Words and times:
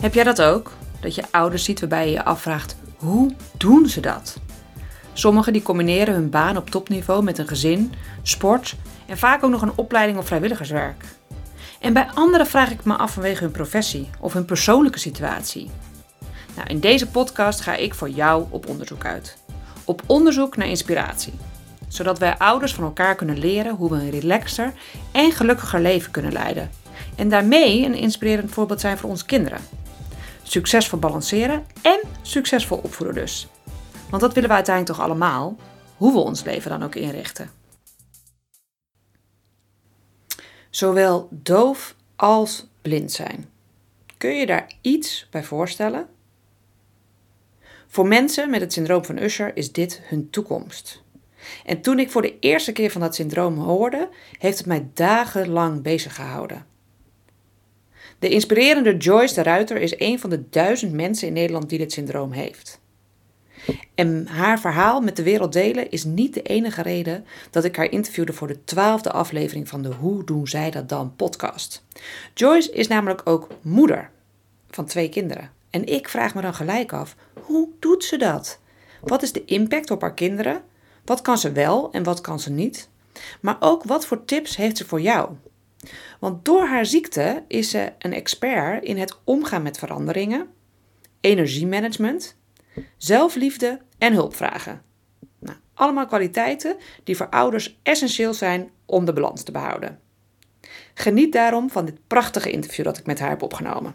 Heb 0.00 0.14
jij 0.14 0.24
dat 0.24 0.42
ook? 0.42 0.72
Dat 1.00 1.14
je 1.14 1.22
ouders 1.30 1.64
ziet 1.64 1.80
waarbij 1.80 2.06
je 2.06 2.12
je 2.12 2.24
afvraagt, 2.24 2.76
hoe 2.96 3.34
doen 3.56 3.88
ze 3.88 4.00
dat? 4.00 4.38
Sommigen 5.12 5.52
die 5.52 5.62
combineren 5.62 6.14
hun 6.14 6.30
baan 6.30 6.56
op 6.56 6.70
topniveau 6.70 7.22
met 7.22 7.38
een 7.38 7.48
gezin, 7.48 7.92
sport 8.22 8.76
en 9.06 9.18
vaak 9.18 9.44
ook 9.44 9.50
nog 9.50 9.62
een 9.62 9.76
opleiding 9.76 10.18
of 10.18 10.26
vrijwilligerswerk. 10.26 11.04
En 11.80 11.92
bij 11.92 12.08
anderen 12.14 12.46
vraag 12.46 12.70
ik 12.70 12.84
me 12.84 12.94
af 12.94 13.12
vanwege 13.12 13.42
hun 13.42 13.52
professie 13.52 14.10
of 14.20 14.32
hun 14.32 14.44
persoonlijke 14.44 14.98
situatie. 14.98 15.70
Nou, 16.56 16.68
in 16.68 16.80
deze 16.80 17.06
podcast 17.06 17.60
ga 17.60 17.74
ik 17.74 17.94
voor 17.94 18.10
jou 18.10 18.44
op 18.50 18.68
onderzoek 18.68 19.04
uit. 19.04 19.36
Op 19.84 20.02
onderzoek 20.06 20.56
naar 20.56 20.68
inspiratie. 20.68 21.32
Zodat 21.88 22.18
wij 22.18 22.38
ouders 22.38 22.74
van 22.74 22.84
elkaar 22.84 23.14
kunnen 23.14 23.38
leren 23.38 23.74
hoe 23.74 23.90
we 23.90 23.96
een 23.96 24.10
relaxer 24.10 24.72
en 25.12 25.32
gelukkiger 25.32 25.80
leven 25.80 26.10
kunnen 26.10 26.32
leiden. 26.32 26.70
En 27.16 27.28
daarmee 27.28 27.84
een 27.84 27.94
inspirerend 27.94 28.50
voorbeeld 28.50 28.80
zijn 28.80 28.98
voor 28.98 29.10
onze 29.10 29.26
kinderen. 29.26 29.60
Succesvol 30.50 30.98
balanceren 30.98 31.66
en 31.82 32.00
succesvol 32.22 32.78
opvoeden 32.78 33.14
dus. 33.14 33.48
Want 34.08 34.22
dat 34.22 34.34
willen 34.34 34.48
we 34.48 34.54
uiteindelijk 34.54 34.96
toch 34.96 35.06
allemaal, 35.06 35.56
hoe 35.96 36.12
we 36.12 36.18
ons 36.18 36.44
leven 36.44 36.70
dan 36.70 36.82
ook 36.82 36.94
inrichten. 36.94 37.50
Zowel 40.70 41.28
doof 41.30 41.94
als 42.16 42.66
blind 42.82 43.12
zijn. 43.12 43.48
Kun 44.16 44.36
je 44.36 44.46
daar 44.46 44.72
iets 44.80 45.26
bij 45.30 45.44
voorstellen? 45.44 46.08
Voor 47.86 48.06
mensen 48.06 48.50
met 48.50 48.60
het 48.60 48.72
syndroom 48.72 49.04
van 49.04 49.18
Usher 49.18 49.56
is 49.56 49.72
dit 49.72 50.00
hun 50.04 50.30
toekomst. 50.30 51.02
En 51.64 51.80
toen 51.80 51.98
ik 51.98 52.10
voor 52.10 52.22
de 52.22 52.38
eerste 52.38 52.72
keer 52.72 52.90
van 52.90 53.00
dat 53.00 53.14
syndroom 53.14 53.58
hoorde, 53.58 54.08
heeft 54.38 54.58
het 54.58 54.66
mij 54.66 54.88
dagenlang 54.94 55.82
bezig 55.82 56.14
gehouden. 56.14 56.69
De 58.20 58.28
inspirerende 58.28 58.96
Joyce 58.96 59.34
de 59.34 59.42
Ruiter 59.42 59.76
is 59.76 59.94
een 59.98 60.18
van 60.18 60.30
de 60.30 60.48
duizend 60.50 60.92
mensen 60.92 61.26
in 61.26 61.32
Nederland 61.32 61.68
die 61.68 61.78
dit 61.78 61.92
syndroom 61.92 62.32
heeft. 62.32 62.80
En 63.94 64.26
haar 64.26 64.60
verhaal 64.60 65.00
met 65.00 65.16
de 65.16 65.22
wereld 65.22 65.52
delen 65.52 65.90
is 65.90 66.04
niet 66.04 66.34
de 66.34 66.42
enige 66.42 66.82
reden 66.82 67.24
dat 67.50 67.64
ik 67.64 67.76
haar 67.76 67.90
interviewde 67.90 68.32
voor 68.32 68.46
de 68.46 68.64
twaalfde 68.64 69.12
aflevering 69.12 69.68
van 69.68 69.82
de 69.82 69.88
Hoe 69.88 70.24
doen 70.24 70.48
zij 70.48 70.70
dat 70.70 70.88
dan 70.88 71.16
podcast. 71.16 71.84
Joyce 72.34 72.72
is 72.72 72.88
namelijk 72.88 73.20
ook 73.24 73.48
moeder 73.62 74.10
van 74.70 74.86
twee 74.86 75.08
kinderen. 75.08 75.50
En 75.70 75.86
ik 75.86 76.08
vraag 76.08 76.34
me 76.34 76.40
dan 76.40 76.54
gelijk 76.54 76.92
af, 76.92 77.16
hoe 77.40 77.68
doet 77.78 78.04
ze 78.04 78.16
dat? 78.16 78.58
Wat 79.00 79.22
is 79.22 79.32
de 79.32 79.44
impact 79.44 79.90
op 79.90 80.00
haar 80.00 80.14
kinderen? 80.14 80.62
Wat 81.04 81.22
kan 81.22 81.38
ze 81.38 81.52
wel 81.52 81.92
en 81.92 82.02
wat 82.02 82.20
kan 82.20 82.40
ze 82.40 82.50
niet? 82.50 82.88
Maar 83.40 83.56
ook 83.60 83.84
wat 83.84 84.06
voor 84.06 84.24
tips 84.24 84.56
heeft 84.56 84.76
ze 84.76 84.86
voor 84.86 85.00
jou? 85.00 85.30
Want 86.20 86.44
door 86.44 86.66
haar 86.66 86.86
ziekte 86.86 87.44
is 87.48 87.70
ze 87.70 87.92
een 87.98 88.12
expert 88.12 88.84
in 88.84 88.96
het 88.96 89.18
omgaan 89.24 89.62
met 89.62 89.78
veranderingen, 89.78 90.48
energiemanagement, 91.20 92.36
zelfliefde 92.96 93.80
en 93.98 94.12
hulpvragen. 94.12 94.82
Nou, 95.38 95.56
allemaal 95.74 96.06
kwaliteiten 96.06 96.76
die 97.04 97.16
voor 97.16 97.28
ouders 97.28 97.78
essentieel 97.82 98.34
zijn 98.34 98.70
om 98.86 99.04
de 99.04 99.12
balans 99.12 99.42
te 99.42 99.52
behouden. 99.52 100.00
Geniet 100.94 101.32
daarom 101.32 101.70
van 101.70 101.84
dit 101.84 102.06
prachtige 102.06 102.50
interview 102.50 102.84
dat 102.84 102.98
ik 102.98 103.06
met 103.06 103.18
haar 103.18 103.28
heb 103.28 103.42
opgenomen. 103.42 103.94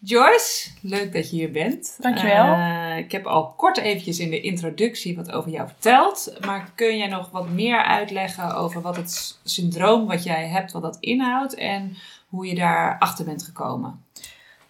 Joyce, 0.00 0.70
leuk 0.82 1.12
dat 1.12 1.30
je 1.30 1.36
hier 1.36 1.50
bent. 1.50 1.96
Dankjewel. 2.00 2.44
Uh, 2.44 2.96
ik 2.96 3.12
heb 3.12 3.26
al 3.26 3.52
kort 3.56 3.76
eventjes 3.78 4.18
in 4.18 4.30
de 4.30 4.40
introductie 4.40 5.16
wat 5.16 5.32
over 5.32 5.50
jou 5.50 5.68
verteld. 5.68 6.36
Maar 6.46 6.70
kun 6.74 6.96
jij 6.96 7.06
nog 7.06 7.30
wat 7.30 7.48
meer 7.48 7.82
uitleggen 7.82 8.54
over 8.54 8.80
wat 8.80 8.96
het 8.96 9.38
syndroom 9.44 10.06
wat 10.06 10.22
jij 10.22 10.46
hebt, 10.46 10.72
wat 10.72 10.82
dat 10.82 10.96
inhoudt 11.00 11.54
en 11.54 11.96
hoe 12.28 12.46
je 12.46 12.54
daar 12.54 12.98
achter 12.98 13.24
bent 13.24 13.42
gekomen? 13.42 14.04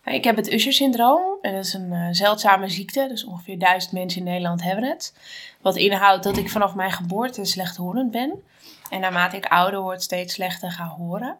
Ik 0.04 0.24
heb 0.24 0.36
het 0.36 0.52
Usher-syndroom. 0.52 1.38
En 1.42 1.54
dat 1.54 1.64
is 1.64 1.74
een 1.74 1.92
uh, 1.92 2.08
zeldzame 2.10 2.68
ziekte. 2.68 3.06
Dus 3.08 3.24
ongeveer 3.24 3.58
duizend 3.58 3.92
mensen 3.92 4.18
in 4.18 4.26
Nederland 4.26 4.62
hebben 4.62 4.84
het. 4.84 5.14
Wat 5.60 5.76
inhoudt 5.76 6.24
dat 6.24 6.36
ik 6.36 6.50
vanaf 6.50 6.74
mijn 6.74 6.92
geboorte 6.92 7.44
slechthorend 7.44 8.10
ben. 8.10 8.42
En 8.90 9.00
naarmate 9.00 9.36
ik 9.36 9.46
ouder 9.46 9.80
word, 9.80 10.02
steeds 10.02 10.34
slechter 10.34 10.70
ga 10.70 10.86
horen. 10.86 11.36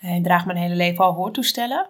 Ik 0.00 0.22
draag 0.24 0.46
mijn 0.46 0.58
hele 0.58 0.74
leven 0.74 1.04
al 1.04 1.12
hoortoestellen. 1.12 1.86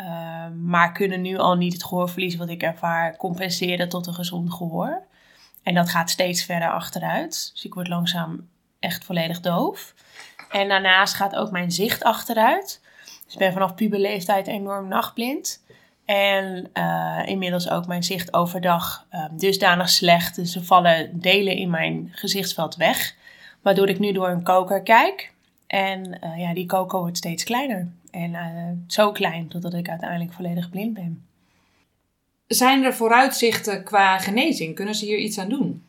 Uh, 0.00 0.46
maar 0.62 0.92
kunnen 0.92 1.20
nu 1.20 1.38
al 1.38 1.54
niet 1.54 1.72
het 1.72 1.84
gehoorverlies 1.84 2.36
wat 2.36 2.48
ik 2.48 2.62
ervaar 2.62 3.16
compenseren 3.16 3.88
tot 3.88 4.06
een 4.06 4.14
gezond 4.14 4.52
gehoor. 4.52 5.02
En 5.62 5.74
dat 5.74 5.88
gaat 5.88 6.10
steeds 6.10 6.44
verder 6.44 6.70
achteruit. 6.70 7.50
Dus 7.52 7.64
ik 7.64 7.74
word 7.74 7.88
langzaam 7.88 8.48
echt 8.78 9.04
volledig 9.04 9.40
doof. 9.40 9.94
En 10.50 10.68
daarnaast 10.68 11.14
gaat 11.14 11.36
ook 11.36 11.50
mijn 11.50 11.72
zicht 11.72 12.04
achteruit. 12.04 12.80
Dus 13.24 13.32
ik 13.32 13.38
ben 13.38 13.52
vanaf 13.52 13.74
puberleeftijd 13.74 14.46
enorm 14.46 14.88
nachtblind. 14.88 15.64
En 16.04 16.70
uh, 16.74 17.22
inmiddels 17.24 17.70
ook 17.70 17.86
mijn 17.86 18.02
zicht 18.02 18.34
overdag 18.34 19.06
uh, 19.12 19.24
dusdanig 19.32 19.88
slecht. 19.88 20.34
Dus 20.34 20.54
er 20.54 20.64
vallen 20.64 21.20
delen 21.20 21.56
in 21.56 21.70
mijn 21.70 22.08
gezichtsveld 22.12 22.76
weg. 22.76 23.14
Waardoor 23.62 23.88
ik 23.88 23.98
nu 23.98 24.12
door 24.12 24.28
een 24.28 24.42
koker 24.42 24.82
kijk. 24.82 25.32
En 25.66 26.18
uh, 26.24 26.38
ja, 26.38 26.54
die 26.54 26.66
koker 26.66 26.98
wordt 26.98 27.16
steeds 27.16 27.44
kleiner. 27.44 27.88
En 28.16 28.84
zo 28.86 29.12
klein 29.12 29.48
totdat 29.48 29.74
ik 29.74 29.88
uiteindelijk 29.88 30.32
volledig 30.32 30.70
blind 30.70 30.94
ben. 30.94 31.26
Zijn 32.46 32.84
er 32.84 32.94
vooruitzichten 32.94 33.84
qua 33.84 34.18
genezing? 34.18 34.74
Kunnen 34.74 34.94
ze 34.94 35.04
hier 35.04 35.18
iets 35.18 35.38
aan 35.38 35.48
doen? 35.48 35.86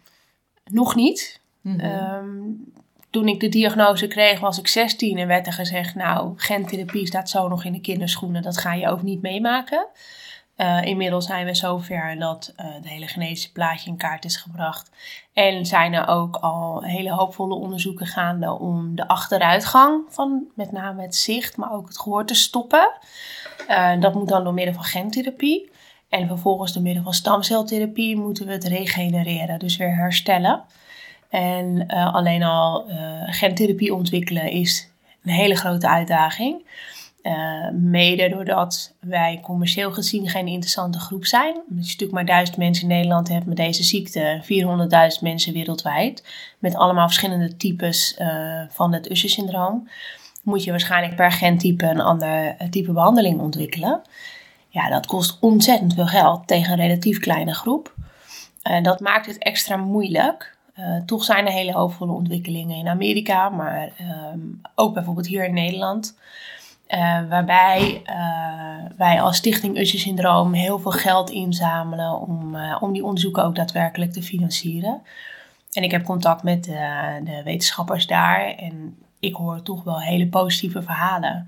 Nog 0.63 0.95
niet. 0.95 1.39
Mm 1.61 1.79
-hmm 1.79 2.75
toen 3.09 3.27
ik 3.27 3.39
de 3.39 3.49
diagnose 3.49 4.07
kreeg, 4.07 4.39
was 4.39 4.59
ik 4.59 4.67
16 4.67 5.17
en 5.17 5.27
werd 5.27 5.47
er 5.47 5.53
gezegd: 5.53 5.95
Nou, 5.95 6.33
gentherapie 6.35 7.07
staat 7.07 7.29
zo 7.29 7.47
nog 7.47 7.63
in 7.63 7.73
de 7.73 7.81
kinderschoenen, 7.81 8.41
dat 8.41 8.57
ga 8.57 8.73
je 8.73 8.89
ook 8.89 9.01
niet 9.01 9.21
meemaken. 9.21 9.87
Uh, 10.57 10.81
inmiddels 10.83 11.25
zijn 11.25 11.45
we 11.45 11.53
zover 11.53 12.19
dat 12.19 12.53
uh, 12.59 12.65
de 12.81 12.89
hele 12.89 13.07
genetische 13.07 13.51
plaatje 13.51 13.89
in 13.89 13.97
kaart 13.97 14.25
is 14.25 14.35
gebracht. 14.35 14.91
En 15.33 15.65
zijn 15.65 15.93
er 15.93 16.07
ook 16.07 16.35
al 16.35 16.83
hele 16.83 17.11
hoopvolle 17.11 17.53
onderzoeken 17.53 18.05
gaande 18.05 18.51
om 18.51 18.95
de 18.95 19.07
achteruitgang 19.07 20.03
van 20.09 20.43
met 20.55 20.71
name 20.71 21.01
het 21.01 21.15
zicht, 21.15 21.57
maar 21.57 21.71
ook 21.71 21.87
het 21.87 21.99
gehoor 21.99 22.25
te 22.25 22.33
stoppen. 22.33 22.91
Uh, 23.69 23.99
dat 23.99 24.13
moet 24.13 24.27
dan 24.27 24.43
door 24.43 24.53
middel 24.53 24.73
van 24.73 24.83
gentherapie. 24.83 25.71
En 26.09 26.27
vervolgens 26.27 26.73
door 26.73 26.83
middel 26.83 27.03
van 27.03 27.13
stamceltherapie 27.13 28.17
moeten 28.17 28.45
we 28.45 28.51
het 28.51 28.63
regenereren, 28.63 29.59
dus 29.59 29.77
weer 29.77 29.95
herstellen. 29.95 30.63
En 31.29 31.87
alleen 31.87 32.43
al 32.43 32.85
gentherapie 33.25 33.93
ontwikkelen 33.93 34.51
is 34.51 34.89
een 35.23 35.31
hele 35.31 35.55
grote 35.55 35.87
uitdaging. 35.87 36.65
Uh, 37.27 37.69
mede 37.71 38.29
doordat 38.29 38.95
wij 38.99 39.39
commercieel 39.43 39.91
gezien 39.91 40.29
geen 40.29 40.47
interessante 40.47 40.99
groep 40.99 41.25
zijn. 41.25 41.53
Omdat 41.53 41.85
je 41.85 41.91
natuurlijk 41.91 42.11
maar 42.11 42.25
duizend 42.25 42.57
mensen 42.57 42.89
in 42.89 42.95
Nederland 42.95 43.27
hebt 43.27 43.45
met 43.45 43.57
deze 43.57 43.83
ziekte, 43.83 44.41
400.000 45.15 45.21
mensen 45.21 45.53
wereldwijd, 45.53 46.23
met 46.59 46.75
allemaal 46.75 47.05
verschillende 47.05 47.57
types 47.57 48.19
van 48.69 48.93
het 48.93 49.11
Usher-syndroom, 49.11 49.89
moet 50.43 50.63
je 50.63 50.71
waarschijnlijk 50.71 51.15
per 51.15 51.31
gentype 51.31 51.85
een 51.85 52.01
ander 52.01 52.55
type 52.69 52.91
behandeling 52.91 53.39
ontwikkelen. 53.39 54.01
Ja, 54.69 54.89
dat 54.89 55.05
kost 55.05 55.37
ontzettend 55.39 55.93
veel 55.93 56.07
geld 56.07 56.47
tegen 56.47 56.71
een 56.71 56.87
relatief 56.87 57.19
kleine 57.19 57.53
groep. 57.53 57.93
dat 58.81 58.99
maakt 58.99 59.25
het 59.25 59.37
extra 59.37 59.75
moeilijk 59.77 60.57
toch 61.05 61.23
zijn 61.23 61.45
er 61.45 61.51
hele 61.51 61.71
hoopvolle 61.73 62.11
ontwikkelingen 62.11 62.77
in 62.77 62.87
Amerika, 62.87 63.49
maar 63.49 63.91
um, 64.33 64.61
ook 64.75 64.93
bijvoorbeeld 64.93 65.27
hier 65.27 65.45
in 65.45 65.53
Nederland. 65.53 66.15
Uh, 66.89 67.29
waarbij 67.29 68.01
uh, 68.05 68.97
wij 68.97 69.21
als 69.21 69.37
Stichting 69.37 69.77
Usher 69.77 69.99
Syndroom 69.99 70.53
heel 70.53 70.79
veel 70.79 70.91
geld 70.91 71.29
inzamelen 71.29 72.19
om, 72.19 72.57
om 72.79 72.93
die 72.93 73.03
onderzoeken 73.03 73.43
ook 73.43 73.55
daadwerkelijk 73.55 74.13
te 74.13 74.23
financieren. 74.23 75.01
En 75.71 75.83
ik 75.83 75.91
heb 75.91 76.03
contact 76.03 76.43
met 76.43 76.63
de 76.63 77.41
wetenschappers 77.43 78.07
daar 78.07 78.55
en 78.55 78.97
ik 79.19 79.35
hoor 79.35 79.61
toch 79.61 79.83
wel 79.83 80.01
hele 80.01 80.27
positieve 80.27 80.81
verhalen. 80.81 81.47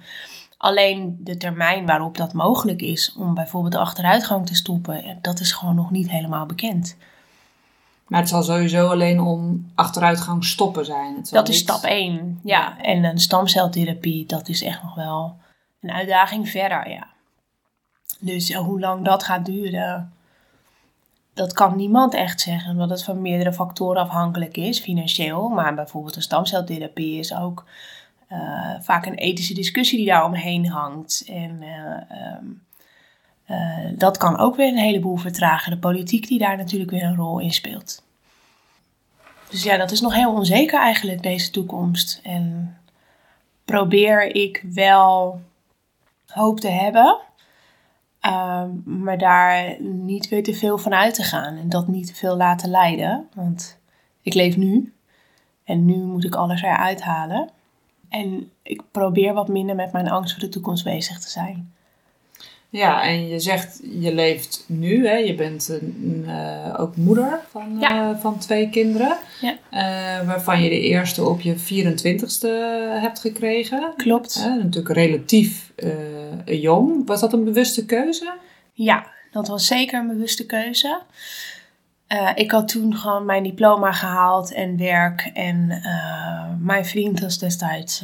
Alleen 0.57 1.17
de 1.19 1.37
termijn 1.37 1.85
waarop 1.85 2.17
dat 2.17 2.33
mogelijk 2.33 2.81
is 2.81 3.15
om 3.15 3.33
bijvoorbeeld 3.33 3.73
de 3.73 3.79
achteruitgang 3.79 4.47
te 4.47 4.55
stoppen, 4.55 5.17
dat 5.21 5.39
is 5.39 5.51
gewoon 5.51 5.75
nog 5.75 5.91
niet 5.91 6.09
helemaal 6.09 6.45
bekend. 6.45 6.97
Maar 8.09 8.19
het 8.19 8.29
zal 8.29 8.43
sowieso 8.43 8.87
alleen 8.87 9.19
om 9.19 9.71
achteruitgang 9.75 10.45
stoppen 10.45 10.85
zijn. 10.85 11.25
dat 11.31 11.49
is 11.49 11.57
stap 11.57 11.83
1, 11.83 12.39
ja. 12.43 12.81
En 12.81 13.03
een 13.03 13.19
stamceltherapie, 13.19 14.25
dat 14.25 14.47
is 14.47 14.63
echt 14.63 14.83
nog 14.83 14.95
wel 14.95 15.35
een 15.81 15.91
uitdaging 15.91 16.49
verder, 16.49 16.89
ja. 16.89 17.07
Dus 18.19 18.53
hoe 18.53 18.79
lang 18.79 19.05
dat 19.05 19.23
gaat 19.23 19.45
duren, 19.45 20.13
dat 21.33 21.53
kan 21.53 21.75
niemand 21.75 22.13
echt 22.13 22.41
zeggen. 22.41 22.71
Omdat 22.71 22.89
het 22.89 23.03
van 23.03 23.21
meerdere 23.21 23.53
factoren 23.53 24.01
afhankelijk 24.01 24.57
is, 24.57 24.79
financieel. 24.79 25.49
Maar 25.49 25.75
bijvoorbeeld 25.75 26.15
een 26.15 26.21
stamceltherapie 26.21 27.19
is 27.19 27.35
ook 27.35 27.65
uh, 28.31 28.75
vaak 28.79 29.05
een 29.05 29.15
ethische 29.15 29.53
discussie 29.53 29.97
die 29.97 30.07
daar 30.07 30.25
omheen 30.25 30.67
hangt. 30.67 31.23
En 31.27 31.61
uh, 31.61 32.37
um, 32.37 32.47
uh, 32.51 32.68
dat 33.95 34.17
kan 34.17 34.37
ook 34.37 34.55
weer 34.55 34.67
een 34.67 34.77
heleboel 34.77 35.17
vertragen. 35.17 35.71
De 35.71 35.77
politiek 35.77 36.27
die 36.27 36.39
daar 36.39 36.57
natuurlijk 36.57 36.91
weer 36.91 37.03
een 37.03 37.15
rol 37.15 37.39
in 37.39 37.51
speelt. 37.51 38.03
Dus 39.49 39.63
ja, 39.63 39.77
dat 39.77 39.91
is 39.91 40.01
nog 40.01 40.13
heel 40.13 40.33
onzeker 40.33 40.79
eigenlijk, 40.79 41.23
deze 41.23 41.51
toekomst. 41.51 42.19
En 42.23 42.77
probeer 43.65 44.35
ik 44.35 44.65
wel 44.73 45.41
hoop 46.27 46.59
te 46.59 46.69
hebben 46.69 47.19
Ehm, 48.19 48.69
maar 48.83 49.17
daar 49.17 49.81
niet 49.81 50.29
weer 50.29 50.43
te 50.43 50.53
veel 50.53 50.77
van 50.77 50.93
uit 50.93 51.13
te 51.13 51.23
gaan 51.23 51.57
en 51.57 51.69
dat 51.69 51.87
niet 51.87 52.07
te 52.07 52.15
veel 52.15 52.37
laten 52.37 52.69
leiden. 52.69 53.27
Want 53.33 53.79
ik 54.21 54.33
leef 54.33 54.57
nu 54.57 54.93
en 55.63 55.85
nu 55.85 55.95
moet 55.95 56.23
ik 56.23 56.35
alles 56.35 56.61
eruit 56.61 57.01
halen. 57.01 57.49
En 58.09 58.51
ik 58.63 58.81
probeer 58.91 59.33
wat 59.33 59.47
minder 59.47 59.75
met 59.75 59.91
mijn 59.91 60.09
angst 60.09 60.31
voor 60.31 60.41
de 60.41 60.49
toekomst 60.49 60.83
bezig 60.83 61.19
te 61.19 61.29
zijn. 61.29 61.73
Ja, 62.71 63.03
en 63.03 63.27
je 63.27 63.39
zegt 63.39 63.79
je 63.99 64.13
leeft 64.13 64.63
nu, 64.67 65.07
hè? 65.07 65.15
je 65.15 65.35
bent 65.35 65.69
een, 65.69 66.23
uh, 66.27 66.75
ook 66.77 66.95
moeder 66.95 67.39
van, 67.49 67.77
uh, 67.83 68.19
van 68.19 68.37
twee 68.37 68.69
kinderen. 68.69 69.17
Ja. 69.41 69.51
Uh, 69.51 70.27
waarvan 70.27 70.61
je 70.61 70.69
de 70.69 70.79
eerste 70.79 71.23
op 71.23 71.41
je 71.41 71.55
24ste 71.55 72.49
hebt 73.01 73.19
gekregen. 73.19 73.93
Klopt. 73.97 74.45
natuurlijk 74.57 74.95
relatief 74.95 75.71
jong. 76.45 77.07
Was 77.07 77.19
dat 77.19 77.33
een 77.33 77.43
bewuste 77.43 77.85
keuze? 77.85 78.33
Ja, 78.73 79.07
dat 79.31 79.47
was 79.47 79.67
zeker 79.67 79.99
een 79.99 80.07
bewuste 80.07 80.45
keuze. 80.45 81.01
ik 82.35 82.51
had 82.51 82.67
toen 82.67 82.95
gewoon 82.95 83.25
mijn 83.25 83.43
diploma 83.43 83.91
gehaald 83.91 84.53
en 84.53 84.77
werk. 84.77 85.31
En 85.33 85.81
mijn 86.61 86.85
vriend 86.85 87.19
was 87.19 87.39
destijds, 87.39 88.03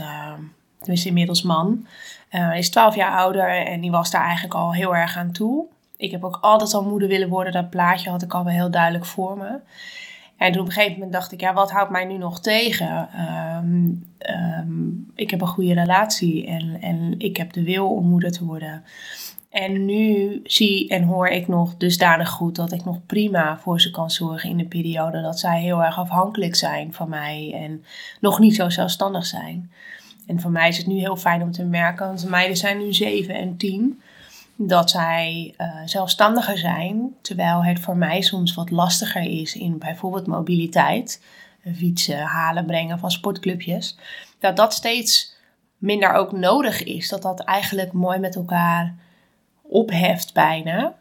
dus 0.83 1.05
inmiddels 1.05 1.41
man 1.41 1.85
hij 2.29 2.57
is 2.57 2.69
12 2.69 2.95
jaar 2.95 3.17
ouder 3.17 3.65
en 3.65 3.81
die 3.81 3.91
was 3.91 4.11
daar 4.11 4.23
eigenlijk 4.23 4.53
al 4.53 4.73
heel 4.73 4.95
erg 4.95 5.17
aan 5.17 5.31
toe. 5.31 5.65
Ik 5.97 6.11
heb 6.11 6.23
ook 6.23 6.37
altijd 6.41 6.73
al 6.73 6.83
moeder 6.83 7.07
willen 7.07 7.29
worden. 7.29 7.53
Dat 7.53 7.69
plaatje 7.69 8.09
had 8.09 8.21
ik 8.21 8.33
al 8.33 8.43
wel 8.43 8.53
heel 8.53 8.71
duidelijk 8.71 9.05
voor 9.05 9.37
me. 9.37 9.59
En 10.37 10.51
toen 10.51 10.61
op 10.61 10.67
een 10.67 10.73
gegeven 10.73 10.93
moment 10.93 11.11
dacht 11.11 11.31
ik, 11.31 11.39
ja, 11.39 11.53
wat 11.53 11.71
houdt 11.71 11.91
mij 11.91 12.05
nu 12.05 12.17
nog 12.17 12.39
tegen? 12.39 13.09
Ehm, 13.13 13.91
ehm, 14.17 14.89
ik 15.15 15.29
heb 15.29 15.41
een 15.41 15.47
goede 15.47 15.73
relatie 15.73 16.47
en, 16.47 16.81
en 16.81 17.15
ik 17.17 17.37
heb 17.37 17.53
de 17.53 17.63
wil 17.63 17.89
om 17.89 18.07
moeder 18.07 18.31
te 18.31 18.45
worden. 18.45 18.83
En 19.49 19.85
nu 19.85 20.39
zie 20.43 20.89
en 20.89 21.03
hoor 21.03 21.27
ik 21.27 21.47
nog 21.47 21.77
dusdanig 21.77 22.29
goed 22.29 22.55
dat 22.55 22.71
ik 22.71 22.85
nog 22.85 23.05
prima 23.05 23.57
voor 23.57 23.81
ze 23.81 23.91
kan 23.91 24.11
zorgen 24.11 24.49
in 24.49 24.57
de 24.57 24.65
periode 24.65 25.21
dat 25.21 25.39
zij 25.39 25.61
heel 25.61 25.83
erg 25.83 25.99
afhankelijk 25.99 26.55
zijn 26.55 26.93
van 26.93 27.09
mij 27.09 27.51
en 27.53 27.83
nog 28.19 28.39
niet 28.39 28.55
zo 28.55 28.69
zelfstandig 28.69 29.25
zijn. 29.25 29.71
En 30.27 30.39
voor 30.39 30.51
mij 30.51 30.67
is 30.67 30.77
het 30.77 30.87
nu 30.87 30.99
heel 30.99 31.17
fijn 31.17 31.41
om 31.41 31.51
te 31.51 31.63
merken, 31.63 32.05
want 32.07 32.21
de 32.21 32.29
meiden 32.29 32.57
zijn 32.57 32.77
nu 32.77 32.93
7 32.93 33.35
en 33.35 33.57
10, 33.57 34.01
dat 34.55 34.89
zij 34.89 35.53
uh, 35.57 35.67
zelfstandiger 35.85 36.57
zijn, 36.57 37.15
terwijl 37.21 37.63
het 37.63 37.79
voor 37.79 37.97
mij 37.97 38.21
soms 38.21 38.53
wat 38.53 38.71
lastiger 38.71 39.21
is 39.21 39.55
in 39.55 39.77
bijvoorbeeld 39.77 40.27
mobiliteit, 40.27 41.21
fietsen, 41.75 42.19
halen, 42.19 42.65
brengen 42.65 42.99
van 42.99 43.11
sportclubjes, 43.11 43.97
dat 44.39 44.55
dat 44.55 44.73
steeds 44.73 45.35
minder 45.77 46.13
ook 46.13 46.31
nodig 46.31 46.83
is, 46.83 47.09
dat 47.09 47.21
dat 47.21 47.39
eigenlijk 47.39 47.91
mooi 47.91 48.19
met 48.19 48.35
elkaar 48.35 48.95
opheft 49.61 50.33
bijna. 50.33 50.93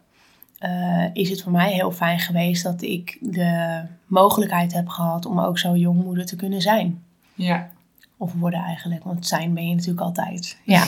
Uh, 0.59 1.05
is 1.13 1.29
het 1.29 1.41
voor 1.41 1.51
mij 1.51 1.71
heel 1.71 1.91
fijn 1.91 2.19
geweest 2.19 2.63
dat 2.63 2.81
ik 2.81 3.17
de 3.21 3.81
mogelijkheid 4.05 4.73
heb 4.73 4.87
gehad 4.87 5.25
om 5.25 5.39
ook 5.39 5.59
zo 5.59 5.75
jong 5.75 6.03
moeder 6.03 6.25
te 6.25 6.35
kunnen 6.35 6.61
zijn. 6.61 7.03
Ja, 7.33 7.69
of 8.17 8.33
worden 8.33 8.59
eigenlijk, 8.59 9.03
want 9.03 9.27
zijn 9.27 9.53
ben 9.53 9.67
je 9.67 9.75
natuurlijk 9.75 10.01
altijd. 10.01 10.57
Ja. 10.63 10.85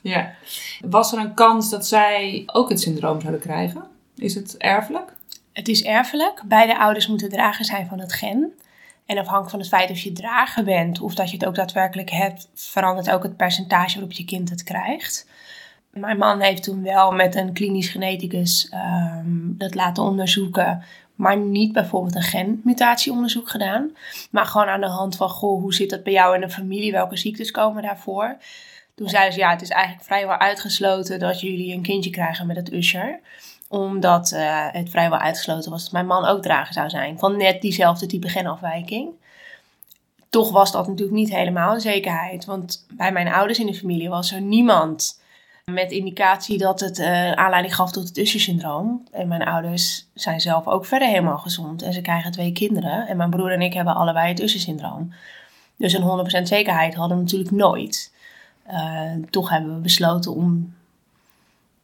ja. 0.00 0.32
Was 0.80 1.12
er 1.12 1.18
een 1.18 1.34
kans 1.34 1.70
dat 1.70 1.86
zij 1.86 2.42
ook 2.46 2.68
het 2.68 2.80
syndroom 2.80 3.20
zouden 3.20 3.40
krijgen? 3.40 3.82
Is 4.16 4.34
het 4.34 4.56
erfelijk? 4.56 5.16
Het 5.52 5.68
is 5.68 5.82
erfelijk. 5.82 6.42
Beide 6.46 6.78
ouders 6.78 7.06
moeten 7.06 7.28
drager 7.28 7.64
zijn 7.64 7.86
van 7.86 8.00
het 8.00 8.12
gen. 8.12 8.52
En 9.06 9.18
afhankelijk 9.18 9.50
van 9.50 9.58
het 9.58 9.68
feit 9.68 9.90
of 9.90 9.98
je 9.98 10.12
drager 10.12 10.64
bent 10.64 11.00
of 11.00 11.14
dat 11.14 11.30
je 11.30 11.36
het 11.36 11.46
ook 11.46 11.54
daadwerkelijk 11.54 12.10
hebt, 12.10 12.48
verandert 12.54 13.10
ook 13.10 13.22
het 13.22 13.36
percentage 13.36 13.92
waarop 13.92 14.12
je 14.12 14.24
kind 14.24 14.50
het 14.50 14.62
krijgt. 14.62 15.26
Mijn 15.90 16.18
man 16.18 16.40
heeft 16.40 16.62
toen 16.62 16.82
wel 16.82 17.12
met 17.12 17.34
een 17.34 17.52
klinisch 17.52 17.88
geneticus 17.88 18.72
um, 18.74 19.54
dat 19.58 19.74
laten 19.74 20.02
onderzoeken 20.02 20.82
maar 21.20 21.36
niet 21.36 21.72
bijvoorbeeld 21.72 22.14
een 22.14 22.22
genmutatieonderzoek 22.22 23.48
gedaan. 23.48 23.96
Maar 24.30 24.46
gewoon 24.46 24.66
aan 24.66 24.80
de 24.80 24.86
hand 24.86 25.16
van, 25.16 25.28
goh, 25.28 25.60
hoe 25.62 25.74
zit 25.74 25.90
dat 25.90 26.02
bij 26.02 26.12
jou 26.12 26.34
in 26.34 26.40
de 26.40 26.50
familie? 26.50 26.92
Welke 26.92 27.16
ziektes 27.16 27.50
komen 27.50 27.82
daarvoor? 27.82 28.36
Toen 28.94 29.08
zeiden 29.08 29.32
ze, 29.32 29.38
ja, 29.38 29.50
het 29.50 29.62
is 29.62 29.68
eigenlijk 29.68 30.04
vrijwel 30.04 30.36
uitgesloten 30.36 31.18
dat 31.18 31.40
jullie 31.40 31.74
een 31.74 31.82
kindje 31.82 32.10
krijgen 32.10 32.46
met 32.46 32.56
het 32.56 32.72
Usher. 32.72 33.20
Omdat 33.68 34.32
uh, 34.32 34.66
het 34.72 34.90
vrijwel 34.90 35.18
uitgesloten 35.18 35.70
was 35.70 35.82
dat 35.82 35.92
mijn 35.92 36.06
man 36.06 36.24
ook 36.24 36.42
drager 36.42 36.74
zou 36.74 36.88
zijn. 36.88 37.18
Van 37.18 37.36
net 37.36 37.60
diezelfde 37.60 38.06
type 38.06 38.28
genafwijking. 38.28 39.08
Toch 40.30 40.50
was 40.50 40.72
dat 40.72 40.86
natuurlijk 40.86 41.16
niet 41.16 41.34
helemaal 41.34 41.74
een 41.74 41.80
zekerheid. 41.80 42.44
Want 42.44 42.86
bij 42.92 43.12
mijn 43.12 43.28
ouders 43.28 43.58
in 43.58 43.66
de 43.66 43.74
familie 43.74 44.08
was 44.08 44.32
er 44.32 44.40
niemand 44.40 45.20
met 45.72 45.90
indicatie 45.90 46.58
dat 46.58 46.80
het 46.80 46.98
uh, 46.98 47.32
aanleiding 47.32 47.74
gaf 47.74 47.92
tot 47.92 48.08
het 48.08 48.18
Usher-syndroom. 48.18 49.04
En 49.12 49.28
mijn 49.28 49.42
ouders 49.42 50.06
zijn 50.14 50.40
zelf 50.40 50.66
ook 50.66 50.84
verder 50.84 51.08
helemaal 51.08 51.38
gezond. 51.38 51.82
En 51.82 51.92
ze 51.92 52.00
krijgen 52.00 52.32
twee 52.32 52.52
kinderen. 52.52 53.06
En 53.06 53.16
mijn 53.16 53.30
broer 53.30 53.52
en 53.52 53.62
ik 53.62 53.72
hebben 53.72 53.94
allebei 53.94 54.28
het 54.28 54.40
Usher-syndroom. 54.40 55.12
Dus 55.76 55.92
een 55.92 56.40
100% 56.40 56.42
zekerheid 56.42 56.94
hadden 56.94 57.16
we 57.16 57.22
natuurlijk 57.22 57.50
nooit. 57.50 58.12
Uh, 58.70 59.02
toch 59.30 59.50
hebben 59.50 59.74
we 59.74 59.80
besloten 59.80 60.34
om 60.34 60.74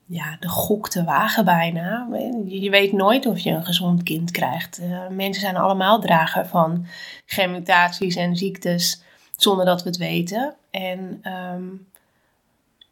ja, 0.06 0.36
de 0.40 0.48
gok 0.48 0.88
te 0.88 1.04
wagen 1.04 1.44
bijna. 1.44 2.08
Je 2.44 2.70
weet 2.70 2.92
nooit 2.92 3.26
of 3.26 3.38
je 3.38 3.50
een 3.50 3.64
gezond 3.64 4.02
kind 4.02 4.30
krijgt. 4.30 4.80
Uh, 4.80 5.08
mensen 5.10 5.42
zijn 5.42 5.56
allemaal 5.56 6.00
drager 6.00 6.46
van 6.46 6.86
genmutaties 7.26 8.16
en 8.16 8.36
ziektes 8.36 9.02
zonder 9.36 9.64
dat 9.64 9.82
we 9.82 9.88
het 9.88 9.98
weten. 9.98 10.54
En 10.70 11.22
um, 11.54 11.86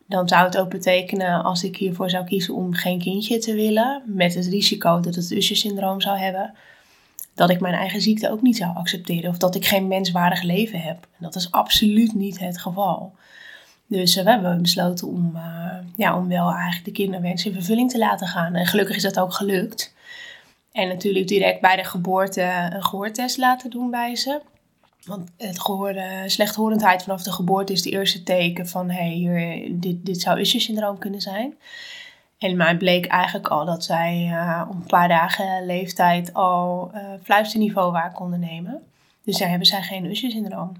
dan 0.06 0.28
zou 0.28 0.44
het 0.44 0.58
ook 0.58 0.70
betekenen 0.70 1.42
als 1.42 1.64
ik 1.64 1.76
hiervoor 1.76 2.10
zou 2.10 2.24
kiezen 2.24 2.54
om 2.54 2.74
geen 2.74 2.98
kindje 2.98 3.38
te 3.38 3.54
willen, 3.54 4.02
met 4.06 4.34
het 4.34 4.46
risico 4.46 5.00
dat 5.00 5.14
het 5.14 5.30
Usher-syndroom 5.30 6.00
zou 6.00 6.18
hebben, 6.18 6.54
dat 7.34 7.50
ik 7.50 7.60
mijn 7.60 7.74
eigen 7.74 8.00
ziekte 8.00 8.30
ook 8.30 8.42
niet 8.42 8.56
zou 8.56 8.76
accepteren 8.76 9.30
of 9.30 9.38
dat 9.38 9.54
ik 9.54 9.66
geen 9.66 9.88
menswaardig 9.88 10.42
leven 10.42 10.80
heb. 10.80 10.96
En 10.96 11.18
dat 11.24 11.34
is 11.34 11.50
absoluut 11.50 12.14
niet 12.14 12.38
het 12.38 12.58
geval. 12.58 13.12
Dus 13.86 14.16
uh, 14.16 14.24
we 14.24 14.30
hebben 14.30 14.62
besloten 14.62 15.08
om, 15.08 15.32
uh, 15.34 15.78
ja, 15.96 16.16
om 16.16 16.28
wel 16.28 16.50
eigenlijk 16.52 16.84
de 16.84 16.92
kinderwens 16.92 17.46
in 17.46 17.52
vervulling 17.52 17.90
te 17.90 17.98
laten 17.98 18.26
gaan. 18.26 18.54
En 18.54 18.66
gelukkig 18.66 18.96
is 18.96 19.02
dat 19.02 19.20
ook 19.20 19.32
gelukt. 19.32 19.94
En 20.72 20.88
natuurlijk 20.88 21.28
direct 21.28 21.60
bij 21.60 21.76
de 21.76 21.84
geboorte 21.84 22.68
een 22.72 22.84
gehoortest 22.84 23.38
laten 23.38 23.70
doen 23.70 23.90
bij 23.90 24.16
ze. 24.16 24.40
Want 25.04 25.30
het 25.36 25.60
gehoorde, 25.60 26.22
slechthorendheid 26.26 27.02
vanaf 27.02 27.22
de 27.22 27.32
geboorte 27.32 27.72
is 27.72 27.82
de 27.82 27.90
eerste 27.90 28.22
teken 28.22 28.68
van 28.68 28.90
hé, 28.90 29.22
hey, 29.22 29.68
dit, 29.72 30.06
dit 30.06 30.20
zou 30.20 30.40
Usher-syndroom 30.40 30.98
kunnen 30.98 31.20
zijn. 31.20 31.54
En 32.38 32.56
mij 32.56 32.76
bleek 32.76 33.06
eigenlijk 33.06 33.48
al 33.48 33.64
dat 33.64 33.84
zij 33.84 34.28
uh, 34.30 34.62
op 34.68 34.74
een 34.74 34.86
paar 34.86 35.08
dagen 35.08 35.66
leeftijd 35.66 36.34
al 36.34 36.90
uh, 36.94 37.00
fluisterniveau 37.22 37.92
waar 37.92 38.12
konden 38.12 38.40
nemen. 38.40 38.82
Dus 39.24 39.38
daar 39.38 39.48
hebben 39.48 39.66
zij 39.66 39.82
geen 39.82 40.04
Usher-syndroom. 40.04 40.72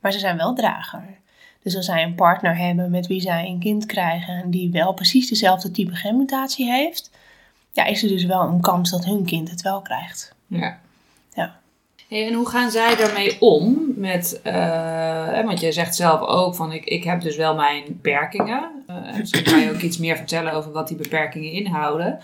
Maar 0.00 0.12
ze 0.12 0.18
zijn 0.18 0.36
wel 0.36 0.54
drager. 0.54 1.04
Dus 1.62 1.76
als 1.76 1.84
zij 1.84 2.02
een 2.02 2.14
partner 2.14 2.56
hebben 2.56 2.90
met 2.90 3.06
wie 3.06 3.20
zij 3.20 3.46
een 3.46 3.58
kind 3.58 3.86
krijgen 3.86 4.42
en 4.42 4.50
die 4.50 4.70
wel 4.70 4.92
precies 4.92 5.28
dezelfde 5.28 5.70
type 5.70 5.94
genmutatie 5.94 6.66
heeft, 6.66 7.10
ja, 7.72 7.84
is 7.84 8.02
er 8.02 8.08
dus 8.08 8.24
wel 8.24 8.42
een 8.42 8.60
kans 8.60 8.90
dat 8.90 9.04
hun 9.04 9.24
kind 9.24 9.50
het 9.50 9.62
wel 9.62 9.82
krijgt. 9.82 10.34
Ja. 10.46 10.78
En 12.08 12.32
hoe 12.32 12.48
gaan 12.48 12.70
zij 12.70 12.96
daarmee 12.96 13.36
om? 13.40 13.92
Met, 13.96 14.40
uh, 14.46 15.44
want 15.44 15.60
je 15.60 15.72
zegt 15.72 15.94
zelf 15.94 16.20
ook 16.20 16.54
van 16.54 16.72
ik, 16.72 16.84
ik 16.84 17.04
heb 17.04 17.20
dus 17.20 17.36
wel 17.36 17.54
mijn 17.54 17.84
beperkingen. 17.86 18.84
Uh, 18.90 19.18
misschien 19.18 19.44
kan 19.44 19.60
je 19.60 19.70
ook 19.70 19.80
iets 19.80 19.98
meer 19.98 20.16
vertellen 20.16 20.52
over 20.52 20.72
wat 20.72 20.88
die 20.88 20.96
beperkingen 20.96 21.50
inhouden. 21.50 22.18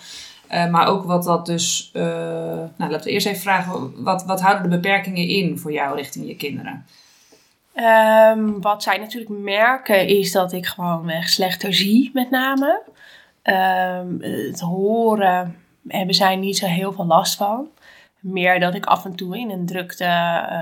Uh, 0.52 0.70
maar 0.70 0.86
ook 0.86 1.04
wat 1.04 1.24
dat 1.24 1.46
dus. 1.46 1.90
nou, 1.92 2.70
laten 2.78 3.02
we 3.02 3.10
eerst 3.10 3.26
even 3.26 3.40
vragen: 3.40 4.02
wat, 4.02 4.24
wat 4.24 4.40
houden 4.40 4.62
de 4.70 4.76
beperkingen 4.76 5.28
in 5.28 5.58
voor 5.58 5.72
jou 5.72 5.96
richting 5.96 6.26
je 6.26 6.36
kinderen? 6.36 6.86
Um, 7.74 8.60
wat 8.60 8.82
zij 8.82 8.98
natuurlijk 8.98 9.40
merken 9.40 10.06
is 10.06 10.32
dat 10.32 10.52
ik 10.52 10.66
gewoon 10.66 11.12
slechter 11.24 11.74
zie, 11.74 12.10
met 12.12 12.30
name. 12.30 12.82
Um, 13.42 14.22
het 14.48 14.60
horen 14.60 15.56
hebben 15.88 16.14
zij 16.14 16.36
niet 16.36 16.56
zo 16.56 16.66
heel 16.66 16.92
veel 16.92 17.06
last 17.06 17.36
van. 17.36 17.68
Meer 18.20 18.60
dat 18.60 18.74
ik 18.74 18.86
af 18.86 19.04
en 19.04 19.16
toe 19.16 19.38
in 19.38 19.50
een 19.50 19.66
drukte 19.66 20.04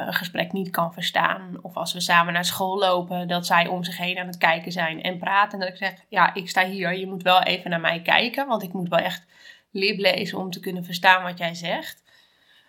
een 0.06 0.14
gesprek 0.14 0.52
niet 0.52 0.70
kan 0.70 0.92
verstaan. 0.92 1.58
Of 1.62 1.76
als 1.76 1.92
we 1.92 2.00
samen 2.00 2.32
naar 2.32 2.44
school 2.44 2.78
lopen, 2.78 3.28
dat 3.28 3.46
zij 3.46 3.66
om 3.66 3.84
zich 3.84 3.96
heen 3.96 4.18
aan 4.18 4.26
het 4.26 4.38
kijken 4.38 4.72
zijn 4.72 5.02
en 5.02 5.18
praten. 5.18 5.52
En 5.52 5.58
dat 5.58 5.68
ik 5.68 5.76
zeg, 5.76 5.94
ja, 6.08 6.34
ik 6.34 6.48
sta 6.48 6.64
hier, 6.64 6.98
je 6.98 7.06
moet 7.06 7.22
wel 7.22 7.42
even 7.42 7.70
naar 7.70 7.80
mij 7.80 8.02
kijken. 8.02 8.46
Want 8.46 8.62
ik 8.62 8.72
moet 8.72 8.88
wel 8.88 8.98
echt 8.98 9.24
lip 9.70 9.98
lezen 9.98 10.38
om 10.38 10.50
te 10.50 10.60
kunnen 10.60 10.84
verstaan 10.84 11.22
wat 11.22 11.38
jij 11.38 11.54
zegt. 11.54 12.02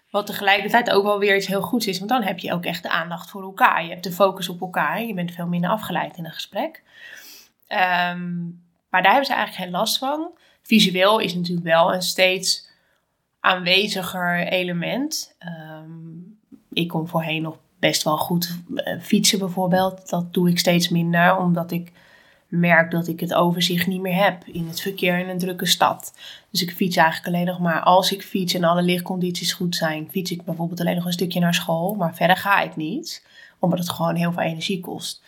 Wat 0.09 0.25
tegelijkertijd 0.25 0.89
ook 0.89 1.03
wel 1.03 1.19
weer 1.19 1.35
iets 1.35 1.47
heel 1.47 1.61
goeds 1.61 1.87
is. 1.87 1.97
Want 1.97 2.09
dan 2.09 2.23
heb 2.23 2.39
je 2.39 2.53
ook 2.53 2.65
echt 2.65 2.83
de 2.83 2.89
aandacht 2.89 3.29
voor 3.29 3.43
elkaar. 3.43 3.83
Je 3.83 3.89
hebt 3.89 4.03
de 4.03 4.11
focus 4.11 4.49
op 4.49 4.61
elkaar. 4.61 5.01
Je 5.01 5.13
bent 5.13 5.31
veel 5.31 5.47
minder 5.47 5.69
afgeleid 5.69 6.17
in 6.17 6.25
een 6.25 6.31
gesprek. 6.31 6.83
Um, 7.67 8.63
maar 8.89 9.01
daar 9.01 9.11
hebben 9.11 9.25
ze 9.25 9.33
eigenlijk 9.33 9.63
geen 9.63 9.71
last 9.71 9.97
van. 9.97 10.29
Visueel 10.61 11.19
is 11.19 11.35
natuurlijk 11.35 11.67
wel 11.67 11.93
een 11.93 12.01
steeds 12.01 12.68
aanweziger 13.39 14.47
element. 14.47 15.35
Ehm, 15.39 15.91
ik 16.73 16.87
kon 16.87 17.07
voorheen 17.07 17.41
nog 17.41 17.57
best 17.79 18.03
wel 18.03 18.17
goed 18.17 18.57
eh, 18.75 18.99
fietsen 19.01 19.39
bijvoorbeeld. 19.39 20.09
Dat 20.09 20.33
doe 20.33 20.49
ik 20.49 20.59
steeds 20.59 20.89
minder, 20.89 21.37
omdat 21.37 21.71
ik 21.71 21.91
merk 22.47 22.91
dat 22.91 23.07
ik 23.07 23.19
het 23.19 23.33
overzicht 23.33 23.87
niet 23.87 24.01
meer 24.01 24.23
heb 24.23 24.43
in 24.45 24.67
het 24.67 24.81
verkeer 24.81 25.19
in 25.19 25.29
een 25.29 25.37
drukke 25.37 25.65
stad. 25.65 26.13
Dus 26.51 26.61
ik 26.61 26.71
fiets 26.71 26.95
eigenlijk 26.95 27.27
alleen 27.27 27.45
nog 27.45 27.59
maar 27.59 27.81
als 27.81 28.11
ik 28.11 28.23
fiets 28.23 28.53
en 28.53 28.63
alle 28.63 28.81
lichtcondities 28.81 29.53
goed 29.53 29.75
zijn, 29.75 30.07
fiets 30.11 30.31
ik 30.31 30.43
bijvoorbeeld 30.43 30.79
alleen 30.79 30.95
nog 30.95 31.05
een 31.05 31.11
stukje 31.11 31.39
naar 31.39 31.53
school, 31.53 31.93
maar 31.93 32.15
verder 32.15 32.37
ga 32.37 32.61
ik 32.61 32.75
niet, 32.75 33.25
omdat 33.59 33.79
het 33.79 33.89
gewoon 33.89 34.15
heel 34.15 34.31
veel 34.31 34.43
energie 34.43 34.79
kost. 34.79 35.23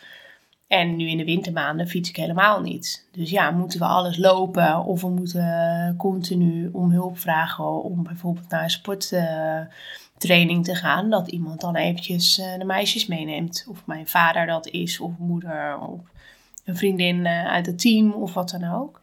En 0.72 0.96
nu 0.96 1.08
in 1.08 1.16
de 1.16 1.24
wintermaanden 1.24 1.88
fiets 1.88 2.08
ik 2.08 2.16
helemaal 2.16 2.60
niet. 2.60 3.08
Dus 3.10 3.30
ja, 3.30 3.50
moeten 3.50 3.78
we 3.78 3.84
alles 3.84 4.16
lopen 4.16 4.84
of 4.84 5.00
we 5.00 5.08
moeten 5.08 5.94
continu 5.98 6.68
om 6.72 6.90
hulp 6.90 7.18
vragen 7.18 7.82
om 7.82 8.02
bijvoorbeeld 8.02 8.48
naar 8.48 8.62
een 8.62 8.70
sporttraining 8.70 10.64
te 10.64 10.74
gaan. 10.74 11.10
Dat 11.10 11.28
iemand 11.28 11.60
dan 11.60 11.76
eventjes 11.76 12.38
eh, 12.38 12.58
de 12.58 12.64
meisjes 12.64 13.06
meeneemt. 13.06 13.66
Of 13.68 13.86
mijn 13.86 14.06
vader 14.06 14.46
dat 14.46 14.66
is, 14.66 15.00
of 15.00 15.18
moeder, 15.18 15.78
of 15.78 16.00
een 16.64 16.76
vriendin 16.76 17.26
eh, 17.26 17.46
uit 17.46 17.66
het 17.66 17.78
team 17.78 18.12
of 18.12 18.34
wat 18.34 18.50
dan 18.50 18.64
ook. 18.64 19.00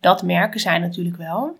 Dat 0.00 0.22
merken 0.22 0.60
zij 0.60 0.78
natuurlijk 0.78 1.16
wel. 1.16 1.58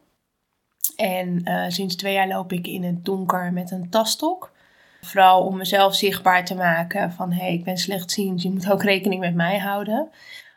En 0.97 1.41
uh, 1.45 1.65
sinds 1.69 1.97
twee 1.97 2.15
jaar 2.15 2.29
loop 2.29 2.53
ik 2.53 2.67
in 2.67 2.83
het 2.83 3.05
donker 3.05 3.53
met 3.53 3.71
een 3.71 3.91
tasstok. 3.91 4.53
Vooral 5.05 5.43
om 5.43 5.57
mezelf 5.57 5.95
zichtbaar 5.95 6.45
te 6.45 6.55
maken 6.55 7.13
van 7.13 7.33
hé, 7.33 7.41
hey, 7.41 7.53
ik 7.53 7.65
ben 7.65 7.77
slechtziend, 7.77 8.43
je 8.43 8.51
moet 8.51 8.71
ook 8.71 8.83
rekening 8.83 9.21
met 9.21 9.35
mij 9.35 9.59
houden. 9.59 10.09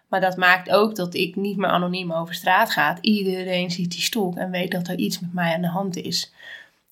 Maar 0.07 0.21
dat 0.21 0.37
maakt 0.37 0.69
ook 0.69 0.95
dat 0.95 1.13
ik 1.13 1.35
niet 1.35 1.57
meer 1.57 1.69
anoniem 1.69 2.13
over 2.13 2.33
straat 2.33 2.69
ga. 2.69 2.97
Iedereen 3.01 3.71
ziet 3.71 3.91
die 3.91 4.01
stok 4.01 4.35
en 4.35 4.51
weet 4.51 4.71
dat 4.71 4.87
er 4.87 4.97
iets 4.97 5.19
met 5.19 5.33
mij 5.33 5.53
aan 5.53 5.61
de 5.61 5.67
hand 5.67 5.95
is. 5.95 6.33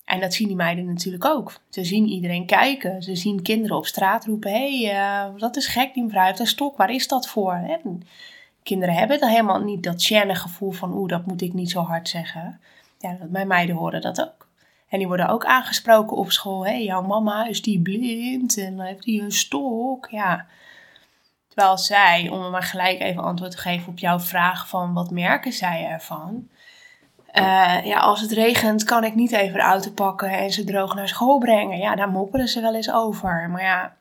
En 0.04 0.20
dat 0.20 0.34
zien 0.34 0.46
die 0.46 0.56
meiden 0.56 0.84
natuurlijk 0.84 1.24
ook. 1.24 1.52
Ze 1.70 1.84
zien 1.84 2.08
iedereen 2.08 2.46
kijken. 2.46 3.02
Ze 3.02 3.16
zien 3.16 3.42
kinderen 3.42 3.76
op 3.76 3.86
straat 3.86 4.24
roepen: 4.24 4.50
hé, 4.50 4.84
hey, 4.84 5.28
uh, 5.28 5.38
dat 5.40 5.56
is 5.56 5.66
gek, 5.66 5.94
die 5.94 6.02
mevrouw 6.02 6.24
heeft 6.24 6.38
een 6.38 6.46
stok, 6.46 6.76
waar 6.76 6.90
is 6.90 7.08
dat 7.08 7.28
voor? 7.28 7.52
En 7.52 8.02
kinderen 8.62 8.94
hebben 8.94 9.20
dan 9.20 9.28
helemaal 9.28 9.60
niet 9.60 9.82
dat 9.82 10.12
gêne 10.12 10.34
gevoel 10.34 10.70
van: 10.70 10.94
oeh, 10.94 11.08
dat 11.08 11.26
moet 11.26 11.42
ik 11.42 11.52
niet 11.52 11.70
zo 11.70 11.80
hard 11.80 12.08
zeggen. 12.08 12.60
Ja, 12.98 13.16
mijn 13.28 13.46
meiden 13.46 13.76
horen 13.76 14.00
dat 14.00 14.20
ook. 14.20 14.45
En 14.88 14.98
die 14.98 15.06
worden 15.06 15.28
ook 15.28 15.44
aangesproken 15.44 16.16
op 16.16 16.32
school. 16.32 16.64
Hé, 16.66 16.72
hey, 16.72 16.84
jouw 16.84 17.02
mama 17.02 17.46
is 17.46 17.62
die 17.62 17.80
blind 17.80 18.58
en 18.58 18.80
heeft 18.80 19.02
die 19.02 19.22
een 19.22 19.32
stok. 19.32 20.08
Ja. 20.10 20.46
Terwijl 21.48 21.78
zij, 21.78 22.28
om 22.28 22.50
maar 22.50 22.62
gelijk 22.62 23.00
even 23.00 23.22
antwoord 23.22 23.50
te 23.50 23.58
geven 23.58 23.88
op 23.88 23.98
jouw 23.98 24.20
vraag 24.20 24.68
van 24.68 24.92
wat 24.92 25.10
merken 25.10 25.52
zij 25.52 25.86
ervan? 25.86 26.48
Uh, 27.38 27.84
ja, 27.84 27.98
als 27.98 28.20
het 28.20 28.32
regent 28.32 28.84
kan 28.84 29.04
ik 29.04 29.14
niet 29.14 29.32
even 29.32 29.52
de 29.52 29.60
auto 29.60 29.90
pakken 29.90 30.30
en 30.30 30.50
ze 30.50 30.64
droog 30.64 30.94
naar 30.94 31.08
school 31.08 31.38
brengen. 31.38 31.78
Ja, 31.78 31.94
daar 31.94 32.08
mopperen 32.08 32.48
ze 32.48 32.60
wel 32.60 32.74
eens 32.74 32.92
over. 32.92 33.50
Maar 33.50 33.62
ja, 33.62 33.96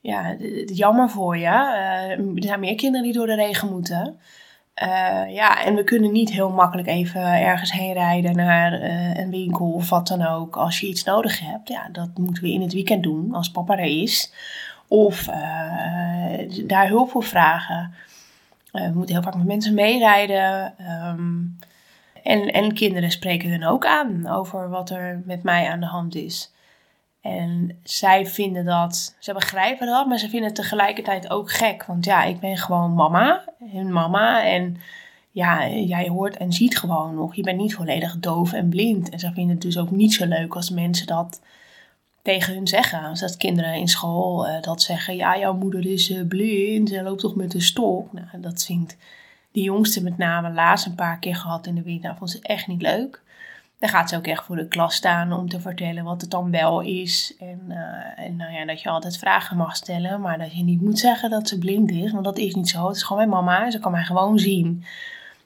ja 0.00 0.36
jammer 0.66 1.10
voor 1.10 1.36
je. 1.36 1.44
Uh, 1.44 2.10
er 2.10 2.32
zijn 2.36 2.60
meer 2.60 2.74
kinderen 2.74 3.04
die 3.04 3.12
door 3.12 3.26
de 3.26 3.34
regen 3.34 3.70
moeten. 3.70 4.20
Uh, 4.82 5.34
ja, 5.34 5.64
en 5.64 5.74
we 5.74 5.84
kunnen 5.84 6.12
niet 6.12 6.32
heel 6.32 6.50
makkelijk 6.50 6.88
even 6.88 7.22
ergens 7.22 7.72
heen 7.72 7.92
rijden 7.92 8.36
naar 8.36 8.72
uh, 8.72 9.16
een 9.16 9.30
winkel 9.30 9.72
of 9.72 9.90
wat 9.90 10.06
dan 10.06 10.26
ook. 10.26 10.56
Als 10.56 10.80
je 10.80 10.86
iets 10.86 11.04
nodig 11.04 11.40
hebt, 11.40 11.68
ja, 11.68 11.88
dat 11.92 12.08
moeten 12.18 12.42
we 12.42 12.52
in 12.52 12.60
het 12.60 12.72
weekend 12.72 13.02
doen 13.02 13.34
als 13.34 13.50
papa 13.50 13.78
er 13.78 14.02
is. 14.02 14.32
Of 14.88 15.28
uh, 15.28 15.34
daar 16.66 16.88
hulp 16.88 17.10
voor 17.10 17.24
vragen. 17.24 17.94
we 18.72 18.90
moeten 18.94 19.14
heel 19.14 19.24
vaak 19.24 19.36
met 19.36 19.46
mensen 19.46 19.74
meerijden. 19.74 20.74
Um, 21.08 21.58
en, 22.22 22.52
en 22.52 22.74
kinderen 22.74 23.10
spreken 23.10 23.50
hun 23.50 23.66
ook 23.66 23.86
aan 23.86 24.28
over 24.28 24.68
wat 24.68 24.90
er 24.90 25.22
met 25.24 25.42
mij 25.42 25.68
aan 25.68 25.80
de 25.80 25.86
hand 25.86 26.14
is. 26.14 26.52
En 27.26 27.78
zij 27.82 28.26
vinden 28.26 28.64
dat, 28.64 29.16
ze 29.18 29.32
begrijpen 29.32 29.86
dat, 29.86 30.06
maar 30.06 30.18
ze 30.18 30.28
vinden 30.28 30.46
het 30.48 30.56
tegelijkertijd 30.56 31.30
ook 31.30 31.52
gek. 31.52 31.84
Want 31.84 32.04
ja, 32.04 32.24
ik 32.24 32.40
ben 32.40 32.56
gewoon 32.56 32.94
mama, 32.94 33.44
hun 33.70 33.92
mama. 33.92 34.44
En 34.44 34.76
ja, 35.30 35.68
jij 35.68 36.08
hoort 36.08 36.36
en 36.36 36.52
ziet 36.52 36.78
gewoon 36.78 37.14
nog. 37.14 37.34
Je 37.34 37.42
bent 37.42 37.58
niet 37.58 37.74
volledig 37.74 38.18
doof 38.18 38.52
en 38.52 38.68
blind. 38.68 39.08
En 39.08 39.18
ze 39.18 39.32
vinden 39.32 39.54
het 39.54 39.62
dus 39.62 39.78
ook 39.78 39.90
niet 39.90 40.14
zo 40.14 40.26
leuk 40.26 40.54
als 40.54 40.70
mensen 40.70 41.06
dat 41.06 41.40
tegen 42.22 42.54
hun 42.54 42.66
zeggen. 42.66 43.04
Als 43.04 43.20
dat 43.20 43.36
kinderen 43.36 43.74
in 43.74 43.88
school 43.88 44.48
uh, 44.48 44.60
dat 44.60 44.82
zeggen. 44.82 45.16
Ja, 45.16 45.38
jouw 45.38 45.54
moeder 45.54 45.86
is 45.86 46.10
uh, 46.10 46.26
blind. 46.26 46.88
Ze 46.88 47.02
loopt 47.02 47.20
toch 47.20 47.34
met 47.34 47.54
een 47.54 47.62
stok. 47.62 48.12
Nou, 48.12 48.26
dat 48.40 48.64
vindt 48.64 48.96
die 49.52 49.64
jongste 49.64 50.02
met 50.02 50.18
name 50.18 50.50
laatst 50.52 50.86
een 50.86 50.94
paar 50.94 51.18
keer 51.18 51.36
gehad 51.36 51.66
in 51.66 51.74
de 51.74 51.82
winter. 51.82 52.08
Dat 52.08 52.18
vond 52.18 52.30
ze 52.30 52.38
echt 52.42 52.66
niet 52.66 52.82
leuk. 52.82 53.22
Dan 53.78 53.88
gaat 53.88 54.08
ze 54.08 54.16
ook 54.16 54.26
echt 54.26 54.44
voor 54.44 54.56
de 54.56 54.68
klas 54.68 54.94
staan 54.94 55.32
om 55.32 55.48
te 55.48 55.60
vertellen 55.60 56.04
wat 56.04 56.20
het 56.20 56.30
dan 56.30 56.50
wel 56.50 56.80
is. 56.80 57.34
En, 57.38 57.60
uh, 57.68 58.24
en 58.24 58.36
nou 58.36 58.52
ja, 58.52 58.64
dat 58.64 58.80
je 58.80 58.88
altijd 58.88 59.18
vragen 59.18 59.56
mag 59.56 59.76
stellen, 59.76 60.20
maar 60.20 60.38
dat 60.38 60.56
je 60.56 60.62
niet 60.62 60.80
moet 60.80 60.98
zeggen 60.98 61.30
dat 61.30 61.48
ze 61.48 61.58
blind 61.58 61.90
is, 61.90 62.12
want 62.12 62.24
dat 62.24 62.38
is 62.38 62.54
niet 62.54 62.68
zo. 62.68 62.86
Het 62.86 62.96
is 62.96 63.02
gewoon 63.02 63.28
mijn 63.28 63.44
mama 63.44 63.64
en 63.64 63.72
ze 63.72 63.78
kan 63.78 63.92
mij 63.92 64.04
gewoon 64.04 64.38
zien. 64.38 64.84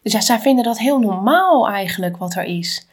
Dus 0.02 0.12
ja, 0.12 0.20
zij 0.20 0.38
vinden 0.38 0.64
dat 0.64 0.78
heel 0.78 0.98
normaal 0.98 1.68
eigenlijk 1.68 2.16
wat 2.16 2.34
er 2.34 2.44
is. 2.44 2.86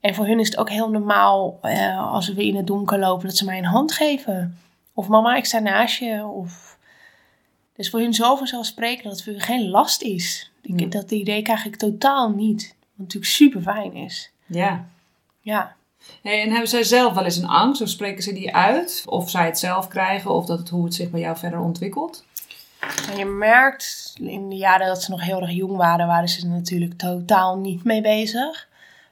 En 0.00 0.14
voor 0.14 0.26
hun 0.26 0.40
is 0.40 0.46
het 0.48 0.56
ook 0.56 0.70
heel 0.70 0.90
normaal 0.90 1.58
uh, 1.62 2.12
als 2.12 2.32
we 2.32 2.46
in 2.46 2.56
het 2.56 2.66
donker 2.66 2.98
lopen 2.98 3.26
dat 3.26 3.36
ze 3.36 3.44
mij 3.44 3.58
een 3.58 3.64
hand 3.64 3.92
geven. 3.92 4.58
Of 4.94 5.08
mama, 5.08 5.36
ik 5.36 5.44
sta 5.44 5.58
naast 5.58 5.98
je. 5.98 6.24
Of... 6.24 6.78
Dus 7.76 7.90
voor 7.90 8.00
hun 8.00 8.14
zo 8.14 8.36
vanzelfsprekend 8.36 9.04
dat 9.04 9.12
het 9.12 9.22
voor 9.22 9.32
hun 9.32 9.42
geen 9.42 9.68
last 9.68 10.02
is. 10.02 10.50
Dat 10.88 11.10
idee 11.10 11.42
krijg 11.42 11.64
ik 11.64 11.76
totaal 11.76 12.30
niet. 12.30 12.76
Wat 12.78 12.98
natuurlijk 12.98 13.32
super 13.32 13.62
fijn 13.62 13.94
is. 13.94 14.33
Ja. 14.46 14.84
Ja. 15.40 15.74
Hey, 16.22 16.42
en 16.42 16.50
hebben 16.50 16.68
zij 16.68 16.82
zelf 16.82 17.14
wel 17.14 17.24
eens 17.24 17.36
een 17.36 17.48
angst? 17.48 17.80
Of 17.80 17.88
spreken 17.88 18.22
ze 18.22 18.32
die 18.32 18.54
uit? 18.54 19.02
Of 19.06 19.30
zij 19.30 19.44
het 19.44 19.58
zelf 19.58 19.88
krijgen? 19.88 20.30
Of 20.30 20.46
dat 20.46 20.58
het, 20.58 20.68
hoe 20.68 20.84
het 20.84 20.94
zich 20.94 21.10
bij 21.10 21.20
jou 21.20 21.36
verder 21.36 21.60
ontwikkelt? 21.60 22.24
En 23.10 23.18
je 23.18 23.24
merkt, 23.24 24.14
in 24.20 24.48
de 24.48 24.56
jaren 24.56 24.86
dat 24.86 25.02
ze 25.02 25.10
nog 25.10 25.22
heel 25.22 25.40
erg 25.40 25.50
jong 25.50 25.76
waren, 25.76 26.06
waren 26.06 26.28
ze 26.28 26.42
er 26.42 26.48
natuurlijk 26.48 26.98
totaal 26.98 27.58
niet 27.58 27.84
mee 27.84 28.00
bezig. 28.00 28.68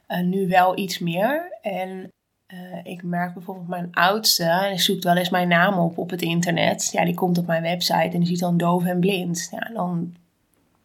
Uh, 0.07 0.19
nu 0.19 0.47
wel 0.47 0.77
iets 0.77 0.99
meer. 0.99 1.57
En 1.61 2.11
uh, 2.53 2.79
ik 2.83 3.03
merk 3.03 3.33
bijvoorbeeld 3.33 3.67
mijn 3.67 3.89
oudste, 3.91 4.43
en 4.43 4.69
die 4.69 4.79
zoekt 4.79 5.03
wel 5.03 5.15
eens 5.15 5.29
mijn 5.29 5.47
naam 5.47 5.79
op 5.79 5.97
op 5.97 6.09
het 6.09 6.21
internet. 6.21 6.89
Ja, 6.91 7.05
die 7.05 7.13
komt 7.13 7.37
op 7.37 7.45
mijn 7.45 7.61
website 7.61 8.09
en 8.13 8.19
die 8.19 8.25
ziet 8.25 8.39
dan 8.39 8.57
doof 8.57 8.85
en 8.85 8.99
blind. 8.99 9.47
Ja, 9.51 9.69
dan, 9.73 10.15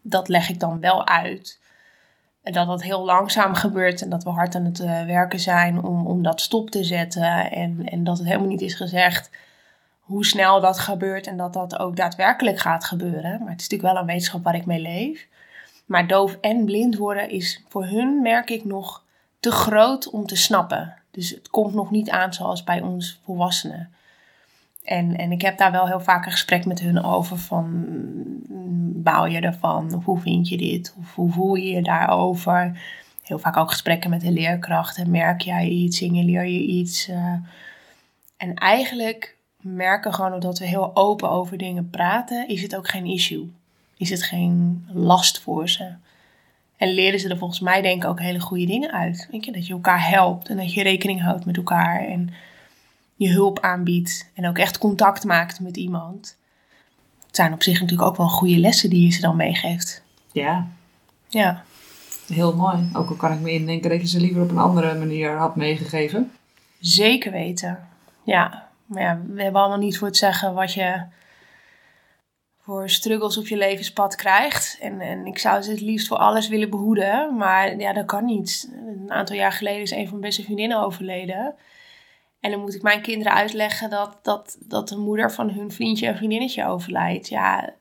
dat 0.03 0.29
leg 0.29 0.49
ik 0.49 0.61
dan 0.61 0.81
wel 0.81 1.07
uit. 1.07 1.61
Dat 2.53 2.67
dat 2.67 2.83
heel 2.83 3.05
langzaam 3.05 3.55
gebeurt 3.55 4.03
en 4.03 4.11
dat 4.11 4.25
we 4.25 4.31
hard 4.31 4.55
aan 4.55 4.65
het 4.65 4.81
uh, 4.81 5.05
werken 5.05 5.41
zijn 5.41 5.83
om, 5.83 6.07
om 6.07 6.23
dat 6.23 6.41
stop 6.41 6.71
te 6.71 6.85
zetten. 6.85 7.51
En, 7.51 7.83
en 7.85 8.05
dat 8.05 8.19
het 8.19 8.27
helemaal 8.27 8.49
niet 8.49 8.61
is 8.61 8.75
gezegd 8.75 9.31
hoe 10.01 10.25
snel 10.25 10.61
dat 10.61 10.79
gebeurt 10.79 11.27
en 11.27 11.37
dat 11.37 11.53
dat 11.53 11.79
ook 11.79 11.97
daadwerkelijk 11.97 12.59
gaat 12.59 12.85
gebeuren. 12.85 13.39
Maar 13.41 13.51
het 13.51 13.61
is 13.61 13.69
natuurlijk 13.69 13.93
wel 13.93 13.97
een 14.01 14.07
wetenschap 14.07 14.45
waar 14.45 14.55
ik 14.55 14.67
mee 14.67 14.81
leef. 14.81 15.27
Maar 15.87 16.07
doof 16.07 16.39
en 16.41 16.65
blind 16.65 16.97
worden 16.97 17.31
is 17.31 17.63
voor 17.69 17.85
hun, 17.85 18.23
merk 18.23 18.51
ik, 18.51 18.65
nog 18.65 19.03
te 19.41 19.51
groot 19.51 20.11
om 20.11 20.27
te 20.27 20.37
snappen. 20.37 20.95
Dus 21.11 21.31
het 21.31 21.49
komt 21.49 21.75
nog 21.75 21.91
niet 21.91 22.11
aan 22.11 22.35
zoals 22.35 22.65
bij 22.65 22.81
ons 22.81 23.21
volwassenen. 23.25 23.93
En, 24.89 25.17
en 25.17 25.33
ik 25.33 25.43
heb 25.43 25.59
daar 25.59 25.73
wel 25.73 25.87
heel 25.87 26.01
vaak 26.01 26.27
een 26.27 26.33
gesprek 26.33 26.65
met 26.65 26.81
hun 26.81 27.05
over 27.05 27.39
van 27.39 27.87
baal 29.03 29.27
je 29.27 29.41
ervan? 29.41 30.03
Hoe 30.05 30.21
vind 30.21 30.49
je 30.49 30.57
dit? 30.57 30.95
Of 30.99 31.15
hoe 31.15 31.31
voel 31.31 31.55
je 31.55 31.71
je 31.71 31.83
daarover? 31.83 32.81
Heel 33.23 33.39
vaak 33.39 33.57
ook 33.57 33.71
gesprekken 33.71 34.11
met 34.11 34.21
de 34.21 34.31
leerkrachten. 34.31 35.11
Merk 35.11 35.41
jij 35.41 35.69
iets? 35.69 35.97
Signaleer 35.97 36.47
je 36.47 36.61
iets? 36.61 37.09
Uh, 37.09 37.33
en 38.37 38.55
eigenlijk 38.55 39.37
merken 39.61 40.15
gewoon 40.15 40.41
dat 40.41 40.59
we 40.59 40.67
heel 40.67 40.97
open 40.97 41.31
over 41.31 41.59
dingen 41.59 41.91
praten, 41.91 42.49
is 42.49 42.63
het 42.63 42.77
ook 42.77 42.89
geen 42.89 43.07
issue. 43.07 43.51
Is 43.97 44.11
het 44.11 44.23
geen 44.23 44.85
last 44.93 45.41
voor 45.41 45.69
ze. 45.69 45.93
En 46.77 46.89
leren 46.89 47.21
ze 47.21 47.29
er 47.29 47.39
volgens 47.39 47.61
mij 47.61 47.83
denk 47.83 48.03
ik 48.03 48.09
ook 48.09 48.21
hele 48.21 48.41
goede 48.41 48.67
dingen 48.67 48.93
uit. 48.93 49.29
Weet 49.31 49.45
je, 49.45 49.53
dat 49.53 49.67
je 49.67 49.73
elkaar 49.73 50.09
helpt 50.09 50.49
en 50.49 50.57
dat 50.57 50.75
je 50.75 50.83
rekening 50.83 51.23
houdt 51.23 51.45
met 51.45 51.57
elkaar. 51.57 52.07
En 52.07 52.31
je 53.19 53.29
hulp 53.29 53.61
aanbiedt 53.61 54.31
en 54.35 54.49
ook 54.49 54.59
echt 54.59 54.79
contact 54.79 55.25
maakt 55.25 55.61
met 55.61 55.77
iemand. 55.77 56.37
Het 57.27 57.37
zijn 57.37 57.53
op 57.53 57.63
zich 57.63 57.81
natuurlijk 57.81 58.09
ook 58.09 58.17
wel 58.17 58.29
goede 58.29 58.59
lessen 58.59 58.91
die 58.91 59.05
je 59.05 59.11
ze 59.11 59.21
dan 59.21 59.37
meegeeft. 59.37 60.03
Ja. 60.33 60.67
Ja. 61.29 61.65
Heel 62.27 62.55
mooi. 62.55 62.91
Ook 62.93 63.09
al 63.09 63.17
kan 63.17 63.33
ik 63.33 63.41
me 63.41 63.53
indenken 63.53 63.91
dat 63.91 64.01
je 64.01 64.07
ze 64.07 64.21
liever 64.21 64.43
op 64.43 64.51
een 64.51 64.59
andere 64.59 64.95
manier 64.95 65.37
had 65.37 65.57
meegegeven. 65.57 66.33
Zeker 66.81 67.33
weten. 67.33 67.89
Ja. 68.23 68.69
Maar 68.87 69.03
ja, 69.03 69.21
we 69.29 69.43
hebben 69.43 69.61
allemaal 69.61 69.79
niet 69.79 69.99
voor 69.99 70.07
het 70.07 70.17
zeggen 70.17 70.55
wat 70.55 70.73
je 70.73 71.03
voor 72.63 72.91
struggles 72.91 73.39
op 73.39 73.47
je 73.47 73.57
levenspad 73.57 74.17
krijgt. 74.17 74.79
En, 74.81 75.01
en 75.01 75.27
ik 75.27 75.39
zou 75.39 75.63
ze 75.63 75.71
het 75.71 75.81
liefst 75.81 76.09
voor 76.09 76.17
alles 76.17 76.49
willen 76.49 76.71
behoeden. 76.71 77.37
Maar 77.37 77.77
ja, 77.77 77.93
dat 77.93 78.07
kan 78.07 78.25
niet. 78.25 78.71
Een 78.87 79.13
aantal 79.13 79.37
jaar 79.37 79.53
geleden 79.53 79.83
is 79.83 79.91
een 79.91 80.03
van 80.03 80.11
mijn 80.11 80.21
beste 80.21 80.43
vriendinnen 80.43 80.81
overleden. 80.81 81.55
En 82.41 82.51
dan 82.51 82.61
moet 82.61 82.75
ik 82.75 82.83
mijn 82.83 83.03
kinderen 83.03 83.33
uitleggen 83.33 83.91
dat, 83.91 84.19
dat, 84.23 84.57
dat 84.61 84.89
de 84.89 84.97
moeder 84.97 85.33
van 85.33 85.51
hun 85.51 85.73
vriendje 85.73 86.07
en 86.07 86.17
vriendinnetje 86.17 86.67
overlijdt. 86.67 87.29
Ja, 87.29 87.73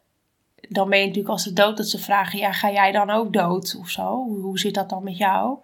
dan 0.70 0.90
ben 0.90 1.00
je 1.00 1.06
natuurlijk 1.06 1.34
als 1.34 1.44
ze 1.44 1.54
dood 1.54 1.78
dat 1.78 1.88
ze 1.88 2.00
vragen: 2.00 2.40
ja, 2.40 2.52
ga 2.52 2.72
jij 2.72 2.92
dan 2.92 3.10
ook 3.10 3.34
dood 3.34 3.78
of 3.80 3.90
zo? 3.90 4.26
Hoe, 4.42 4.60
zit 4.60 4.74
dat 4.74 4.90
dan 4.90 5.04
met 5.04 5.18
jou? 5.18 5.58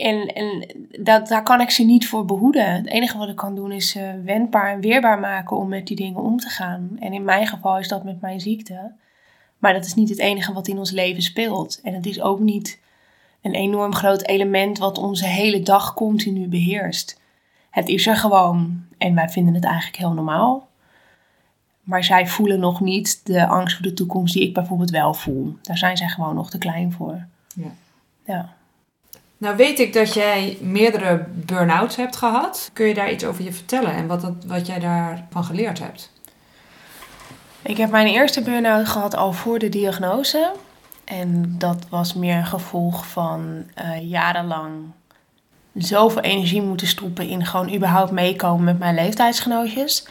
en, 0.00 0.26
en 0.26 0.66
dat, 1.00 1.28
daar 1.28 1.42
kan 1.42 1.60
ik 1.60 1.70
ze 1.70 1.84
niet 1.84 2.08
voor 2.08 2.24
behoeden. 2.24 2.74
Het 2.74 2.86
enige 2.86 3.18
wat 3.18 3.28
ik 3.28 3.36
kan 3.36 3.54
doen 3.54 3.72
is 3.72 3.96
uh, 3.96 4.10
wendbaar 4.24 4.72
en 4.72 4.80
weerbaar 4.80 5.18
maken 5.18 5.56
om 5.56 5.68
met 5.68 5.86
die 5.86 5.96
dingen 5.96 6.22
om 6.22 6.36
te 6.36 6.48
gaan. 6.48 6.96
En 6.98 7.12
in 7.12 7.24
mijn 7.24 7.46
geval 7.46 7.78
is 7.78 7.88
dat 7.88 8.04
met 8.04 8.20
mijn 8.20 8.40
ziekte. 8.40 8.92
Maar 9.58 9.72
dat 9.72 9.84
is 9.84 9.94
niet 9.94 10.08
het 10.08 10.18
enige 10.18 10.52
wat 10.52 10.68
in 10.68 10.78
ons 10.78 10.90
leven 10.90 11.22
speelt. 11.22 11.80
En 11.82 11.94
het 11.94 12.06
is 12.06 12.20
ook 12.20 12.40
niet 12.40 12.80
een 13.42 13.54
enorm 13.54 13.94
groot 13.94 14.22
element 14.22 14.78
wat 14.78 14.98
onze 14.98 15.26
hele 15.26 15.62
dag 15.62 15.94
continu 15.94 16.48
beheerst. 16.48 17.20
Het 17.70 17.88
is 17.88 18.06
er 18.06 18.16
gewoon 18.16 18.84
en 18.98 19.14
wij 19.14 19.28
vinden 19.28 19.54
het 19.54 19.64
eigenlijk 19.64 19.96
heel 19.96 20.12
normaal. 20.12 20.68
Maar 21.82 22.04
zij 22.04 22.26
voelen 22.26 22.60
nog 22.60 22.80
niet 22.80 23.20
de 23.24 23.46
angst 23.46 23.76
voor 23.76 23.86
de 23.86 23.94
toekomst 23.94 24.34
die 24.34 24.42
ik 24.42 24.54
bijvoorbeeld 24.54 24.90
wel 24.90 25.14
voel. 25.14 25.56
Daar 25.62 25.78
zijn 25.78 25.96
zij 25.96 26.08
gewoon 26.08 26.34
nog 26.34 26.50
te 26.50 26.58
klein 26.58 26.92
voor. 26.92 27.26
Ja. 27.54 27.70
ja. 28.24 28.52
Nou 29.38 29.56
weet 29.56 29.78
ik 29.78 29.92
dat 29.92 30.14
jij 30.14 30.58
meerdere 30.60 31.26
burn-outs 31.32 31.96
hebt 31.96 32.16
gehad. 32.16 32.70
Kun 32.72 32.86
je 32.86 32.94
daar 32.94 33.12
iets 33.12 33.24
over 33.24 33.44
je 33.44 33.52
vertellen 33.52 33.92
en 33.92 34.06
wat, 34.06 34.20
dat, 34.20 34.44
wat 34.46 34.66
jij 34.66 34.78
daarvan 34.78 35.44
geleerd 35.44 35.78
hebt? 35.78 36.12
Ik 37.62 37.76
heb 37.76 37.90
mijn 37.90 38.06
eerste 38.06 38.42
burn-out 38.42 38.88
gehad 38.88 39.16
al 39.16 39.32
voor 39.32 39.58
de 39.58 39.68
diagnose. 39.68 40.52
En 41.10 41.54
dat 41.58 41.86
was 41.88 42.14
meer 42.14 42.36
een 42.36 42.46
gevolg 42.46 43.06
van 43.06 43.64
uh, 43.82 44.10
jarenlang 44.10 44.72
zoveel 45.74 46.22
energie 46.22 46.62
moeten 46.62 46.86
stoppen 46.86 47.28
in 47.28 47.46
gewoon 47.46 47.74
überhaupt 47.74 48.10
meekomen 48.10 48.64
met 48.64 48.78
mijn 48.78 48.94
leeftijdsgenootjes. 48.94 50.06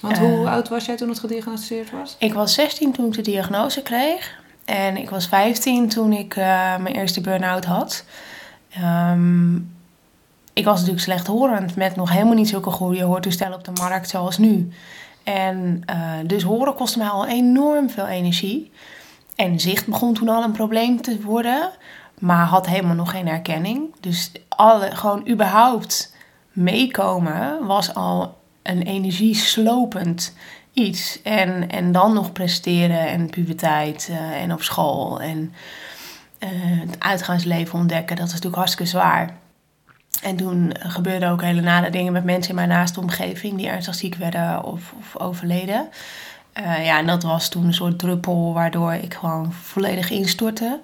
Want 0.00 0.18
hoe 0.18 0.42
uh, 0.42 0.52
oud 0.52 0.68
was 0.68 0.84
jij 0.84 0.96
toen 0.96 1.08
het 1.08 1.18
gediagnosticeerd 1.18 1.90
was? 1.90 2.16
Ik 2.18 2.34
was 2.34 2.54
16 2.54 2.92
toen 2.92 3.06
ik 3.06 3.14
de 3.14 3.22
diagnose 3.22 3.82
kreeg. 3.82 4.40
En 4.64 4.96
ik 4.96 5.10
was 5.10 5.26
15 5.26 5.88
toen 5.88 6.12
ik 6.12 6.36
uh, 6.36 6.44
mijn 6.76 6.94
eerste 6.94 7.20
burn-out 7.20 7.64
had. 7.64 8.04
Um, 8.82 9.74
ik 10.52 10.64
was 10.64 10.74
natuurlijk 10.74 11.04
slechthorend 11.04 11.76
met 11.76 11.96
nog 11.96 12.10
helemaal 12.10 12.34
niet 12.34 12.48
zulke 12.48 12.70
goede 12.70 13.02
hoortoestellen 13.02 13.58
op 13.58 13.64
de 13.64 13.80
markt 13.80 14.08
zoals 14.08 14.38
nu. 14.38 14.68
En 15.24 15.82
uh, 15.90 16.12
dus 16.26 16.42
horen 16.42 16.74
kostte 16.74 16.98
mij 16.98 17.08
al 17.08 17.26
enorm 17.26 17.90
veel 17.90 18.06
energie. 18.06 18.72
En 19.36 19.60
zicht 19.60 19.86
begon 19.86 20.14
toen 20.14 20.28
al 20.28 20.42
een 20.42 20.52
probleem 20.52 21.02
te 21.02 21.20
worden, 21.22 21.70
maar 22.18 22.46
had 22.46 22.66
helemaal 22.66 22.94
nog 22.94 23.10
geen 23.10 23.28
erkenning. 23.28 23.94
Dus 24.00 24.32
alle, 24.48 24.96
gewoon 24.96 25.28
überhaupt 25.28 26.14
meekomen 26.52 27.66
was 27.66 27.94
al 27.94 28.38
een 28.62 28.82
energieslopend 28.82 30.34
iets. 30.72 31.22
En, 31.22 31.70
en 31.70 31.92
dan 31.92 32.12
nog 32.12 32.32
presteren 32.32 33.08
en 33.08 33.30
puberteit 33.30 34.08
uh, 34.10 34.42
en 34.42 34.52
op 34.52 34.62
school 34.62 35.20
en 35.20 35.54
uh, 36.38 36.48
het 36.80 36.96
uitgaansleven 36.98 37.78
ontdekken, 37.78 38.16
dat 38.16 38.26
is 38.26 38.32
natuurlijk 38.32 38.56
hartstikke 38.56 38.90
zwaar. 38.90 39.36
En 40.22 40.36
toen 40.36 40.72
gebeurden 40.78 41.30
ook 41.30 41.42
hele 41.42 41.60
nare 41.60 41.90
dingen 41.90 42.12
met 42.12 42.24
mensen 42.24 42.50
in 42.50 42.56
mijn 42.56 42.68
naaste 42.68 43.00
omgeving 43.00 43.56
die 43.56 43.68
ernstig 43.68 43.94
ziek 43.94 44.14
werden 44.14 44.64
of, 44.64 44.94
of 44.98 45.16
overleden. 45.18 45.88
Uh, 46.58 46.84
ja, 46.84 46.98
en 46.98 47.06
dat 47.06 47.22
was 47.22 47.48
toen 47.48 47.64
een 47.64 47.74
soort 47.74 47.98
druppel 47.98 48.52
waardoor 48.52 48.92
ik 48.92 49.14
gewoon 49.14 49.52
volledig 49.52 50.10
instortte. 50.10 50.80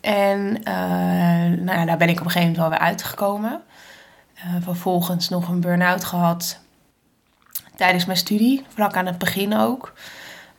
En 0.00 0.40
uh, 0.40 1.64
nou 1.64 1.78
ja, 1.78 1.84
daar 1.84 1.96
ben 1.96 2.08
ik 2.08 2.20
op 2.20 2.24
een 2.24 2.30
gegeven 2.30 2.40
moment 2.40 2.56
wel 2.56 2.68
weer 2.68 2.78
uitgekomen. 2.78 3.62
Uh, 4.36 4.54
vervolgens 4.60 5.28
nog 5.28 5.48
een 5.48 5.60
burn-out 5.60 6.04
gehad 6.04 6.60
tijdens 7.76 8.04
mijn 8.04 8.18
studie, 8.18 8.64
vlak 8.68 8.96
aan 8.96 9.06
het 9.06 9.18
begin 9.18 9.56
ook. 9.56 9.92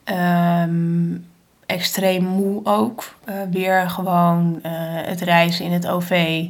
Um, 0.06 1.28
extreem 1.66 2.24
moe 2.24 2.66
ook. 2.66 3.16
weer 3.52 3.90
gewoon 3.90 4.60
het 4.64 5.22
reizen 5.22 5.66
in 5.66 5.72
het 5.72 5.88
OV. 5.88 6.46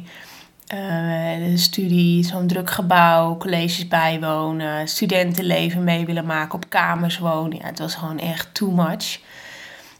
De 1.38 1.56
studie, 1.56 2.24
zo'n 2.24 2.46
druk 2.46 2.70
gebouw, 2.70 3.36
colleges 3.36 3.88
bijwonen, 3.88 4.88
studentenleven 4.88 5.84
mee 5.84 6.06
willen 6.06 6.26
maken, 6.26 6.54
op 6.54 6.68
kamers 6.68 7.18
wonen. 7.18 7.58
Ja, 7.58 7.64
het 7.64 7.78
was 7.78 7.94
gewoon 7.94 8.18
echt 8.18 8.54
too 8.54 8.70
much. 8.70 9.20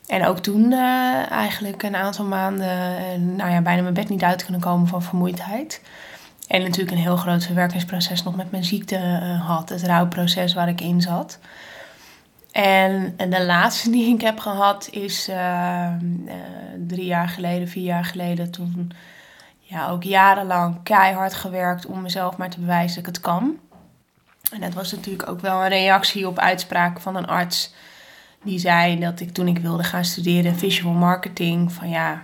En 0.07 0.26
ook 0.26 0.38
toen 0.38 0.73
uh, 0.73 1.31
eigenlijk 1.31 1.83
een 1.83 1.96
aantal 1.96 2.25
maanden, 2.25 2.68
uh, 2.68 3.37
nou 3.37 3.51
ja, 3.51 3.61
bijna 3.61 3.83
mijn 3.83 3.94
bed 3.94 4.09
niet 4.09 4.22
uit 4.22 4.42
kunnen 4.42 4.61
komen 4.61 4.87
van 4.87 5.03
vermoeidheid. 5.03 5.83
En 6.46 6.62
natuurlijk 6.62 6.90
een 6.90 7.03
heel 7.03 7.16
groot 7.16 7.44
verwerkingsproces 7.44 8.22
nog 8.22 8.37
met 8.37 8.51
mijn 8.51 8.64
ziekte 8.64 8.99
had, 9.46 9.68
het 9.68 9.83
rouwproces 9.83 10.55
waar 10.55 10.68
ik 10.68 10.81
in 10.81 11.01
zat. 11.01 11.38
En, 12.53 13.14
en 13.16 13.31
de 13.31 13.44
laatste 13.44 13.90
die 13.94 14.14
ik 14.14 14.20
heb 14.20 14.38
gehad 14.38 14.88
is 14.90 15.31
drie 16.87 17.07
jaar 17.07 17.29
geleden, 17.29 17.68
vier 17.68 17.85
jaar 17.85 18.05
geleden, 18.05 18.51
toen 18.51 18.92
ja, 19.66 19.88
ook 19.88 20.03
jarenlang 20.03 20.83
keihard 20.83 21.35
gewerkt 21.35 21.87
om 21.87 22.03
mezelf 22.03 22.37
maar 22.37 22.50
te 22.50 22.61
bewijzen 22.61 22.88
dat 23.03 23.07
ik 23.07 23.14
het 23.14 23.20
kan. 23.20 23.59
En 24.53 24.61
dat 24.61 24.74
was 24.74 24.92
natuurlijk 24.92 25.29
ook 25.29 25.40
wel 25.40 25.62
een 25.62 25.68
reactie 25.68 26.29
op 26.29 26.38
uitspraken 26.38 27.00
van 27.00 27.16
een 27.16 27.27
arts. 27.27 27.74
Die 28.42 28.59
zei 28.59 28.98
dat 28.98 29.20
ik 29.20 29.33
toen 29.33 29.48
ik 29.48 29.59
wilde 29.59 29.85
gaan 29.85 30.05
studeren 30.05 30.57
visual 30.57 30.94
marketing, 30.94 31.72
van 31.72 31.88
ja, 31.88 32.22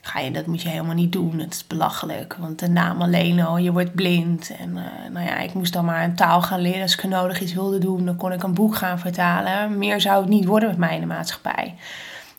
ga 0.00 0.18
je, 0.18 0.30
dat 0.30 0.46
moet 0.46 0.62
je 0.62 0.68
helemaal 0.68 0.94
niet 0.94 1.12
doen. 1.12 1.38
Het 1.38 1.54
is 1.54 1.66
belachelijk, 1.66 2.36
want 2.38 2.58
de 2.58 2.68
naam 2.68 3.02
alleen 3.02 3.40
al, 3.40 3.58
je 3.58 3.72
wordt 3.72 3.94
blind. 3.94 4.56
En 4.58 4.70
uh, 4.70 4.82
nou 5.12 5.26
ja, 5.26 5.38
ik 5.38 5.54
moest 5.54 5.72
dan 5.72 5.84
maar 5.84 6.04
een 6.04 6.14
taal 6.14 6.42
gaan 6.42 6.60
leren 6.60 6.82
als 6.82 6.96
ik 6.96 7.04
nodig 7.04 7.40
iets 7.40 7.54
wilde 7.54 7.78
doen. 7.78 8.04
Dan 8.04 8.16
kon 8.16 8.32
ik 8.32 8.42
een 8.42 8.54
boek 8.54 8.76
gaan 8.76 8.98
vertalen. 8.98 9.78
Meer 9.78 10.00
zou 10.00 10.20
het 10.20 10.28
niet 10.28 10.44
worden 10.44 10.68
met 10.68 10.78
mij 10.78 10.94
in 10.94 11.00
de 11.00 11.06
maatschappij. 11.06 11.74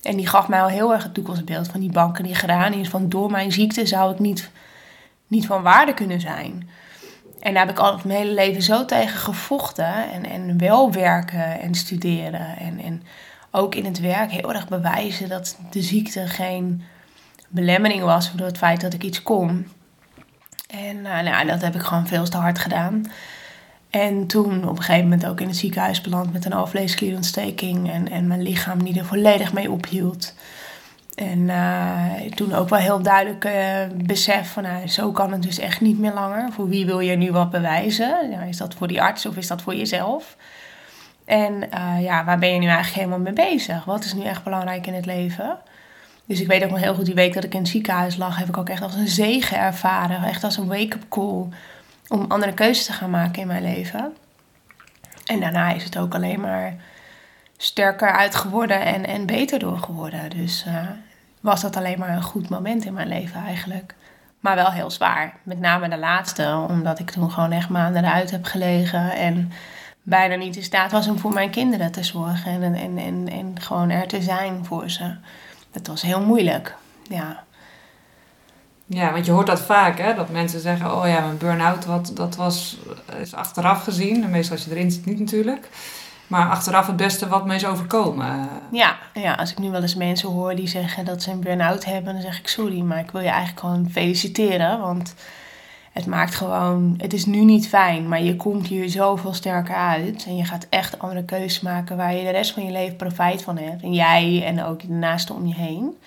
En 0.04 0.18
die 0.18 0.28
gaf 0.28 0.48
mij 0.48 0.62
al 0.62 0.68
heel 0.68 0.94
erg 0.94 1.04
het 1.04 1.14
toekomstbeeld 1.14 1.68
van 1.68 1.80
die 1.80 1.92
banken 1.92 2.24
die 2.24 2.36
gedaan 2.36 2.74
is. 2.74 2.90
Van 2.90 3.10
door 3.10 3.32
mijn 3.32 3.52
ziekte 3.52 3.86
zou 3.86 4.14
ik 4.14 4.20
niet, 4.20 4.50
niet 5.28 5.46
van 5.46 5.62
waarde 5.62 5.94
kunnen 5.94 6.22
zijn. 6.22 6.70
En 7.40 7.54
daar 7.54 7.66
heb 7.66 7.76
ik 7.76 7.82
altijd 7.82 8.04
mijn 8.04 8.20
hele 8.20 8.34
leven 8.34 8.62
zo 8.62 8.86
tegen 8.86 9.20
gevochten. 9.20 10.12
En, 10.12 10.26
en 10.26 10.58
wel 10.58 10.92
werken 10.92 11.60
en 11.60 11.76
studeren. 11.76 12.58
En, 12.58 12.80
en 12.80 13.04
ook 13.52 13.76
in 13.76 13.86
het 13.86 14.00
werk 14.00 14.32
heel 14.32 14.54
erg 14.54 14.68
bewijzen 14.68 15.30
dat 15.30 15.58
de 15.72 15.82
ziekte 15.82 16.28
geen 16.28 16.84
belemmering 17.50 18.04
was 18.04 18.32
door 18.32 18.48
het 18.48 18.58
feit 18.58 18.82
dat 18.82 18.94
ik 18.94 19.04
iets 19.04 19.24
kon. 19.24 19.68
En 20.68 21.02
nou, 21.02 21.24
nou, 21.24 21.48
dat 21.48 21.62
heb 21.62 21.76
ik 21.76 21.82
gewoon 21.82 22.08
veel 22.08 22.30
te 22.30 22.38
hard 22.38 22.60
gedaan. 22.60 23.06
En 23.94 24.28
toen 24.28 24.68
op 24.70 24.78
een 24.78 24.84
gegeven 24.84 25.10
moment 25.10 25.26
ook 25.26 25.42
in 25.42 25.48
het 25.48 25.58
ziekenhuis 25.58 26.02
beland 26.02 26.34
met 26.34 26.46
een 26.46 26.54
alvleesklierontsteking. 26.54 27.92
En, 27.92 28.12
en 28.12 28.28
mijn 28.28 28.42
lichaam 28.42 28.84
die 28.84 29.00
er 29.00 29.06
volledig 29.06 29.54
mee 29.54 29.72
ophield. 29.72 30.34
En 31.16 31.40
uh, 31.40 32.14
toen 32.36 32.54
ook 32.54 32.70
wel 32.70 32.80
heel 32.80 33.02
duidelijk 33.02 33.46
uh, 33.46 33.54
besef 34.06 34.52
van 34.52 34.64
nou, 34.64 34.88
zo 34.88 35.12
kan 35.12 35.32
het 35.32 35.44
dus 35.44 35.60
echt 35.60 35.82
niet 35.82 36.00
meer 36.00 36.14
langer. 36.14 36.52
Voor 36.52 36.68
wie 36.68 36.86
wil 36.86 37.00
je 37.00 37.16
nu 37.16 37.32
wat 37.32 37.52
bewijzen? 37.52 38.32
Is 38.48 38.58
dat 38.58 38.74
voor 38.74 38.88
die 38.88 39.02
arts 39.02 39.26
of 39.26 39.38
is 39.38 39.48
dat 39.48 39.62
voor 39.62 39.76
jezelf? 39.76 40.38
En 41.26 41.54
uh, 41.54 42.04
ja, 42.04 42.26
waar 42.26 42.40
ben 42.40 42.54
je 42.54 42.60
nu 42.60 42.68
eigenlijk 42.68 42.96
helemaal 42.96 43.20
mee 43.20 43.34
bezig? 43.34 43.86
Wat 43.86 44.04
is 44.04 44.14
nu 44.14 44.24
echt 44.24 44.44
belangrijk 44.44 44.88
in 44.88 44.94
het 44.94 45.06
leven? 45.06 45.58
Dus 46.26 46.42
ik 46.42 46.48
weet 46.48 46.64
ook 46.64 46.70
nog 46.70 46.80
heel 46.80 46.96
goed, 46.96 47.06
die 47.06 47.14
week 47.14 47.34
dat 47.34 47.44
ik 47.44 47.54
in 47.54 47.60
het 47.60 47.70
ziekenhuis 47.70 48.18
lag, 48.18 48.38
heb 48.38 48.48
ik 48.48 48.58
ook 48.58 48.70
echt 48.70 48.82
als 48.82 48.96
een 48.96 49.08
zegen 49.08 49.58
ervaren. 49.58 50.24
Echt 50.24 50.44
als 50.44 50.58
een 50.58 50.68
wake-up 50.68 51.06
call 51.10 51.48
om 52.08 52.26
andere 52.28 52.54
keuzes 52.54 52.86
te 52.86 52.94
gaan 52.94 53.10
maken 53.10 53.42
in 53.42 53.48
mijn 53.48 53.64
leven. 53.64 54.16
En 55.26 55.40
daarna 55.40 55.72
is 55.72 55.84
het 55.84 55.98
ook 55.98 56.16
alleen 56.16 56.42
maar 56.42 56.76
sterker 57.58 58.12
uit 58.12 58.36
geworden 58.36 58.86
en, 58.86 59.06
en 59.06 59.26
beter 59.26 59.60
door 59.60 59.78
geworden. 59.78 60.30
Dus 60.30 60.66
uh, 60.68 60.90
was 61.40 61.62
dat 61.62 61.76
alleen 61.76 62.00
maar 62.00 62.10
een 62.10 62.24
goed 62.24 62.50
moment 62.50 62.86
in 62.86 62.94
mijn 62.94 63.08
leven 63.08 63.44
eigenlijk. 63.46 63.96
Maar 64.40 64.56
wel 64.56 64.72
heel 64.72 64.92
zwaar. 64.92 65.34
Met 65.44 65.60
name 65.60 65.90
de 65.90 65.98
laatste, 65.98 66.66
omdat 66.70 67.00
ik 67.00 67.12
toen 67.12 67.32
gewoon 67.32 67.52
echt 67.52 67.70
maanden 67.70 68.04
eruit 68.04 68.32
heb 68.32 68.46
gelegen. 68.46 69.12
En 69.12 69.52
bijna 70.02 70.36
niet 70.36 70.56
in 70.56 70.64
staat 70.64 70.92
was 70.92 71.08
om 71.08 71.20
voor 71.20 71.34
mijn 71.34 71.50
kinderen 71.50 71.92
te 71.92 72.04
zorgen. 72.04 72.64
En, 72.64 72.76
en, 72.76 72.98
en, 72.98 73.28
en 73.30 73.62
gewoon 73.62 73.90
er 73.90 74.08
te 74.08 74.22
zijn 74.22 74.66
voor 74.66 74.90
ze. 74.90 75.16
Dat 75.72 75.88
was 75.88 76.02
heel 76.02 76.22
moeilijk. 76.22 76.76
Ja. 77.10 77.44
Ja, 78.94 79.12
want 79.12 79.26
je 79.26 79.32
hoort 79.32 79.48
dat 79.48 79.62
vaak, 79.62 79.98
hè? 79.98 80.16
Dat 80.16 80.30
mensen 80.30 80.60
zeggen, 80.60 80.98
oh 80.98 81.08
ja, 81.08 81.20
mijn 81.20 81.38
burn-out, 81.38 81.86
wat, 81.86 82.12
dat 82.14 82.36
was, 82.36 82.78
is 83.20 83.34
achteraf 83.34 83.84
gezien. 83.84 84.24
En 84.24 84.30
meestal 84.30 84.56
als 84.56 84.66
je 84.66 84.72
erin 84.72 84.92
zit 84.92 85.06
niet 85.06 85.20
natuurlijk. 85.20 85.70
Maar 86.28 86.50
achteraf 86.50 86.88
het 86.88 86.96
beste 86.96 87.28
wat 87.28 87.46
me 87.46 87.56
is 87.56 87.66
overkomen. 87.66 88.50
Ja, 88.72 88.98
ja, 89.14 89.34
als 89.34 89.52
ik 89.52 89.58
nu 89.58 89.70
wel 89.70 89.82
eens 89.82 89.96
mensen 89.96 90.30
hoor 90.30 90.56
die 90.56 90.68
zeggen 90.68 91.06
dat 91.06 91.22
ze 91.22 91.32
een 91.32 91.40
burn-out 91.40 91.86
hebben, 91.86 92.14
dan 92.14 92.22
zeg 92.22 92.40
ik 92.40 92.48
sorry, 92.48 92.82
maar 92.82 93.00
ik 93.00 93.12
wil 93.12 93.22
je 93.22 93.28
eigenlijk 93.28 93.60
gewoon 93.60 93.90
feliciteren. 93.92 94.80
Want 94.80 95.16
het 95.92 96.06
maakt 96.06 96.36
gewoon, 96.36 96.94
het 96.98 97.14
is 97.14 97.26
nu 97.26 97.44
niet 97.44 97.68
fijn, 97.68 98.08
maar 98.08 98.22
je 98.22 98.36
komt 98.36 98.68
hier 98.68 98.90
zoveel 98.90 99.34
sterker 99.34 99.76
uit. 99.76 100.26
En 100.28 100.36
je 100.36 100.46
gaat 100.46 100.68
echt 100.70 101.00
andere 101.00 101.24
keuzes 101.24 101.62
maken 101.62 101.98
waar 101.98 102.16
je 102.16 102.24
de 102.24 102.30
rest 102.30 102.52
van 102.52 102.66
je 102.66 102.72
leven 102.72 102.96
profijt 102.96 103.42
van 103.42 103.58
hebt. 103.58 103.82
En 103.82 103.94
jij 103.94 104.44
en 104.46 104.64
ook 104.64 104.82
de 104.82 104.94
naasten 104.94 105.36
om 105.36 105.48
je 105.48 105.56
heen. 105.56 105.98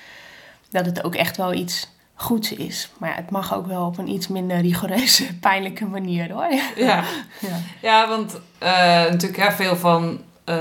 Dat 0.70 0.86
het 0.86 1.04
ook 1.04 1.14
echt 1.14 1.36
wel 1.36 1.52
iets 1.52 1.88
goeds 2.16 2.52
is. 2.52 2.90
Maar 2.98 3.10
ja, 3.10 3.16
het 3.16 3.30
mag 3.30 3.54
ook 3.54 3.66
wel 3.66 3.86
op 3.86 3.98
een 3.98 4.08
iets 4.08 4.28
minder 4.28 4.60
rigoureuze, 4.60 5.36
pijnlijke 5.40 5.86
manier 5.86 6.32
hoor. 6.32 6.52
Ja, 6.76 7.04
ja. 7.40 7.58
ja 7.82 8.08
want 8.08 8.40
uh, 8.62 8.68
natuurlijk 9.10 9.36
hè, 9.36 9.52
veel 9.52 9.76
van 9.76 10.04
uh, 10.04 10.54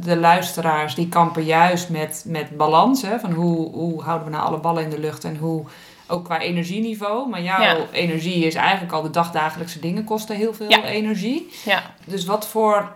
de 0.00 0.16
luisteraars 0.16 0.94
die 0.94 1.08
kampen 1.08 1.44
juist 1.44 1.88
met, 1.88 2.24
met 2.26 2.56
balans. 2.56 3.02
Hè, 3.02 3.18
van 3.18 3.32
hoe, 3.32 3.70
hoe 3.70 4.02
houden 4.02 4.26
we 4.26 4.32
nou 4.32 4.46
alle 4.46 4.58
ballen 4.58 4.82
in 4.82 4.90
de 4.90 5.00
lucht 5.00 5.24
en 5.24 5.36
hoe 5.36 5.64
ook 6.06 6.24
qua 6.24 6.40
energieniveau. 6.40 7.28
Maar 7.28 7.42
jouw 7.42 7.86
energie 7.92 8.44
is 8.44 8.54
eigenlijk 8.54 8.92
al 8.92 9.02
de 9.02 9.10
dagdagelijkse 9.10 9.80
dingen 9.80 10.04
kosten 10.04 10.36
heel 10.36 10.54
veel 10.54 10.68
energie. 10.68 11.48
Ja. 11.64 11.82
Dus 12.04 12.24
wat 12.24 12.46
voor 12.46 12.92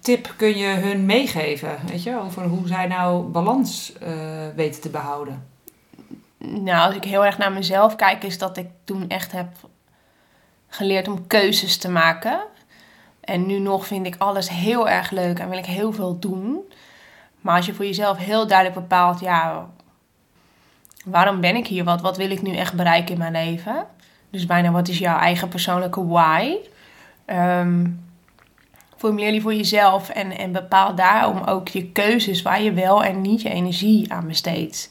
tip 0.00 0.34
kun 0.36 0.58
je 0.58 0.66
hun 0.66 1.06
meegeven, 1.06 1.78
weet 1.86 2.02
je, 2.02 2.20
over 2.20 2.42
hoe 2.42 2.66
zij 2.66 2.86
nou 2.86 3.22
balans 3.22 3.92
uh, 4.02 4.08
weten 4.56 4.80
te 4.80 4.88
behouden? 4.88 5.51
Nou, 6.44 6.86
als 6.86 6.94
ik 6.94 7.04
heel 7.04 7.24
erg 7.24 7.38
naar 7.38 7.52
mezelf 7.52 7.96
kijk, 7.96 8.24
is 8.24 8.38
dat 8.38 8.56
ik 8.56 8.68
toen 8.84 9.08
echt 9.08 9.32
heb 9.32 9.48
geleerd 10.68 11.08
om 11.08 11.26
keuzes 11.26 11.76
te 11.76 11.90
maken. 11.90 12.40
En 13.20 13.46
nu 13.46 13.58
nog 13.58 13.86
vind 13.86 14.06
ik 14.06 14.14
alles 14.18 14.48
heel 14.48 14.88
erg 14.88 15.10
leuk 15.10 15.38
en 15.38 15.48
wil 15.48 15.58
ik 15.58 15.66
heel 15.66 15.92
veel 15.92 16.18
doen. 16.18 16.72
Maar 17.40 17.56
als 17.56 17.66
je 17.66 17.74
voor 17.74 17.84
jezelf 17.84 18.16
heel 18.16 18.46
duidelijk 18.46 18.80
bepaalt, 18.80 19.20
ja, 19.20 19.70
waarom 21.04 21.40
ben 21.40 21.56
ik 21.56 21.66
hier? 21.66 21.84
Wat, 21.84 22.00
wat 22.00 22.16
wil 22.16 22.30
ik 22.30 22.42
nu 22.42 22.56
echt 22.56 22.74
bereiken 22.74 23.12
in 23.12 23.18
mijn 23.18 23.32
leven? 23.32 23.86
Dus 24.30 24.46
bijna 24.46 24.70
wat 24.70 24.88
is 24.88 24.98
jouw 24.98 25.18
eigen 25.18 25.48
persoonlijke 25.48 26.06
why? 26.06 26.56
Um, 27.26 28.04
formuleer 28.96 29.30
die 29.30 29.42
voor 29.42 29.54
jezelf 29.54 30.08
en, 30.08 30.38
en 30.38 30.52
bepaal 30.52 30.94
daarom 30.94 31.42
ook 31.42 31.68
je 31.68 31.86
keuzes 31.86 32.42
waar 32.42 32.62
je 32.62 32.72
wel 32.72 33.04
en 33.04 33.20
niet 33.20 33.42
je 33.42 33.50
energie 33.50 34.12
aan 34.12 34.26
besteedt. 34.26 34.90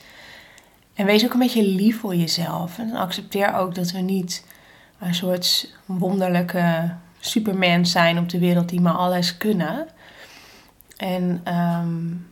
En 1.02 1.08
wees 1.08 1.26
ook 1.26 1.34
een 1.34 1.40
beetje 1.40 1.64
lief 1.64 2.00
voor 2.00 2.16
jezelf. 2.16 2.78
En 2.78 2.94
accepteer 2.94 3.56
ook 3.56 3.76
dat 3.76 3.92
we 3.92 4.00
niet 4.00 4.46
een 5.00 5.16
soort 5.16 5.74
wonderlijke 5.86 6.96
superman 7.20 7.86
zijn 7.86 8.18
op 8.18 8.30
de 8.30 8.40
wereld 8.40 8.70
die 8.70 8.82
maar 8.82 8.94
alles 8.94 9.38
kunnen. 9.38 9.88
En, 10.98 11.44
um, 11.48 12.28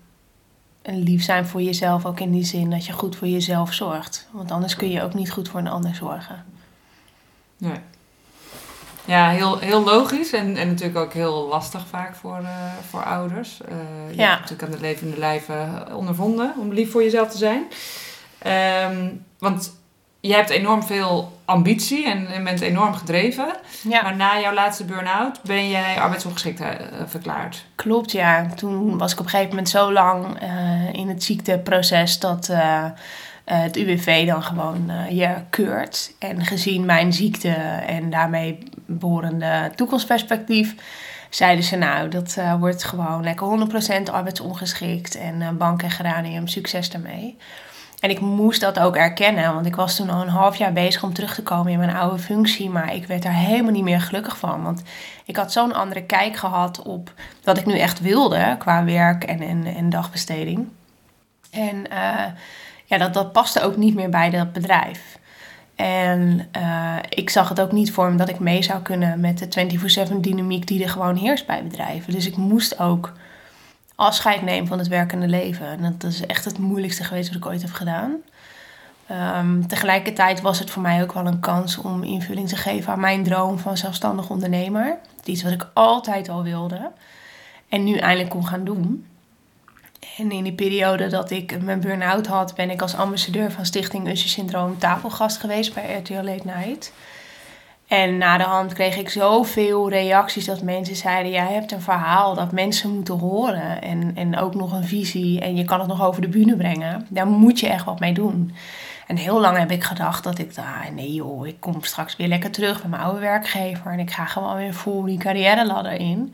en 0.81 1.03
lief 1.03 1.23
zijn 1.23 1.45
voor 1.45 1.61
jezelf 1.61 2.05
ook 2.05 2.19
in 2.19 2.31
die 2.31 2.43
zin 2.43 2.69
dat 2.69 2.85
je 2.85 2.93
goed 2.93 3.15
voor 3.15 3.27
jezelf 3.27 3.73
zorgt. 3.73 4.27
Want 4.31 4.51
anders 4.51 4.75
kun 4.75 4.89
je 4.89 5.03
ook 5.03 5.13
niet 5.13 5.31
goed 5.31 5.49
voor 5.49 5.59
een 5.59 5.67
ander 5.67 5.95
zorgen. 5.95 6.45
Nee. 7.57 7.79
Ja, 9.05 9.29
heel, 9.29 9.59
heel 9.59 9.83
logisch 9.83 10.33
en, 10.33 10.57
en 10.57 10.67
natuurlijk 10.67 10.97
ook 10.97 11.13
heel 11.13 11.47
lastig 11.47 11.87
vaak 11.87 12.15
voor, 12.15 12.39
uh, 12.41 12.73
voor 12.89 13.03
ouders. 13.03 13.61
Uh, 13.61 13.77
je 14.09 14.17
ja. 14.17 14.29
hebt 14.29 14.41
natuurlijk 14.41 14.63
aan 14.63 14.77
de 14.79 14.85
levende 14.85 15.17
lijven 15.17 15.95
ondervonden 15.95 16.53
om 16.57 16.73
lief 16.73 16.91
voor 16.91 17.03
jezelf 17.03 17.29
te 17.29 17.37
zijn. 17.37 17.67
Um, 18.45 19.25
want 19.37 19.77
je 20.21 20.33
hebt 20.33 20.49
enorm 20.49 20.83
veel 20.83 21.39
ambitie 21.45 22.09
en, 22.09 22.27
en 22.27 22.43
bent 22.43 22.61
enorm 22.61 22.93
gedreven. 22.93 23.47
Ja. 23.89 24.01
Maar 24.01 24.15
na 24.15 24.39
jouw 24.39 24.53
laatste 24.53 24.85
burn-out 24.85 25.41
ben 25.43 25.69
jij 25.69 25.99
arbeidsongeschikt 25.99 26.61
uh, 26.61 26.67
verklaard. 27.05 27.65
Klopt, 27.75 28.11
ja. 28.11 28.45
Toen 28.55 28.97
was 28.97 29.11
ik 29.11 29.19
op 29.19 29.25
een 29.25 29.31
gegeven 29.31 29.49
moment 29.49 29.69
zo 29.69 29.91
lang 29.91 30.39
in 30.91 31.09
het 31.09 31.23
ziekteproces 31.23 32.19
dat 32.19 32.49
uh, 32.51 32.85
het 33.45 33.75
UWV 33.75 34.27
dan 34.27 34.43
gewoon 34.43 34.91
je 35.09 35.35
keurt. 35.49 36.13
En 36.19 36.45
gezien 36.45 36.85
mijn 36.85 37.13
ziekte 37.13 37.51
en 37.87 38.09
daarmee 38.09 38.57
behorende 38.85 39.71
toekomstperspectief, 39.75 40.75
zeiden 41.29 41.63
ze 41.63 41.75
nou, 41.75 42.09
dat 42.09 42.35
uh, 42.39 42.59
wordt 42.59 42.83
gewoon 42.83 43.23
lekker 43.23 43.69
100% 44.09 44.11
arbeidsongeschikt 44.11 45.15
en 45.15 45.57
bank 45.57 45.81
en 45.81 45.91
geranium, 45.91 46.47
succes 46.47 46.89
daarmee. 46.89 47.37
En 47.99 48.09
ik 48.09 48.19
moest 48.19 48.61
dat 48.61 48.79
ook 48.79 48.95
erkennen, 48.95 49.53
want 49.53 49.65
ik 49.65 49.75
was 49.75 49.95
toen 49.95 50.09
al 50.09 50.21
een 50.21 50.27
half 50.27 50.55
jaar 50.55 50.73
bezig 50.73 51.03
om 51.03 51.13
terug 51.13 51.35
te 51.35 51.43
komen 51.43 51.71
in 51.71 51.77
mijn 51.77 51.95
oude 51.95 52.19
functie, 52.19 52.69
maar 52.69 52.93
ik 52.93 53.07
werd 53.07 53.23
daar 53.23 53.33
helemaal 53.33 53.71
niet 53.71 53.83
meer 53.83 54.01
gelukkig 54.01 54.37
van. 54.37 54.63
Want 54.63 54.81
ik 55.25 55.35
had 55.35 55.51
zo'n 55.51 55.73
andere 55.73 56.03
kijk 56.03 56.35
gehad 56.35 56.81
op 56.81 57.13
wat 57.43 57.57
ik 57.57 57.65
nu 57.65 57.77
echt 57.77 57.99
wilde 57.99 58.55
qua 58.59 58.83
werk 58.83 59.23
en, 59.23 59.41
en, 59.41 59.65
en 59.65 59.89
dagbesteding. 59.89 60.67
En 61.51 61.85
ja, 62.85 62.97
dat, 62.97 63.13
dat 63.13 63.31
paste 63.31 63.61
ook 63.61 63.77
niet 63.77 63.95
meer 63.95 64.09
bij 64.09 64.29
dat 64.29 64.53
bedrijf. 64.53 65.17
En 65.75 66.47
uh, 66.57 66.95
ik 67.09 67.29
zag 67.29 67.49
het 67.49 67.61
ook 67.61 67.71
niet 67.71 67.91
voor 67.91 68.11
me 68.11 68.17
dat 68.17 68.29
ik 68.29 68.39
mee 68.39 68.61
zou 68.61 68.81
kunnen 68.81 69.19
met 69.19 69.53
de 69.53 70.09
24-7 70.09 70.19
dynamiek 70.19 70.67
die 70.67 70.83
er 70.83 70.89
gewoon 70.89 71.15
heerst 71.15 71.45
bij 71.45 71.63
bedrijven. 71.63 72.13
Dus 72.13 72.27
ik 72.27 72.37
moest 72.37 72.79
ook 72.79 73.13
afscheid 73.99 74.41
nemen 74.41 74.67
van 74.67 74.77
het 74.77 74.87
werkende 74.87 75.27
leven. 75.27 75.67
En 75.67 75.95
dat 75.97 76.11
is 76.11 76.25
echt 76.25 76.45
het 76.45 76.57
moeilijkste 76.57 77.03
geweest 77.03 77.27
wat 77.27 77.37
ik 77.37 77.45
ooit 77.45 77.61
heb 77.61 77.71
gedaan. 77.71 78.15
Um, 79.37 79.67
tegelijkertijd 79.67 80.41
was 80.41 80.59
het 80.59 80.69
voor 80.69 80.81
mij 80.81 81.01
ook 81.01 81.13
wel 81.13 81.25
een 81.25 81.39
kans 81.39 81.77
om 81.77 82.03
invulling 82.03 82.47
te 82.47 82.55
geven 82.55 82.93
aan 82.93 82.99
mijn 82.99 83.23
droom 83.23 83.59
van 83.59 83.77
zelfstandig 83.77 84.29
ondernemer. 84.29 84.97
Iets 85.23 85.43
wat 85.43 85.51
ik 85.51 85.67
altijd 85.73 86.29
al 86.29 86.43
wilde. 86.43 86.91
En 87.69 87.83
nu 87.83 87.97
eindelijk 87.97 88.29
kon 88.29 88.47
gaan 88.47 88.63
doen. 88.63 89.05
En 90.17 90.31
in 90.31 90.43
die 90.43 90.53
periode 90.53 91.07
dat 91.07 91.31
ik 91.31 91.61
mijn 91.61 91.79
burn-out 91.79 92.27
had, 92.27 92.55
ben 92.55 92.69
ik 92.69 92.81
als 92.81 92.95
ambassadeur 92.95 93.51
van 93.51 93.65
Stichting 93.65 94.09
Usher 94.09 94.29
Syndroom 94.29 94.77
tafelgast 94.77 95.37
geweest 95.37 95.73
bij 95.73 95.97
RTL 95.97 96.13
Late 96.13 96.45
Night. 96.45 96.93
En 97.89 98.17
na 98.17 98.37
de 98.37 98.43
hand 98.43 98.73
kreeg 98.73 98.97
ik 98.97 99.09
zoveel 99.09 99.89
reacties 99.89 100.45
dat 100.45 100.61
mensen 100.61 100.95
zeiden: 100.95 101.31
Jij 101.31 101.53
hebt 101.53 101.71
een 101.71 101.81
verhaal 101.81 102.35
dat 102.35 102.51
mensen 102.51 102.93
moeten 102.95 103.19
horen. 103.19 103.81
En, 103.81 104.11
en 104.15 104.37
ook 104.37 104.55
nog 104.55 104.71
een 104.71 104.87
visie. 104.87 105.39
En 105.39 105.55
je 105.55 105.65
kan 105.65 105.79
het 105.79 105.87
nog 105.87 106.03
over 106.03 106.21
de 106.21 106.27
bühne 106.27 106.55
brengen. 106.55 107.07
Daar 107.09 107.27
moet 107.27 107.59
je 107.59 107.67
echt 107.67 107.85
wat 107.85 107.99
mee 107.99 108.13
doen. 108.13 108.53
En 109.07 109.15
heel 109.15 109.39
lang 109.39 109.57
heb 109.57 109.71
ik 109.71 109.83
gedacht 109.83 110.23
dat 110.23 110.39
ik, 110.39 110.51
ah, 110.57 110.89
nee 110.95 111.13
joh, 111.13 111.47
ik 111.47 111.59
kom 111.59 111.83
straks 111.83 112.15
weer 112.15 112.27
lekker 112.27 112.51
terug 112.51 112.81
bij 112.81 112.89
mijn 112.89 113.01
oude 113.01 113.19
werkgever. 113.19 113.91
En 113.91 113.99
ik 113.99 114.11
ga 114.11 114.25
gewoon 114.25 114.55
weer 114.55 114.73
vol 114.73 115.03
die 115.03 115.17
carrière 115.17 115.65
ladder 115.65 115.93
in. 115.93 116.33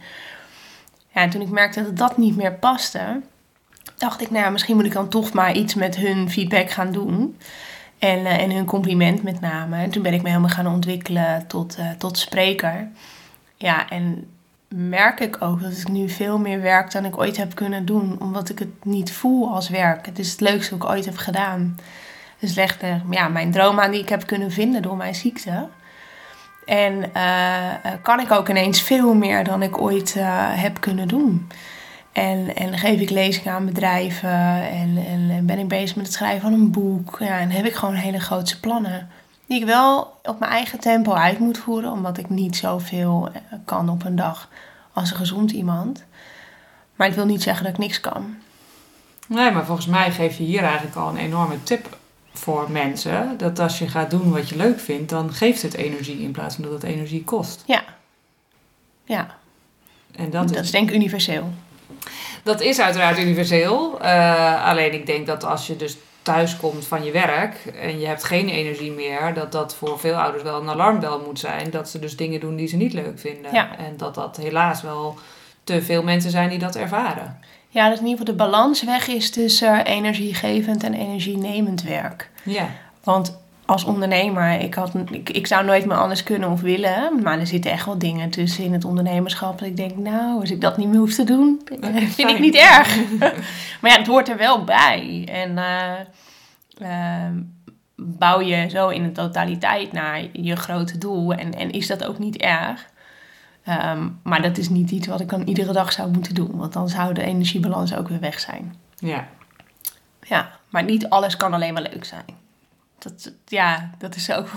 En 1.11 1.29
toen 1.29 1.41
ik 1.41 1.49
merkte 1.49 1.83
dat 1.83 1.97
dat 1.97 2.17
niet 2.17 2.35
meer 2.35 2.53
paste, 2.53 3.21
dacht 3.97 4.21
ik, 4.21 4.31
nou 4.31 4.51
misschien 4.51 4.75
moet 4.75 4.85
ik 4.85 4.93
dan 4.93 5.09
toch 5.09 5.33
maar 5.33 5.53
iets 5.53 5.73
met 5.73 5.95
hun 5.95 6.29
feedback 6.29 6.69
gaan 6.69 6.91
doen. 6.91 7.37
En, 7.99 8.19
uh, 8.19 8.41
en 8.41 8.51
hun 8.51 8.65
compliment 8.65 9.23
met 9.23 9.41
name. 9.41 9.77
En 9.77 9.89
toen 9.89 10.03
ben 10.03 10.13
ik 10.13 10.21
me 10.21 10.27
helemaal 10.27 10.49
gaan 10.49 10.67
ontwikkelen 10.67 11.47
tot, 11.47 11.77
uh, 11.79 11.89
tot 11.97 12.17
spreker. 12.17 12.88
Ja, 13.55 13.89
en 13.89 14.27
merk 14.67 15.19
ik 15.19 15.41
ook 15.41 15.62
dat 15.62 15.71
ik 15.71 15.88
nu 15.88 16.10
veel 16.10 16.38
meer 16.38 16.62
werk 16.62 16.91
dan 16.91 17.05
ik 17.05 17.17
ooit 17.17 17.38
heb 17.38 17.55
kunnen 17.55 17.86
doen. 17.86 18.21
Omdat 18.21 18.49
ik 18.49 18.60
het 18.60 18.86
niet 18.86 19.12
voel 19.12 19.53
als 19.53 19.69
werk. 19.69 20.05
Het 20.05 20.19
is 20.19 20.31
het 20.31 20.41
leukste 20.41 20.77
wat 20.77 20.84
ik 20.84 20.95
ooit 20.95 21.05
heb 21.05 21.17
gedaan. 21.17 21.77
Dus 22.39 22.55
legde 22.55 23.01
ja, 23.10 23.27
mijn 23.27 23.51
droom 23.51 23.79
aan 23.79 23.91
die 23.91 24.01
ik 24.01 24.10
heb 24.10 24.25
kunnen 24.25 24.51
vinden 24.51 24.81
door 24.81 24.97
mijn 24.97 25.15
ziekte. 25.15 25.67
En 26.65 27.12
kan 28.01 28.19
ik 28.19 28.31
ook 28.31 28.49
ineens 28.49 28.81
veel 28.81 29.13
meer 29.13 29.43
dan 29.43 29.62
ik 29.62 29.81
ooit 29.81 30.15
heb 30.55 30.81
kunnen 30.81 31.08
doen. 31.08 31.47
En, 32.15 32.56
en 32.56 32.78
geef 32.78 32.99
ik 32.99 33.10
lezingen 33.10 33.54
aan 33.54 33.65
bedrijven 33.65 34.69
en, 34.69 35.06
en 35.08 35.45
ben 35.45 35.60
ik 35.60 35.67
bezig 35.67 35.95
met 35.95 36.06
het 36.06 36.15
schrijven 36.15 36.41
van 36.41 36.54
een 36.54 36.71
boek. 36.71 37.17
Ja, 37.19 37.39
en 37.39 37.49
heb 37.49 37.65
ik 37.65 37.73
gewoon 37.73 37.93
hele 37.93 38.19
grote 38.19 38.60
plannen. 38.60 39.10
Die 39.45 39.60
ik 39.60 39.65
wel 39.65 40.19
op 40.23 40.39
mijn 40.39 40.51
eigen 40.51 40.80
tempo 40.80 41.13
uit 41.13 41.39
moet 41.39 41.58
voeren, 41.58 41.91
omdat 41.91 42.17
ik 42.17 42.30
niet 42.30 42.56
zoveel 42.56 43.30
eh, 43.34 43.58
kan 43.65 43.89
op 43.89 44.06
een 44.06 44.15
dag 44.15 44.49
als 44.93 45.12
een 45.12 45.17
gezond 45.17 45.51
iemand. 45.51 46.04
Maar 46.95 47.08
het 47.08 47.15
wil 47.15 47.25
niet 47.25 47.43
zeggen 47.43 47.63
dat 47.63 47.73
ik 47.73 47.80
niks 47.80 47.99
kan. 47.99 48.36
Nee, 49.28 49.51
maar 49.51 49.65
volgens 49.65 49.88
mij 49.88 50.12
geef 50.12 50.38
je 50.38 50.43
hier 50.43 50.63
eigenlijk 50.63 50.95
al 50.95 51.10
een 51.10 51.17
enorme 51.17 51.63
tip 51.63 51.97
voor 52.34 52.71
mensen. 52.71 53.38
Dat 53.38 53.60
als 53.60 53.80
je 53.80 53.88
gaat 53.88 54.10
doen 54.10 54.32
wat 54.32 54.49
je 54.49 54.56
leuk 54.56 54.80
vindt, 54.80 55.10
dan 55.10 55.34
geeft 55.34 55.62
het 55.62 55.73
energie 55.73 56.21
in 56.21 56.32
plaats 56.32 56.56
van 56.56 56.63
dat 56.63 56.73
het 56.73 56.84
energie 56.84 57.23
kost. 57.23 57.63
Ja. 57.65 57.84
Ja. 59.04 59.36
En 60.15 60.30
dat, 60.30 60.47
dat 60.47 60.63
is 60.63 60.71
denk 60.71 60.89
ik 60.89 60.95
universeel. 60.95 61.54
Dat 62.45 62.62
is 62.62 62.79
uiteraard 62.79 63.19
universeel. 63.19 63.97
Uh, 64.01 64.65
alleen 64.65 64.93
ik 64.93 65.05
denk 65.05 65.27
dat 65.27 65.43
als 65.43 65.67
je 65.67 65.75
dus 65.75 65.97
thuis 66.21 66.58
komt 66.58 66.88
van 66.88 67.03
je 67.03 67.12
werk 67.12 67.55
en 67.81 67.99
je 67.99 68.08
hebt 68.08 68.23
geen 68.23 68.49
energie 68.49 68.91
meer, 68.91 69.34
dat 69.34 69.51
dat 69.51 69.75
voor 69.75 69.99
veel 69.99 70.15
ouders 70.15 70.43
wel 70.43 70.62
een 70.62 70.69
alarmbel 70.69 71.21
moet 71.25 71.39
zijn. 71.39 71.69
Dat 71.69 71.89
ze 71.89 71.99
dus 71.99 72.15
dingen 72.15 72.39
doen 72.39 72.55
die 72.55 72.67
ze 72.67 72.75
niet 72.75 72.93
leuk 72.93 73.19
vinden. 73.19 73.51
En 73.53 73.97
dat 73.97 74.15
dat 74.15 74.38
helaas 74.38 74.81
wel 74.81 75.17
te 75.63 75.81
veel 75.81 76.03
mensen 76.03 76.31
zijn 76.31 76.49
die 76.49 76.60
dat 76.60 76.75
ervaren. 76.75 77.39
Ja, 77.69 77.89
dat 77.89 77.99
in 77.99 78.05
ieder 78.05 78.19
geval 78.19 78.36
de 78.36 78.43
balans 78.43 78.84
weg 78.84 79.08
is 79.08 79.31
tussen 79.31 79.86
energiegevend 79.86 80.84
en 80.84 80.93
energienemend 80.93 81.81
werk. 81.81 82.29
Ja. 82.43 82.69
Want 83.03 83.38
als 83.65 83.84
ondernemer, 83.84 84.60
ik, 84.60 84.73
had, 84.73 84.91
ik, 85.12 85.30
ik 85.30 85.47
zou 85.47 85.65
nooit 85.65 85.86
meer 85.86 85.97
anders 85.97 86.23
kunnen 86.23 86.49
of 86.49 86.62
willen. 86.62 87.21
Maar 87.23 87.39
er 87.39 87.47
zitten 87.47 87.71
echt 87.71 87.86
wel 87.86 87.97
dingen 87.97 88.30
tussen 88.30 88.63
in 88.63 88.73
het 88.73 88.86
ondernemerschap. 88.86 89.60
Dat 89.60 89.67
ik 89.67 89.78
denk, 89.78 89.97
nou, 89.97 90.39
als 90.39 90.51
ik 90.51 90.62
dat 90.62 90.78
niet 90.78 90.88
meer 90.88 90.99
hoef 90.99 91.13
te 91.13 91.23
doen, 91.23 91.62
vind 92.15 92.30
ik 92.30 92.39
niet 92.39 92.56
erg. 92.56 92.97
maar 93.82 93.91
ja, 93.91 93.97
het 93.97 94.08
hoort 94.08 94.30
er 94.30 94.38
wel 94.38 94.63
bij. 94.63 95.28
En 95.32 95.58
uh, 96.82 97.30
bouw 97.95 98.41
je 98.41 98.69
zo 98.69 98.89
in 98.89 99.04
de 99.04 99.12
totaliteit 99.12 99.91
naar 99.91 100.21
je 100.32 100.56
grote 100.56 100.97
doel. 100.97 101.34
En, 101.34 101.54
en 101.54 101.71
is 101.71 101.88
dat 101.88 102.04
ook 102.04 102.19
niet 102.19 102.38
erg. 102.38 102.89
Ehm, 103.63 104.10
maar 104.23 104.41
dat 104.41 104.58
is 104.58 104.69
niet 104.69 104.91
iets 104.91 105.08
wat 105.08 105.19
ik 105.19 105.30
dan 105.30 105.47
iedere 105.47 105.73
dag 105.73 105.91
zou 105.91 106.12
moeten 106.12 106.36
doen. 106.36 106.58
Want 106.58 106.73
dan 106.73 106.89
zou 106.89 107.13
de 107.13 107.23
energiebalans 107.23 107.95
ook 107.95 108.08
weer 108.08 108.19
weg 108.19 108.39
zijn. 108.39 108.75
Ja. 108.95 109.28
Ja, 110.21 110.51
maar 110.69 110.84
niet 110.84 111.10
alles 111.10 111.38
kan 111.38 111.54
alleen 111.54 111.73
maar 111.73 111.88
leuk 111.91 112.06
zijn 112.06 112.44
dat, 112.97 113.31
ja, 113.45 113.89
dat 113.97 114.15
is 114.15 114.31
ook. 114.31 114.47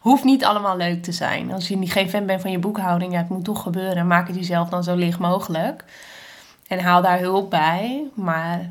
hoeft 0.00 0.24
niet 0.24 0.44
allemaal 0.44 0.76
leuk 0.76 1.02
te 1.02 1.12
zijn. 1.12 1.52
Als 1.52 1.68
je 1.68 1.86
geen 1.86 2.10
fan 2.10 2.26
bent 2.26 2.40
van 2.40 2.50
je 2.50 2.58
boekhouding, 2.58 3.12
ja, 3.12 3.18
het 3.18 3.28
moet 3.28 3.44
toch 3.44 3.62
gebeuren. 3.62 4.06
Maak 4.06 4.26
het 4.26 4.36
jezelf 4.36 4.68
dan 4.68 4.84
zo 4.84 4.94
licht 4.94 5.18
mogelijk. 5.18 5.84
En 6.68 6.78
haal 6.80 7.02
daar 7.02 7.18
hulp 7.18 7.50
bij. 7.50 8.02
Maar 8.14 8.70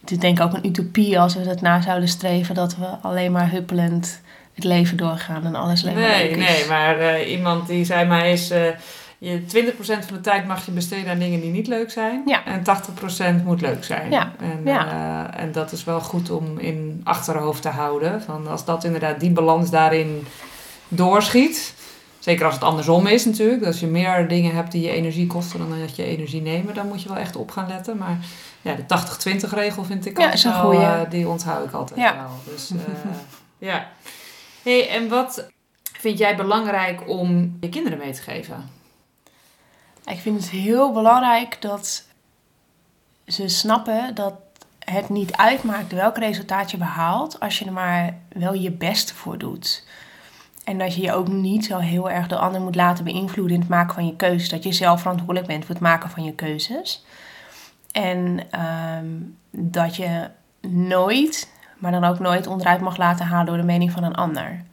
het 0.00 0.10
is 0.10 0.18
denk 0.18 0.38
ik 0.38 0.44
ook 0.44 0.52
een 0.52 0.66
utopie 0.66 1.20
als 1.20 1.34
we 1.34 1.40
het 1.40 1.60
na 1.60 1.80
zouden 1.80 2.08
streven 2.08 2.54
dat 2.54 2.76
we 2.76 2.86
alleen 2.86 3.32
maar 3.32 3.50
huppelend 3.50 4.20
het 4.54 4.64
leven 4.64 4.96
doorgaan 4.96 5.44
en 5.46 5.54
alles 5.54 5.82
Nee, 5.82 5.94
leuk 5.94 6.30
is. 6.36 6.36
nee, 6.36 6.68
maar 6.68 6.98
eh, 6.98 7.30
iemand 7.30 7.66
die 7.66 7.84
zei 7.84 8.06
mij 8.06 8.32
is... 8.32 8.50
je 9.24 9.40
20% 9.72 9.76
van 9.78 10.14
de 10.16 10.20
tijd 10.20 10.46
mag 10.46 10.66
je 10.66 10.72
besteden 10.72 11.10
aan 11.12 11.18
dingen 11.18 11.40
die 11.40 11.50
niet 11.50 11.66
leuk 11.66 11.90
zijn. 11.90 12.22
Ja. 12.26 12.44
En 12.44 12.62
80% 13.40 13.44
moet 13.44 13.60
leuk 13.60 13.84
zijn. 13.84 14.10
Ja, 14.10 14.32
En, 14.38 14.60
ja. 14.64 14.86
eh, 15.34 15.42
en 15.42 15.52
dat 15.52 15.72
is 15.72 15.84
wel 15.84 16.00
goed 16.00 16.30
om 16.30 16.58
in 16.58 17.00
achterhoofd 17.04 17.62
te 17.62 17.68
houden. 17.68 18.22
Van 18.22 18.46
als 18.48 18.64
dat 18.64 18.84
inderdaad 18.84 19.20
die 19.20 19.30
balans 19.30 19.70
daarin 19.70 20.26
doorschiet... 20.88 21.74
Zeker 22.18 22.44
als 22.44 22.54
het 22.54 22.64
andersom 22.64 23.06
is 23.06 23.24
natuurlijk. 23.24 23.64
Als 23.66 23.80
je 23.80 23.86
meer 23.86 24.28
dingen 24.28 24.54
hebt 24.54 24.72
die 24.72 24.82
je 24.82 24.90
energie 24.90 25.26
kosten 25.26 25.58
dan 25.58 25.78
dat 25.80 25.96
je 25.96 26.04
energie 26.04 26.40
nemen... 26.42 26.74
dan 26.74 26.86
moet 26.88 27.02
je 27.02 27.08
wel 27.08 27.18
echt 27.18 27.36
op 27.36 27.50
gaan 27.50 27.68
letten. 27.68 27.96
Maar 27.96 28.18
ja, 28.62 28.74
de 28.74 29.36
80-20 29.46 29.50
regel 29.50 29.84
vind 29.84 30.06
ik 30.06 30.18
Ja, 30.18 30.24
altijd 30.24 30.38
is 30.44 30.44
een 30.44 30.52
wel... 30.62 30.72
eh, 30.72 31.00
die 31.10 31.28
onthoud 31.28 31.66
ik 31.66 31.72
altijd 31.72 32.00
Ja. 32.00 32.14
wel. 32.14 32.54
Dus 32.54 32.70
eh, 32.70 32.76
ja. 33.68 33.86
hey, 34.62 34.88
en 34.88 35.08
wat 35.08 35.48
vind 35.92 36.18
jij 36.18 36.36
belangrijk 36.36 37.08
om 37.08 37.56
je 37.60 37.68
kinderen 37.68 37.98
mee 37.98 38.12
te 38.12 38.22
geven? 38.22 38.68
Ik 40.04 40.18
vind 40.18 40.40
het 40.40 40.50
heel 40.50 40.92
belangrijk 40.92 41.56
dat 41.60 42.04
ze 43.26 43.48
snappen 43.48 44.14
dat 44.14 44.34
het 44.78 45.08
niet 45.08 45.36
uitmaakt 45.36 45.92
welk 45.92 46.18
resultaat 46.18 46.70
je 46.70 46.76
behaalt, 46.76 47.40
als 47.40 47.58
je 47.58 47.64
er 47.64 47.72
maar 47.72 48.16
wel 48.28 48.54
je 48.54 48.70
best 48.70 49.12
voor 49.12 49.38
doet. 49.38 49.86
En 50.64 50.78
dat 50.78 50.94
je 50.94 51.02
je 51.02 51.12
ook 51.12 51.28
niet 51.28 51.64
zo 51.64 51.78
heel 51.78 52.10
erg 52.10 52.26
door 52.26 52.38
anderen 52.38 52.62
moet 52.62 52.74
laten 52.74 53.04
beïnvloeden 53.04 53.54
in 53.54 53.60
het 53.60 53.70
maken 53.70 53.94
van 53.94 54.06
je 54.06 54.16
keuzes. 54.16 54.48
Dat 54.48 54.62
je 54.62 54.72
zelf 54.72 55.00
verantwoordelijk 55.00 55.46
bent 55.46 55.64
voor 55.64 55.74
het 55.74 55.84
maken 55.84 56.10
van 56.10 56.24
je 56.24 56.34
keuzes. 56.34 57.04
En 57.92 58.40
ehm, 58.50 59.06
dat 59.50 59.96
je 59.96 60.30
nooit, 60.60 61.50
maar 61.78 61.92
dan 61.92 62.04
ook 62.04 62.18
nooit 62.18 62.46
onderuit 62.46 62.80
mag 62.80 62.96
laten 62.96 63.26
halen 63.26 63.46
door 63.46 63.56
de 63.56 63.62
mening 63.62 63.92
van 63.92 64.04
een 64.04 64.14
ander. 64.14 64.64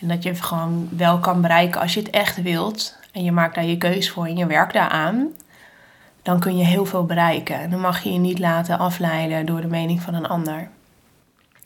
En 0.00 0.08
dat 0.08 0.22
je 0.22 0.34
gewoon 0.34 0.88
wel 0.90 1.18
kan 1.18 1.40
bereiken 1.40 1.80
als 1.80 1.94
je 1.94 2.00
het 2.00 2.10
echt 2.10 2.42
wilt. 2.42 2.96
En 3.16 3.24
je 3.24 3.32
maakt 3.32 3.54
daar 3.54 3.64
je 3.64 3.78
keus 3.78 4.10
voor 4.10 4.26
en 4.26 4.36
je 4.36 4.46
werkt 4.46 4.72
daaraan. 4.72 5.32
Dan 6.22 6.40
kun 6.40 6.56
je 6.56 6.64
heel 6.64 6.86
veel 6.86 7.04
bereiken. 7.04 7.60
En 7.60 7.70
dan 7.70 7.80
mag 7.80 8.02
je 8.02 8.12
je 8.12 8.18
niet 8.18 8.38
laten 8.38 8.78
afleiden 8.78 9.46
door 9.46 9.60
de 9.60 9.66
mening 9.66 10.02
van 10.02 10.14
een 10.14 10.28
ander. 10.28 10.68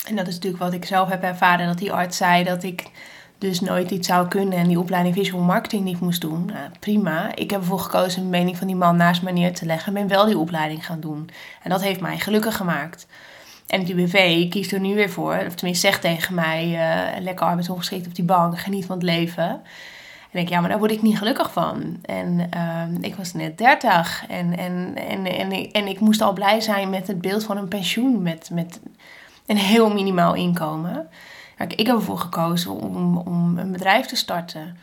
En 0.06 0.16
dat 0.16 0.26
is 0.26 0.34
natuurlijk 0.34 0.62
wat 0.62 0.72
ik 0.72 0.84
zelf 0.84 1.08
heb 1.08 1.22
ervaren. 1.22 1.66
Dat 1.66 1.78
die 1.78 1.92
arts 1.92 2.16
zei 2.16 2.44
dat 2.44 2.62
ik 2.62 2.86
dus 3.38 3.60
nooit 3.60 3.90
iets 3.90 4.08
zou 4.08 4.28
kunnen. 4.28 4.58
En 4.58 4.68
die 4.68 4.78
opleiding 4.78 5.14
visual 5.14 5.42
marketing 5.42 5.84
niet 5.84 6.00
moest 6.00 6.20
doen. 6.20 6.44
Nou, 6.44 6.68
prima. 6.80 7.34
Ik 7.34 7.50
heb 7.50 7.60
ervoor 7.60 7.80
gekozen 7.80 8.22
de 8.22 8.28
mening 8.28 8.56
van 8.56 8.66
die 8.66 8.76
man 8.76 8.96
naast 8.96 9.22
me 9.22 9.32
neer 9.32 9.54
te 9.54 9.66
leggen. 9.66 9.96
En 9.96 10.06
ben 10.06 10.16
wel 10.16 10.26
die 10.26 10.38
opleiding 10.38 10.86
gaan 10.86 11.00
doen. 11.00 11.30
En 11.62 11.70
dat 11.70 11.82
heeft 11.82 12.00
mij 12.00 12.18
gelukkig 12.18 12.56
gemaakt. 12.56 13.06
En 13.66 13.80
het 13.80 13.90
UWV 13.90 14.48
kiest 14.48 14.72
er 14.72 14.80
nu 14.80 14.94
weer 14.94 15.10
voor, 15.10 15.42
of 15.46 15.54
tenminste 15.54 15.86
zegt 15.86 16.00
tegen 16.00 16.34
mij, 16.34 16.64
eh, 16.64 17.20
lekker 17.20 17.46
arbeidsongeschikt 17.46 18.06
op 18.06 18.14
die 18.14 18.24
bank, 18.24 18.58
geniet 18.58 18.86
van 18.86 18.96
het 18.96 19.04
leven. 19.04 19.62
En 20.32 20.38
ik 20.38 20.46
denk, 20.46 20.48
ja, 20.48 20.60
maar 20.60 20.68
daar 20.68 20.78
word 20.78 20.90
ik 20.90 21.02
niet 21.02 21.18
gelukkig 21.18 21.52
van. 21.52 21.96
En 22.02 22.46
ehm, 22.50 22.96
ik 23.00 23.14
was 23.14 23.32
net 23.32 23.58
30 23.58 24.24
en, 24.28 24.58
en, 24.58 24.94
en, 25.08 25.26
en, 25.26 25.52
ik- 25.52 25.72
en 25.72 25.86
ik 25.86 26.00
moest 26.00 26.20
al 26.20 26.32
blij 26.32 26.60
zijn 26.60 26.90
met 26.90 27.06
het 27.06 27.20
beeld 27.20 27.44
van 27.44 27.56
een 27.56 27.68
pensioen 27.68 28.22
met, 28.22 28.50
met 28.52 28.80
een 29.46 29.56
heel 29.56 29.92
minimaal 29.92 30.34
inkomen. 30.34 31.08
Kijk, 31.56 31.72
ik 31.74 31.86
heb 31.86 31.96
ervoor 31.96 32.18
gekozen 32.18 32.70
om, 32.70 33.16
om 33.16 33.58
een 33.58 33.72
bedrijf 33.72 34.06
te 34.06 34.16
starten. 34.16 34.76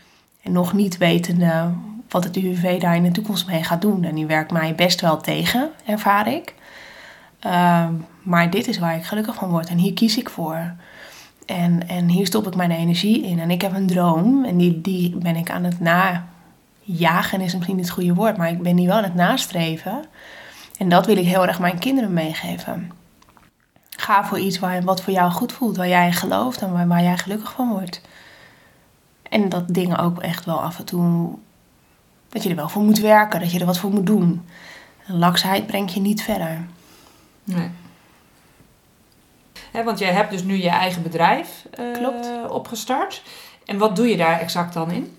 En 0.43 0.51
nog 0.51 0.73
niet 0.73 0.97
wetende 0.97 1.69
wat 2.09 2.23
het 2.23 2.35
UWV 2.35 2.79
daar 2.79 2.95
in 2.95 3.03
de 3.03 3.11
toekomst 3.11 3.47
mee 3.47 3.63
gaat 3.63 3.81
doen. 3.81 4.03
En 4.03 4.15
die 4.15 4.25
werkt 4.25 4.51
mij 4.51 4.75
best 4.75 5.01
wel 5.01 5.17
tegen, 5.21 5.69
ervaar 5.85 6.27
ik. 6.27 6.53
Ehm, 7.39 7.93
maar 8.23 8.49
dit 8.49 8.67
is 8.67 8.77
waar 8.79 8.95
ik 8.95 9.03
gelukkig 9.05 9.35
van 9.35 9.49
word 9.49 9.69
en 9.69 9.77
hier 9.77 9.93
kies 9.93 10.17
ik 10.17 10.29
voor. 10.29 10.73
En, 11.47 11.87
en 11.87 12.07
hier 12.07 12.25
stop 12.25 12.47
ik 12.47 12.55
mijn 12.55 12.71
energie 12.71 13.23
in. 13.23 13.39
En 13.39 13.51
ik 13.51 13.61
heb 13.61 13.73
een 13.73 13.87
droom 13.87 14.45
en 14.45 14.57
die, 14.57 14.81
die 14.81 15.15
ben 15.15 15.35
ik 15.35 15.49
aan 15.49 15.63
het 15.63 15.79
najagen, 15.79 17.41
is 17.41 17.55
misschien 17.55 17.75
niet 17.75 17.85
het 17.85 17.93
goede 17.93 18.13
woord, 18.13 18.37
maar 18.37 18.49
ik 18.49 18.61
ben 18.61 18.75
die 18.75 18.87
wel 18.87 18.97
aan 18.97 19.03
het 19.03 19.15
nastreven. 19.15 20.05
En 20.77 20.89
dat 20.89 21.05
wil 21.05 21.17
ik 21.17 21.25
heel 21.25 21.47
erg 21.47 21.59
mijn 21.59 21.79
kinderen 21.79 22.13
meegeven. 22.13 22.91
Ga 23.89 24.25
voor 24.25 24.39
iets 24.39 24.59
waar, 24.59 24.83
wat 24.83 25.01
voor 25.01 25.13
jou 25.13 25.31
goed 25.31 25.51
voelt, 25.51 25.77
waar 25.77 25.87
jij 25.87 26.11
gelooft 26.11 26.61
en 26.61 26.71
waar, 26.71 26.87
waar 26.87 27.03
jij 27.03 27.17
gelukkig 27.17 27.51
van 27.51 27.69
wordt. 27.69 28.01
En 29.29 29.49
dat 29.49 29.67
dingen 29.67 29.97
ook 29.97 30.19
echt 30.19 30.45
wel 30.45 30.61
af 30.61 30.79
en 30.79 30.85
toe, 30.85 31.35
dat 32.29 32.43
je 32.43 32.49
er 32.49 32.55
wel 32.55 32.69
voor 32.69 32.83
moet 32.83 32.99
werken, 32.99 33.39
dat 33.39 33.51
je 33.51 33.59
er 33.59 33.65
wat 33.65 33.77
voor 33.77 33.91
moet 33.91 34.05
doen. 34.05 34.45
Laksheid 35.05 35.67
brengt 35.67 35.93
je 35.93 35.99
niet 35.99 36.21
verder. 36.21 36.65
Nee. 37.43 37.69
Hè, 39.71 39.83
want 39.83 39.99
jij 39.99 40.11
hebt 40.11 40.31
dus 40.31 40.43
nu 40.43 40.55
je 40.55 40.69
eigen 40.69 41.01
bedrijf 41.01 41.65
eh, 41.71 41.93
Klopt. 41.93 42.29
opgestart. 42.49 43.21
En 43.65 43.77
wat 43.77 43.95
doe 43.95 44.07
je 44.07 44.17
daar 44.17 44.39
exact 44.39 44.73
dan 44.73 44.91
in? 44.91 45.17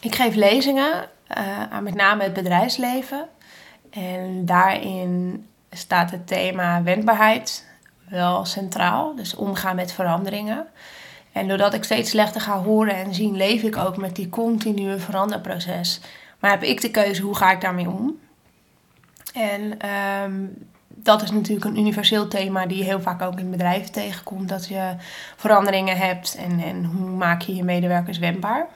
Ik 0.00 0.14
geef 0.14 0.34
lezingen 0.34 1.08
eh, 1.26 1.62
aan 1.70 1.82
met 1.82 1.94
name 1.94 2.22
het 2.22 2.32
bedrijfsleven. 2.32 3.28
En 3.90 4.46
daarin 4.46 5.46
staat 5.70 6.10
het 6.10 6.26
thema 6.26 6.82
wendbaarheid 6.82 7.66
wel 8.08 8.44
centraal. 8.44 9.14
Dus 9.14 9.34
omgaan 9.34 9.76
met 9.76 9.92
veranderingen. 9.92 10.66
En 11.32 11.48
doordat 11.48 11.74
ik 11.74 11.84
steeds 11.84 12.10
slechter 12.10 12.40
ga 12.40 12.58
horen 12.58 12.94
en 12.94 13.14
zien, 13.14 13.36
leef 13.36 13.62
ik 13.62 13.76
ook 13.76 13.96
met 13.96 14.16
die 14.16 14.28
continue 14.28 14.98
veranderproces. 14.98 16.00
Maar 16.38 16.50
heb 16.50 16.62
ik 16.62 16.80
de 16.80 16.90
keuze, 16.90 17.22
hoe 17.22 17.36
ga 17.36 17.50
ik 17.50 17.60
daarmee 17.60 17.88
om? 17.88 18.18
En 19.34 19.78
ehm, 19.78 20.44
dat 21.10 21.22
is 21.22 21.30
natuurlijk 21.30 21.66
een 21.66 21.78
universeel 21.78 22.28
thema 22.28 22.66
die 22.66 22.78
je 22.78 22.84
heel 22.84 23.00
vaak 23.00 23.22
ook 23.22 23.38
in 23.38 23.50
bedrijven 23.50 23.92
tegenkomt. 23.92 24.48
Dat 24.48 24.68
je 24.68 24.94
veranderingen 25.36 25.96
hebt 25.96 26.36
en, 26.36 26.60
en 26.60 26.84
hoe 26.84 27.10
maak 27.10 27.42
je 27.42 27.54
je 27.54 27.64
medewerkers 27.64 28.18
wendbaar. 28.18 28.66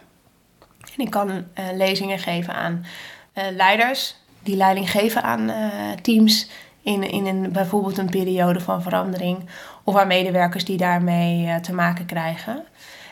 En 0.97 1.05
ik 1.05 1.11
kan 1.11 1.31
eh, 1.31 1.64
lezingen 1.75 2.18
geven 2.18 2.55
aan 2.55 2.85
eh, 3.33 3.44
leiders 3.57 4.16
die 4.42 4.57
leiding 4.57 4.90
geven 4.90 5.23
aan 5.23 5.51
eh, 5.51 5.92
teams 6.03 6.51
in, 6.83 7.11
in 7.11 7.27
een, 7.27 7.53
bijvoorbeeld 7.53 7.99
een 7.99 8.11
periode 8.11 8.61
van 8.61 8.83
verandering. 8.83 9.49
Of 9.85 9.97
aan 9.97 10.07
medewerkers 10.07 10.64
die 10.64 10.77
daarmee 10.77 11.61
te 11.61 11.75
maken 11.75 12.07
krijgen. 12.07 12.64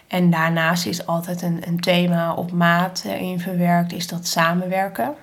En 0.06 0.30
daarnaast 0.30 0.86
is 0.86 1.06
altijd 1.06 1.42
een, 1.42 1.62
een 1.66 1.80
thema 1.80 2.34
op 2.34 2.52
maat 2.52 3.02
erin 3.06 3.40
verwerkt. 3.40 3.92
Is 3.92 4.06
dat 4.06 4.26
samenwerken? 4.26 5.14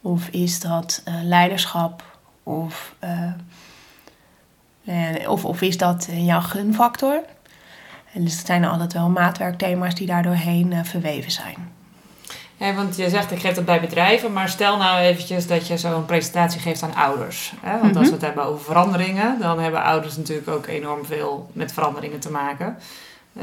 Of 0.00 0.28
is 0.28 0.60
dat 0.60 1.02
leiderschap? 1.22 2.13
Of, 2.44 2.94
eh, 4.84 5.30
of, 5.30 5.44
of 5.44 5.62
is 5.62 5.76
dat 5.76 6.06
eh, 6.10 6.26
jouw 6.26 6.40
gunfactor? 6.40 7.20
En 8.12 8.24
dus 8.24 8.36
het 8.36 8.46
zijn 8.46 8.64
altijd 8.64 8.92
wel 8.92 9.08
maatwerkthema's 9.08 9.94
die 9.94 10.06
daar 10.06 10.22
doorheen 10.22 10.72
eh, 10.72 10.84
verweven 10.84 11.30
zijn. 11.30 11.72
Hè, 12.56 12.74
want 12.74 12.96
je 12.96 13.08
zegt, 13.08 13.30
ik 13.30 13.40
geef 13.40 13.54
dat 13.54 13.64
bij 13.64 13.80
bedrijven. 13.80 14.32
Maar 14.32 14.48
stel 14.48 14.76
nou 14.76 15.00
eventjes 15.00 15.46
dat 15.46 15.66
je 15.66 15.78
zo'n 15.78 16.04
presentatie 16.04 16.60
geeft 16.60 16.82
aan 16.82 16.94
ouders. 16.94 17.52
Hè? 17.60 17.80
Want 17.80 17.96
als 17.96 18.06
we 18.06 18.12
het 18.12 18.22
hebben 18.22 18.44
over 18.44 18.64
veranderingen... 18.64 19.38
dan 19.40 19.60
hebben 19.60 19.82
ouders 19.82 20.16
natuurlijk 20.16 20.48
ook 20.48 20.66
enorm 20.66 21.04
veel 21.04 21.50
met 21.52 21.72
veranderingen 21.72 22.20
te 22.20 22.30
maken. 22.30 22.78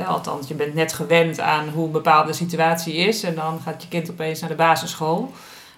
Althans, 0.05 0.47
je 0.47 0.53
bent 0.53 0.73
net 0.73 0.93
gewend 0.93 1.39
aan 1.39 1.69
hoe 1.69 1.85
een 1.85 1.91
bepaalde 1.91 2.33
situatie 2.33 2.93
is... 2.95 3.23
en 3.23 3.35
dan 3.35 3.59
gaat 3.63 3.81
je 3.81 3.87
kind 3.87 4.11
opeens 4.11 4.39
naar 4.39 4.49
de 4.49 4.55
basisschool... 4.55 5.31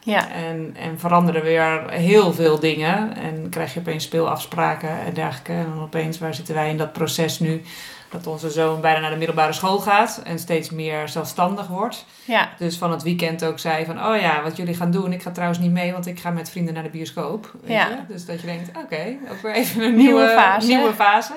Ja, 0.06 0.32
En, 0.32 0.76
en 0.80 1.00
veranderen 1.00 1.44
weer 1.44 1.90
heel 1.92 2.34
veel 2.34 2.60
dingen. 2.60 3.16
En 3.18 3.50
krijg 3.50 3.74
je 3.74 3.80
opeens 3.80 4.04
speelafspraken 4.04 4.90
en 5.06 5.14
dergelijke. 5.14 5.52
En 5.54 5.66
dan 5.74 5.84
opeens, 5.84 6.20
waar 6.20 6.34
zitten 6.34 6.56
wij 6.56 6.70
in 6.70 6.78
dat 6.78 6.94
proces 6.94 7.40
nu? 7.40 7.62
Dat 8.10 8.28
onze 8.28 8.50
zoon 8.50 8.82
bijna 8.82 9.00
naar 9.00 9.10
de 9.10 9.16
middelbare 9.18 9.54
school 9.54 9.80
gaat 9.80 10.22
en 10.24 10.40
steeds 10.40 10.70
meer 10.70 11.08
zelfstandig 11.10 11.68
wordt. 11.68 12.06
ja, 12.26 12.50
Dus 12.58 12.78
van 12.78 12.92
het 12.92 13.04
weekend 13.04 13.46
ook 13.46 13.60
zei 13.60 13.86
van, 13.86 14.06
oh 14.06 14.20
ja, 14.20 14.42
wat 14.44 14.58
jullie 14.58 14.74
gaan 14.76 14.92
doen. 14.92 15.14
Ik 15.14 15.22
ga 15.22 15.32
trouwens 15.32 15.60
niet 15.60 15.72
mee, 15.72 15.92
want 15.92 16.06
ik 16.08 16.20
ga 16.20 16.30
met 16.30 16.50
vrienden 16.50 16.74
naar 16.74 16.84
de 16.84 16.90
bioscoop. 16.90 17.52
Weet 17.62 17.72
Ja. 17.72 17.88
je? 17.88 17.96
Dus 18.14 18.26
dat 18.26 18.40
je 18.42 18.46
denkt, 18.48 18.70
oké, 18.78 19.16
ook 19.32 19.42
weer 19.42 19.54
even 19.54 19.82
een 19.84 19.96
Nieuwe 19.96 20.20
nieuwe, 20.20 20.30
fase. 20.36 20.68
nieuwe 20.68 20.94
fase. 20.94 21.34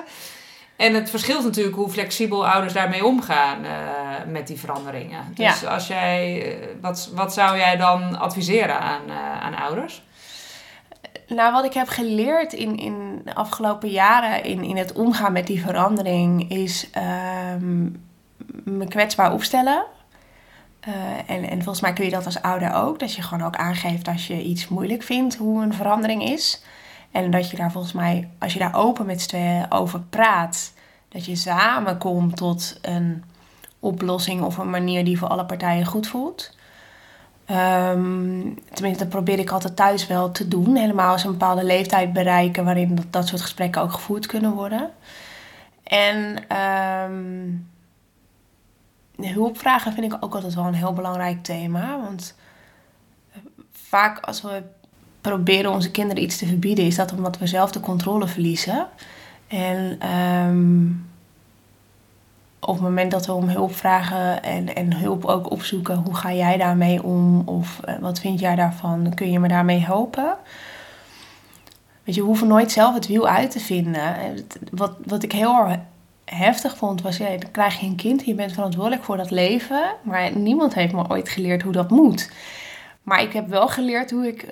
En 0.76 0.94
het 0.94 1.10
verschilt 1.10 1.44
natuurlijk 1.44 1.76
hoe 1.76 1.90
flexibel 1.90 2.48
ouders 2.48 2.72
daarmee 2.72 3.04
omgaan 3.04 3.64
eh, 3.64 3.70
met 4.26 4.46
die 4.46 4.58
veranderingen. 4.58 5.20
Dus 5.34 5.66
als 5.66 5.86
jij, 5.86 6.42
eh, 6.42 6.66
wat, 6.80 7.10
wat 7.14 7.32
zou 7.34 7.56
jij 7.56 7.76
dan 7.76 8.18
adviseren 8.18 8.80
aan, 8.80 9.00
eh, 9.08 9.40
aan 9.40 9.54
ouders? 9.54 10.02
Nou, 11.28 11.52
wat 11.52 11.64
ik 11.64 11.72
heb 11.72 11.88
geleerd 11.88 12.52
in, 12.52 12.78
in 12.78 13.20
de 13.24 13.34
afgelopen 13.34 13.88
jaren 13.88 14.44
in, 14.44 14.62
in 14.62 14.76
het 14.76 14.92
omgaan 14.92 15.32
met 15.32 15.46
die 15.46 15.60
verandering 15.60 16.50
is 16.50 16.90
ehm, 16.90 17.82
me 18.64 18.86
kwetsbaar 18.88 19.32
opstellen. 19.32 19.84
En, 21.26 21.48
en 21.48 21.56
volgens 21.56 21.80
mij 21.80 21.92
kun 21.92 22.04
je 22.04 22.10
dat 22.10 22.24
als 22.24 22.42
ouder 22.42 22.74
ook. 22.74 22.98
Dat 22.98 23.14
je 23.14 23.22
gewoon 23.22 23.46
ook 23.46 23.56
aangeeft 23.56 24.08
als 24.08 24.26
je 24.26 24.42
iets 24.42 24.68
moeilijk 24.68 25.02
vindt, 25.02 25.36
hoe 25.36 25.62
een 25.62 25.74
verandering 25.74 26.22
is. 26.24 26.62
En 27.16 27.31
dat 27.31 27.50
je 27.50 27.57
daar 27.57 27.72
volgens 27.72 27.92
mij, 27.92 28.29
als 28.38 28.52
je 28.52 28.59
daar 28.59 28.74
open 28.74 29.07
met 29.07 29.20
z'n 29.20 29.29
tweeën 29.29 29.70
over 29.70 30.00
praat, 30.00 30.72
dat 31.09 31.24
je 31.24 31.37
samen 31.37 31.98
komt 31.98 32.37
tot 32.37 32.79
een 32.83 33.24
oplossing 33.81 34.42
of 34.42 34.57
een 34.59 34.70
manier 34.70 35.05
die 35.05 35.18
voor 35.18 35.29
alle 35.29 35.46
partijen 35.46 35.87
goed 35.87 36.07
voelt. 36.07 36.57
Ehm, 37.44 38.40
tenminste, 38.72 39.02
dat 39.02 39.09
probeer 39.09 39.38
ik 39.38 39.50
altijd 39.50 39.76
thuis 39.76 40.07
wel 40.07 40.31
te 40.31 40.48
doen. 40.48 40.76
Helemaal 40.76 41.12
als 41.12 41.24
een 41.24 41.31
bepaalde 41.31 41.64
leeftijd 41.64 42.12
bereiken 42.12 42.64
waarin 42.64 42.98
dat, 43.11 43.29
soort 43.29 43.42
gesprekken 43.42 43.83
ook 43.83 43.92
gevoerd 43.92 44.26
kunnen 44.26 44.52
worden. 44.52 44.90
En 45.83 46.44
um, 47.11 47.70
hulpvragen 49.20 49.92
vind 49.92 50.12
ik 50.12 50.24
ook 50.24 50.35
altijd 50.35 50.55
wel 50.55 50.66
een 50.66 50.74
heel 50.74 50.92
belangrijk 50.92 51.42
thema. 51.42 52.00
Want 52.00 52.35
vaak 53.72 54.20
als 54.20 54.42
we 54.42 54.62
proberen 55.30 55.72
onze 55.72 55.90
kinderen 55.90 56.22
iets 56.22 56.36
te 56.36 56.46
verbieden, 56.46 56.84
is 56.84 56.96
dat 56.96 57.12
omdat 57.12 57.38
we 57.38 57.46
zelf 57.46 57.70
de 57.70 57.80
controle 57.80 58.26
verliezen. 58.26 58.86
En 59.46 60.08
um, 60.16 61.06
op 62.60 62.74
het 62.74 62.82
moment 62.82 63.10
dat 63.10 63.26
we 63.26 63.32
om 63.32 63.48
hulp 63.48 63.74
vragen 63.74 64.42
en, 64.42 64.74
en 64.74 64.96
hulp 64.96 65.24
ook 65.24 65.50
opzoeken, 65.50 65.96
hoe 65.96 66.14
ga 66.14 66.32
jij 66.32 66.56
daarmee 66.56 67.02
om? 67.02 67.42
Of 67.48 67.80
uh, 67.88 67.94
wat 68.00 68.20
vind 68.20 68.40
jij 68.40 68.54
daarvan? 68.54 69.14
Kun 69.14 69.30
je 69.30 69.38
me 69.38 69.48
daarmee 69.48 69.78
helpen? 69.78 70.36
Weet 72.04 72.14
je, 72.14 72.20
we 72.20 72.26
hoeven 72.26 72.46
nooit 72.46 72.72
zelf 72.72 72.94
het 72.94 73.06
wiel 73.06 73.28
uit 73.28 73.50
te 73.50 73.60
vinden. 73.60 74.14
Wat, 74.70 74.92
wat 75.04 75.22
ik 75.22 75.32
heel 75.32 75.66
heftig 76.24 76.76
vond, 76.76 77.02
was 77.02 77.16
ja, 77.16 77.28
dan 77.28 77.50
krijg 77.50 77.80
je 77.80 77.86
een 77.86 77.96
kind, 77.96 78.24
je 78.24 78.34
bent 78.34 78.52
verantwoordelijk 78.52 79.04
voor 79.04 79.16
dat 79.16 79.30
leven, 79.30 79.82
maar 80.02 80.36
niemand 80.36 80.74
heeft 80.74 80.92
me 80.92 81.08
ooit 81.08 81.28
geleerd 81.28 81.62
hoe 81.62 81.72
dat 81.72 81.90
moet. 81.90 82.30
Maar 83.06 83.22
ik 83.22 83.32
heb 83.32 83.48
wel 83.48 83.68
geleerd 83.68 84.10
hoe 84.10 84.26
ik 84.26 84.42
uh, 84.42 84.50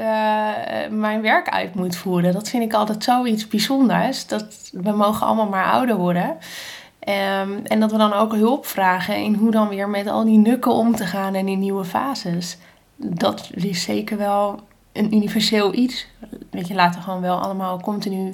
mijn 0.91 1.23
werk 1.23 1.49
uit 1.49 1.75
moet 1.75 1.97
voeren. 1.97 2.33
Dat 2.33 2.49
vind 2.49 2.63
ik 2.63 2.73
altijd 2.73 3.05
zoiets 3.05 3.49
bijzonders. 3.49 4.27
Dat 4.27 4.71
we 4.73 4.91
mogen 4.93 5.27
allemaal 5.27 5.49
maar 5.49 5.71
ouder 5.71 5.97
worden. 5.97 6.29
Um, 6.29 7.65
en 7.65 7.81
dat 7.81 7.91
we 7.91 7.99
dan 7.99 8.13
ook 8.13 8.35
hulp 8.35 8.67
vragen 8.67 9.17
in 9.17 9.35
hoe 9.35 9.51
dan 9.51 9.69
weer 9.69 9.89
met 9.89 10.07
al 10.07 10.25
die 10.25 10.39
nukken 10.39 10.73
om 10.73 10.95
te 10.95 11.07
gaan 11.07 11.35
en 11.35 11.49
in 11.49 11.59
nieuwe 11.59 11.85
fases. 11.85 12.59
Dat 12.97 13.51
is 13.55 13.83
zeker 13.83 14.17
wel 14.17 14.61
een 14.93 15.15
universeel 15.15 15.75
iets. 15.75 16.07
Weet 16.51 16.69
je, 16.69 16.75
laten 16.75 16.99
we 16.99 17.05
gewoon 17.05 17.21
wel 17.21 17.39
allemaal 17.39 17.81
continu 17.81 18.33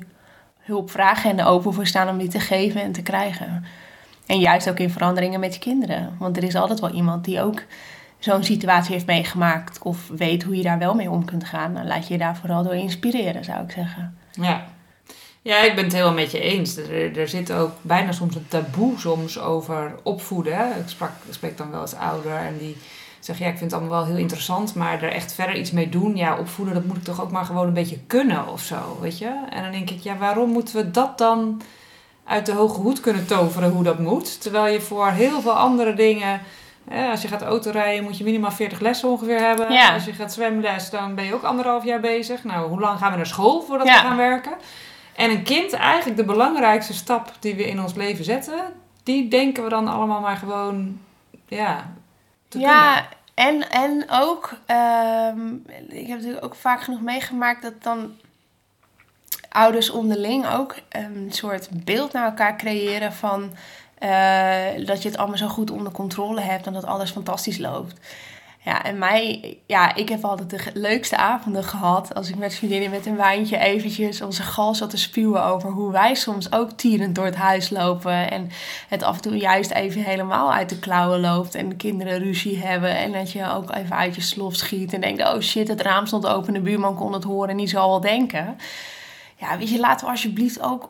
hulp 0.58 0.90
vragen 0.90 1.30
en 1.30 1.38
er 1.38 1.46
open 1.46 1.72
voor 1.72 1.86
staan 1.86 2.08
om 2.08 2.18
die 2.18 2.28
te 2.28 2.40
geven 2.40 2.82
en 2.82 2.92
te 2.92 3.02
krijgen. 3.02 3.64
En 4.26 4.38
juist 4.38 4.70
ook 4.70 4.78
in 4.78 4.90
veranderingen 4.90 5.40
met 5.40 5.54
je 5.54 5.60
kinderen. 5.60 6.16
Want 6.18 6.36
er 6.36 6.44
is 6.44 6.54
altijd 6.54 6.80
wel 6.80 6.90
iemand 6.90 7.24
die 7.24 7.42
ook 7.42 7.62
zo'n 8.20 8.44
situatie 8.44 8.92
heeft 8.92 9.06
meegemaakt 9.06 9.78
of 9.82 10.08
weet 10.08 10.42
hoe 10.42 10.56
je 10.56 10.62
daar 10.62 10.78
wel 10.78 10.94
mee 10.94 11.10
om 11.10 11.24
kunt 11.24 11.44
gaan. 11.44 11.74
Dan 11.74 11.86
laat 11.86 12.06
je 12.06 12.12
je 12.12 12.18
daar 12.18 12.36
vooral 12.36 12.62
door 12.62 12.74
inspireren, 12.74 13.44
zou 13.44 13.62
ik 13.62 13.70
zeggen. 13.70 14.18
Ja, 14.32 14.66
ja, 15.42 15.62
ik 15.62 15.74
ben 15.74 15.84
het 15.84 15.92
helemaal 15.92 16.14
met 16.14 16.30
je 16.30 16.40
eens. 16.40 16.76
Er, 17.16 17.28
zit 17.28 17.52
ook 17.52 17.70
bijna 17.82 18.12
soms 18.12 18.34
een 18.34 18.48
taboe 18.48 18.98
soms 18.98 19.38
over 19.38 19.94
opvoeden. 20.02 20.68
Ik, 20.68 20.82
sprak, 20.86 21.10
spreek 21.30 21.56
dan 21.56 21.70
wel 21.70 21.80
eens 21.80 21.94
ouder 21.94 22.36
en 22.36 22.58
die 22.58 22.76
zeggen... 23.20 23.44
ja, 23.44 23.50
ik 23.50 23.58
vind 23.58 23.70
het 23.70 23.80
allemaal 23.80 23.98
wel 23.98 24.08
heel 24.08 24.22
interessant... 24.22 24.74
maar 24.74 25.02
er 25.02 25.12
echt 25.12 25.32
verder 25.32 25.56
iets 25.56 25.70
mee 25.70 25.88
doen... 25.88 26.16
ja, 26.16 26.38
opvoeden, 26.38 26.74
dat 26.74 26.84
moet 26.84 26.96
ik 26.96 27.04
toch 27.04 27.22
ook 27.22 27.30
maar 27.30 27.44
gewoon 27.44 27.66
een 27.66 27.72
beetje 27.72 27.98
kunnen 28.06 28.48
of 28.48 28.62
zo, 28.62 28.98
weet 29.00 29.18
je? 29.18 29.44
En 29.50 29.62
dan 29.62 29.72
denk 29.72 29.90
ik, 29.90 30.00
ja, 30.00 30.16
waarom 30.16 30.50
moeten 30.50 30.76
we 30.76 30.90
dat 30.90 31.18
dan 31.18 31.62
uit 32.24 32.46
de 32.46 32.52
hoge 32.52 32.80
hoed 32.80 33.00
kunnen 33.00 33.26
toveren... 33.26 33.70
hoe 33.70 33.84
dat 33.84 33.98
moet? 33.98 34.40
Terwijl 34.42 34.72
je 34.72 34.80
voor 34.80 35.10
heel 35.10 35.40
veel 35.40 35.58
andere 35.58 35.94
dingen... 35.94 36.40
als 37.10 37.22
je 37.22 37.28
gaat 37.28 37.42
autorijden 37.42 38.04
moet 38.04 38.18
je 38.18 38.24
minimaal 38.24 38.50
40 38.50 38.80
lessen 38.80 39.08
ongeveer 39.08 39.38
hebben. 39.38 39.92
Als 39.92 40.04
je 40.04 40.12
gaat 40.12 40.32
zwemles, 40.32 40.90
dan 40.90 41.14
ben 41.14 41.24
je 41.24 41.34
ook 41.34 41.42
anderhalf 41.42 41.84
jaar 41.84 42.00
bezig. 42.00 42.44
Nou, 42.44 42.68
hoe 42.68 42.80
lang 42.80 42.98
gaan 42.98 43.10
we 43.10 43.16
naar 43.16 43.26
school 43.26 43.62
voordat 43.62 43.86
we 43.86 43.92
gaan 43.92 44.16
werken? 44.16 44.52
En 45.16 45.30
een 45.30 45.42
kind, 45.42 45.72
eigenlijk 45.72 46.16
de 46.16 46.24
belangrijkste 46.24 46.94
stap 46.94 47.32
die 47.40 47.54
we 47.54 47.68
in 47.68 47.80
ons 47.80 47.94
leven 47.94 48.24
zetten, 48.24 48.60
die 49.02 49.28
denken 49.28 49.62
we 49.62 49.68
dan 49.68 49.88
allemaal 49.88 50.20
maar 50.20 50.36
gewoon, 50.36 51.00
ja, 51.48 51.92
te 52.48 52.58
ja, 52.58 53.08
En, 53.34 53.70
en 53.70 54.04
ook, 54.10 54.52
ehm, 54.66 55.54
ik 55.88 56.06
heb 56.06 56.16
natuurlijk 56.16 56.44
ook 56.44 56.54
vaak 56.54 56.82
genoeg 56.82 57.00
meegemaakt 57.00 57.62
dat 57.62 57.82
dan 57.82 58.12
ouders 59.48 59.90
onderling 59.90 60.48
ook 60.48 60.74
een 60.88 61.28
soort 61.30 61.68
beeld 61.84 62.12
naar 62.12 62.24
elkaar 62.24 62.56
creëren 62.56 63.12
van 63.12 63.52
uh, 64.00 64.86
dat 64.86 65.02
je 65.02 65.08
het 65.08 65.18
allemaal 65.18 65.36
zo 65.36 65.48
goed 65.48 65.70
onder 65.70 65.92
controle 65.92 66.40
hebt 66.40 66.66
en 66.66 66.72
dat 66.72 66.84
alles 66.84 67.10
fantastisch 67.10 67.58
loopt. 67.58 67.94
Ja, 68.64 68.84
en 68.84 68.98
mij, 68.98 69.58
ja, 69.66 69.94
ik 69.94 70.08
heb 70.08 70.24
altijd 70.24 70.50
de 70.50 70.70
leukste 70.74 71.16
avonden 71.16 71.64
gehad 71.64 72.14
als 72.14 72.28
ik 72.28 72.36
met 72.36 72.54
vriendinnen 72.54 72.90
met 72.90 73.06
een 73.06 73.16
wijntje 73.16 73.58
eventjes 73.58 74.22
onze 74.22 74.42
gal 74.42 74.74
zat 74.74 74.90
te 74.90 74.96
spuwen 74.96 75.44
over 75.44 75.70
hoe 75.70 75.92
wij 75.92 76.14
soms 76.14 76.52
ook 76.52 76.70
tierend 76.70 77.14
door 77.14 77.24
het 77.24 77.36
huis 77.36 77.70
lopen. 77.70 78.30
En 78.30 78.50
het 78.88 79.02
af 79.02 79.16
en 79.16 79.22
toe 79.22 79.36
juist 79.36 79.70
even 79.70 80.02
helemaal 80.02 80.52
uit 80.52 80.68
de 80.68 80.78
klauwen 80.78 81.20
loopt 81.20 81.54
en 81.54 81.68
de 81.68 81.76
kinderen 81.76 82.18
ruzie 82.18 82.58
hebben. 82.58 82.96
En 82.96 83.12
dat 83.12 83.32
je 83.32 83.50
ook 83.50 83.74
even 83.74 83.96
uit 83.96 84.14
je 84.14 84.20
slof 84.20 84.54
schiet 84.54 84.92
en 84.92 85.00
denkt, 85.00 85.22
oh 85.22 85.40
shit, 85.40 85.68
het 85.68 85.80
raam 85.80 86.06
stond 86.06 86.26
open, 86.26 86.52
de 86.52 86.60
buurman 86.60 86.94
kon 86.94 87.12
het 87.12 87.24
horen 87.24 87.50
en 87.50 87.56
die 87.56 87.68
zal 87.68 87.88
wel 87.88 88.00
denken. 88.00 88.56
Ja, 89.36 89.58
weet 89.58 89.70
je, 89.70 89.78
laten 89.78 90.06
we 90.06 90.12
alsjeblieft 90.12 90.62
ook 90.62 90.88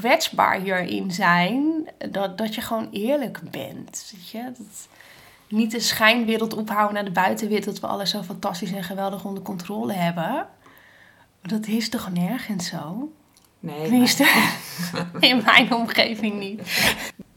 kwetsbaar 0.00 0.60
hierin 0.60 1.10
zijn. 1.10 1.88
Dat, 2.10 2.38
dat 2.38 2.54
je 2.54 2.60
gewoon 2.60 2.88
eerlijk 2.90 3.40
bent. 3.50 4.12
Weet 4.12 4.28
je, 4.28 4.42
dat 4.44 4.88
niet 5.48 5.70
de 5.70 5.80
schijnwereld 5.80 6.54
ophouden 6.54 6.94
naar 6.94 7.04
de 7.04 7.10
buitenwereld 7.10 7.64
dat 7.64 7.80
we 7.80 7.86
alles 7.86 8.10
zo 8.10 8.22
fantastisch 8.22 8.72
en 8.72 8.84
geweldig 8.84 9.24
onder 9.24 9.42
controle 9.42 9.92
hebben. 9.92 10.46
Dat 11.42 11.66
is 11.66 11.88
toch 11.88 12.12
nergens 12.12 12.66
zo? 12.66 13.12
Nee. 13.60 13.82
Tenminste, 13.82 14.24
in 15.20 15.42
mijn 15.44 15.74
omgeving 15.74 16.38
niet. 16.38 16.60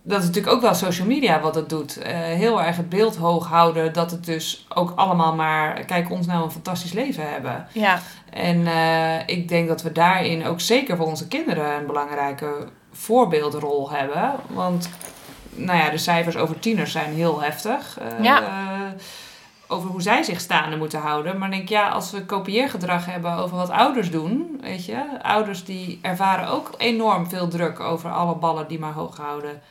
Dat 0.03 0.19
is 0.19 0.25
natuurlijk 0.27 0.53
ook 0.55 0.61
wel 0.61 0.73
social 0.73 1.07
media 1.07 1.39
wat 1.39 1.55
het 1.55 1.69
doet. 1.69 1.97
Uh, 1.97 2.05
heel 2.13 2.61
erg 2.61 2.77
het 2.77 2.89
beeld 2.89 3.15
hoog 3.15 3.47
houden 3.47 3.93
dat 3.93 4.11
het 4.11 4.25
dus 4.25 4.65
ook 4.73 4.93
allemaal 4.95 5.35
maar, 5.35 5.85
kijk 5.85 6.11
ons 6.11 6.25
nou 6.25 6.43
een 6.43 6.51
fantastisch 6.51 6.93
leven 6.93 7.31
hebben. 7.31 7.67
Ja. 7.71 7.99
En 8.29 8.57
uh, 8.57 9.27
ik 9.27 9.47
denk 9.47 9.67
dat 9.67 9.81
we 9.81 9.91
daarin 9.91 10.45
ook 10.45 10.59
zeker 10.59 10.97
voor 10.97 11.05
onze 11.05 11.27
kinderen 11.27 11.75
een 11.75 11.85
belangrijke 11.85 12.67
voorbeeldrol 12.91 13.91
hebben. 13.91 14.33
Want 14.47 14.89
nou 15.49 15.77
ja, 15.77 15.89
de 15.89 15.97
cijfers 15.97 16.35
over 16.35 16.59
tieners 16.59 16.91
zijn 16.91 17.13
heel 17.13 17.41
heftig. 17.41 17.99
Uh, 18.01 18.23
ja. 18.23 18.43
Over 19.71 19.89
hoe 19.89 20.01
zij 20.01 20.23
zich 20.23 20.39
staande 20.39 20.77
moeten 20.77 20.99
houden. 20.99 21.37
Maar 21.37 21.51
denk 21.51 21.69
ja, 21.69 21.89
als 21.89 22.11
we 22.11 22.25
kopieergedrag 22.25 23.05
hebben 23.05 23.33
over 23.33 23.57
wat 23.57 23.69
ouders 23.69 24.11
doen, 24.11 24.59
weet 24.61 24.85
je, 24.85 25.03
ouders 25.21 25.65
die 25.65 25.99
ervaren 26.01 26.47
ook 26.47 26.69
enorm 26.77 27.29
veel 27.29 27.47
druk 27.47 27.79
over 27.79 28.11
alle 28.11 28.35
ballen 28.35 28.67
die 28.67 28.79
maar 28.79 28.93
hoog 28.93 29.15
gehouden 29.15 29.61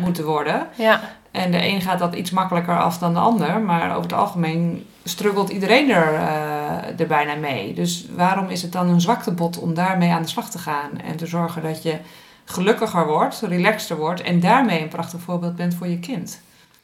moeten 0.00 0.24
worden. 0.24 0.68
Ja. 0.74 1.00
En 1.30 1.50
de 1.50 1.66
een 1.66 1.80
gaat 1.80 1.98
dat 1.98 2.14
iets 2.14 2.30
makkelijker 2.30 2.78
af 2.78 2.98
dan 2.98 3.14
de 3.14 3.20
ander, 3.20 3.60
maar 3.60 3.90
over 3.90 4.02
het 4.02 4.12
algemeen 4.12 4.86
struggelt 5.04 5.48
iedereen 5.48 5.90
er, 5.90 6.12
uh, 6.12 7.00
er 7.00 7.06
bijna 7.06 7.34
mee. 7.34 7.74
Dus 7.74 8.06
waarom 8.16 8.48
is 8.48 8.62
het 8.62 8.72
dan 8.72 8.88
een 8.88 9.00
zwaktebod 9.00 9.58
om 9.58 9.74
daarmee 9.74 10.10
aan 10.10 10.22
de 10.22 10.28
slag 10.28 10.50
te 10.50 10.58
gaan 10.58 11.00
en 11.04 11.16
te 11.16 11.26
zorgen 11.26 11.62
dat 11.62 11.82
je 11.82 11.96
gelukkiger 12.44 13.06
wordt, 13.06 13.40
relaxter 13.40 13.96
wordt 13.96 14.22
en 14.22 14.40
daarmee 14.40 14.82
een 14.82 14.88
prachtig 14.88 15.20
voorbeeld 15.20 15.56
bent 15.56 15.74
voor 15.74 15.86
je 15.86 15.98
kind. 15.98 16.40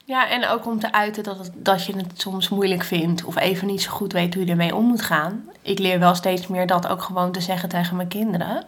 Ja, 0.06 0.28
en 0.28 0.48
ook 0.48 0.66
om 0.66 0.78
te 0.78 0.92
uiten 0.92 1.22
dat, 1.22 1.50
dat 1.54 1.84
je 1.84 1.96
het 1.96 2.20
soms 2.20 2.48
moeilijk 2.48 2.82
vindt 2.82 3.24
of 3.24 3.36
even 3.36 3.66
niet 3.66 3.82
zo 3.82 3.90
goed 3.90 4.12
weet 4.12 4.34
hoe 4.34 4.44
je 4.44 4.50
ermee 4.50 4.74
om 4.74 4.84
moet 4.84 5.02
gaan. 5.02 5.48
Ik 5.62 5.78
leer 5.78 5.98
wel 5.98 6.14
steeds 6.14 6.46
meer 6.46 6.66
dat 6.66 6.86
ook 6.86 7.02
gewoon 7.02 7.32
te 7.32 7.40
zeggen 7.40 7.68
tegen 7.68 7.96
mijn 7.96 8.08
kinderen. 8.08 8.64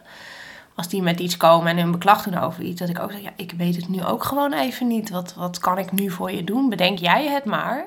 Als 0.75 0.87
die 0.87 1.01
met 1.01 1.19
iets 1.19 1.37
komen 1.37 1.67
en 1.67 1.77
hun 1.77 1.91
beklag 1.91 2.23
doen 2.23 2.37
over 2.37 2.63
iets, 2.63 2.79
dat 2.79 2.89
ik 2.89 2.99
ook 2.99 3.11
zeg: 3.11 3.21
Ja, 3.21 3.31
ik 3.35 3.51
weet 3.57 3.75
het 3.75 3.87
nu 3.87 4.03
ook 4.03 4.23
gewoon 4.23 4.53
even 4.53 4.87
niet. 4.87 5.09
Wat, 5.09 5.33
wat 5.35 5.59
kan 5.59 5.77
ik 5.77 5.91
nu 5.91 6.09
voor 6.09 6.31
je 6.31 6.43
doen? 6.43 6.69
Bedenk 6.69 6.99
jij 6.99 7.27
het 7.27 7.45
maar. 7.45 7.85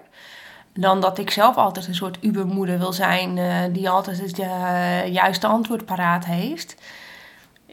Dan 0.75 1.01
dat 1.01 1.19
ik 1.19 1.31
zelf 1.31 1.57
altijd 1.57 1.87
een 1.87 1.95
soort 1.95 2.19
ubermoeder 2.21 2.79
wil 2.79 2.93
zijn, 2.93 3.37
uh, 3.37 3.55
die 3.73 3.91
altijd 3.91 4.21
het 4.21 4.39
uh, 4.39 5.07
juiste 5.07 5.47
antwoord 5.47 5.85
paraat 5.85 6.25
heeft 6.25 6.77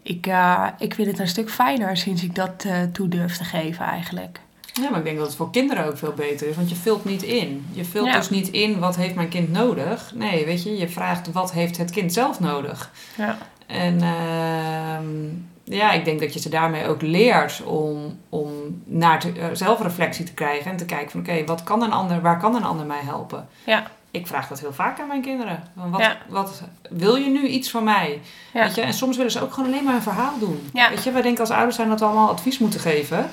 ik, 0.01 0.27
uh, 0.27 0.67
ik 0.77 0.93
vind 0.93 1.07
het 1.07 1.19
een 1.19 1.27
stuk 1.27 1.49
fijner 1.49 1.97
sinds 1.97 2.23
ik 2.23 2.35
dat 2.35 2.65
toe 2.91 3.07
durf 3.07 3.37
te 3.37 3.43
geven 3.43 3.85
eigenlijk. 3.85 4.39
Ja, 4.81 4.89
maar 4.89 4.99
ik 4.99 5.05
denk 5.05 5.17
dat 5.17 5.27
het 5.27 5.35
voor 5.35 5.51
kinderen 5.51 5.85
ook 5.85 5.97
veel 5.97 6.13
beter 6.13 6.47
is, 6.47 6.55
want 6.55 6.69
je 6.69 6.75
vult 6.75 7.05
niet 7.05 7.23
in. 7.23 7.65
Je 7.71 7.85
vult 7.85 8.13
dus 8.13 8.29
niet 8.29 8.49
in 8.49 8.79
wat 8.79 8.95
heeft 8.95 9.15
mijn 9.15 9.29
kind 9.29 9.51
nodig. 9.51 10.11
Nee, 10.15 10.45
weet 10.45 10.63
je, 10.63 10.77
je 10.77 10.89
vraagt 10.89 11.31
wat 11.31 11.51
heeft 11.51 11.77
het 11.77 11.91
kind 11.91 12.13
zelf 12.13 12.39
nodig. 12.39 12.91
Ja. 13.17 13.37
En 13.65 13.93
uh, 13.93 15.77
ja, 15.77 15.91
ik 15.91 16.05
denk 16.05 16.19
dat 16.19 16.33
je 16.33 16.39
ze 16.39 16.49
daarmee 16.49 16.87
ook 16.87 17.01
leert 17.01 17.63
om, 17.63 18.19
om 18.29 18.51
naar 18.85 19.19
te, 19.19 19.33
uh, 19.35 19.45
zelfreflectie 19.53 20.25
te 20.25 20.33
krijgen 20.33 20.71
en 20.71 20.77
te 20.77 20.85
kijken 20.85 21.11
van 21.11 21.19
oké, 21.19 21.45
wat 21.45 21.63
kan 21.63 21.83
een 21.83 21.91
ander, 21.91 22.21
waar 22.21 22.39
kan 22.39 22.55
een 22.55 22.63
ander 22.63 22.85
mij 22.85 23.01
helpen? 23.03 23.47
Ja 23.65 23.87
ik 24.11 24.27
vraag 24.27 24.47
dat 24.47 24.59
heel 24.59 24.73
vaak 24.73 24.99
aan 24.99 25.07
mijn 25.07 25.21
kinderen. 25.21 25.63
Wat, 25.73 26.17
wat 26.27 26.61
wil 26.89 27.15
je 27.15 27.29
nu 27.29 27.47
iets 27.47 27.69
van 27.69 27.83
mij? 27.83 28.21
Weet 28.53 28.75
je? 28.75 28.81
En 28.81 28.93
soms 28.93 29.17
willen 29.17 29.31
ze 29.31 29.41
ook 29.41 29.53
gewoon 29.53 29.69
alleen 29.69 29.83
maar 29.83 29.95
een 29.95 30.01
verhaal 30.01 30.39
doen. 30.39 30.69
Weet 30.73 31.03
je, 31.03 31.11
wij 31.11 31.21
denken 31.21 31.41
als 31.41 31.49
ouders 31.49 31.75
zijn 31.75 31.89
dat 31.89 31.99
we 31.99 32.05
allemaal 32.05 32.29
advies 32.29 32.59
moeten 32.59 32.79
geven. 32.79 33.29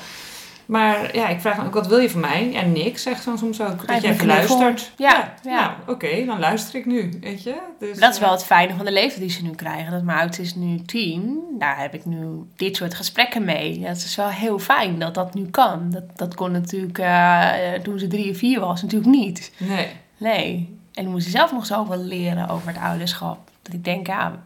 Maar 0.66 1.16
ja, 1.16 1.28
ik 1.28 1.40
vraag 1.40 1.56
dan 1.56 1.66
ook, 1.66 1.74
wat 1.74 1.86
wil 1.86 1.98
je 1.98 2.10
van 2.10 2.20
mij? 2.20 2.54
En 2.54 2.72
niks, 2.72 3.02
zegt 3.02 3.24
dan 3.24 3.38
soms 3.38 3.60
ook. 3.60 3.86
Dat 3.86 4.02
je 4.02 4.08
even 4.08 4.26
luistert. 4.26 4.92
Ja, 4.96 5.34
ja. 5.42 5.60
Nou, 5.60 5.70
oké, 5.86 6.24
dan 6.24 6.38
luister 6.38 6.78
ik 6.78 6.86
nu, 6.86 7.18
weet 7.20 7.42
je. 7.42 7.54
Dus, 7.78 7.98
dat 7.98 8.12
is 8.12 8.18
wel 8.18 8.28
eh, 8.28 8.34
het 8.34 8.44
fijne 8.44 8.74
van 8.74 8.84
de 8.84 8.92
leven 8.92 9.20
die 9.20 9.30
ze 9.30 9.42
nu 9.42 9.50
krijgen. 9.50 9.92
Dat 9.92 10.02
mijn 10.02 10.18
oudste 10.18 10.42
is 10.42 10.54
nu 10.54 10.82
tien. 10.82 11.40
Daar 11.58 11.78
heb 11.78 11.94
ik 11.94 12.04
nu 12.04 12.26
dit 12.56 12.76
soort 12.76 12.94
gesprekken 12.94 13.44
mee. 13.44 13.80
Dat 13.80 13.96
is 13.96 14.16
wel 14.16 14.28
heel 14.28 14.58
fijn 14.58 14.98
dat 14.98 15.14
dat 15.14 15.34
nu 15.34 15.50
kan. 15.50 15.90
Dat, 15.90 16.16
dat 16.16 16.34
kon 16.34 16.52
natuurlijk 16.52 16.98
uh, 16.98 17.72
toen 17.82 17.98
ze 17.98 18.06
drie 18.06 18.30
of 18.30 18.36
vier 18.36 18.60
was 18.60 18.82
natuurlijk 18.82 19.10
niet. 19.10 19.52
Nee. 19.58 19.88
Nee. 20.16 20.78
En 20.92 21.04
ik 21.04 21.10
moest 21.10 21.30
zelf 21.30 21.52
nog 21.52 21.66
zoveel 21.66 21.98
leren 21.98 22.48
over 22.48 22.68
het 22.68 22.78
ouderschap. 22.78 23.50
Dat 23.62 23.72
ik 23.72 23.84
denk, 23.84 24.06
ja, 24.06 24.42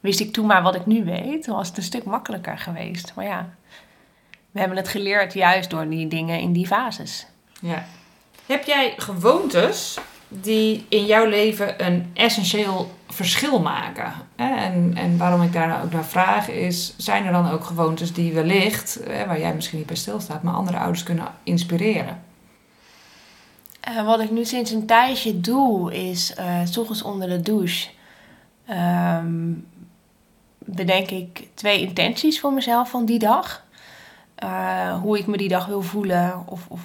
wist 0.00 0.20
ik 0.20 0.32
toen 0.32 0.46
maar 0.46 0.62
wat 0.62 0.74
ik 0.74 0.86
nu 0.86 1.04
weet, 1.04 1.44
dan 1.44 1.56
was 1.56 1.68
het 1.68 1.76
een 1.76 1.82
stuk 1.82 2.04
makkelijker 2.04 2.58
geweest. 2.58 3.12
Maar 3.14 3.24
ja, 3.24 3.48
we 4.50 4.58
hebben 4.58 4.76
het 4.76 4.88
geleerd 4.88 5.34
juist 5.34 5.70
door 5.70 5.88
die 5.88 6.08
dingen 6.08 6.40
in 6.40 6.52
die 6.52 6.66
fases. 6.66 7.26
Ja. 7.60 7.84
Heb 8.46 8.64
jij 8.64 8.94
gewoontes 8.96 9.98
die 10.28 10.86
in 10.88 11.06
jouw 11.06 11.26
leven 11.26 11.86
een 11.86 12.10
essentieel 12.14 12.90
verschil 13.08 13.60
maken? 13.60 14.12
En, 14.36 14.92
en 14.94 15.18
waarom 15.18 15.42
ik 15.42 15.52
daar 15.52 15.68
nou 15.68 15.84
ook 15.84 15.92
naar 15.92 16.04
vraag 16.04 16.48
is, 16.48 16.94
zijn 16.96 17.26
er 17.26 17.32
dan 17.32 17.50
ook 17.50 17.64
gewoontes 17.64 18.12
die 18.12 18.32
wellicht, 18.32 19.00
waar 19.06 19.40
jij 19.40 19.54
misschien 19.54 19.78
niet 19.78 19.86
bij 19.86 19.96
stilstaat, 19.96 20.42
maar 20.42 20.54
andere 20.54 20.78
ouders 20.78 21.02
kunnen 21.02 21.26
inspireren? 21.42 22.22
Uh, 23.88 24.04
wat 24.04 24.20
ik 24.20 24.30
nu 24.30 24.44
sinds 24.44 24.70
een 24.70 24.86
tijdje 24.86 25.40
doe, 25.40 25.94
is 26.08 26.34
uh, 26.38 26.60
s 26.64 26.76
ochtends 26.76 27.02
onder 27.02 27.28
de 27.28 27.40
douche 27.40 27.88
um, 28.70 29.66
bedenk 30.58 31.10
ik 31.10 31.48
twee 31.54 31.80
intenties 31.80 32.40
voor 32.40 32.52
mezelf 32.52 32.90
van 32.90 33.04
die 33.04 33.18
dag. 33.18 33.64
Uh, 34.44 35.00
hoe 35.00 35.18
ik 35.18 35.26
me 35.26 35.36
die 35.36 35.48
dag 35.48 35.66
wil 35.66 35.82
voelen 35.82 36.42
of, 36.46 36.66
of, 36.68 36.80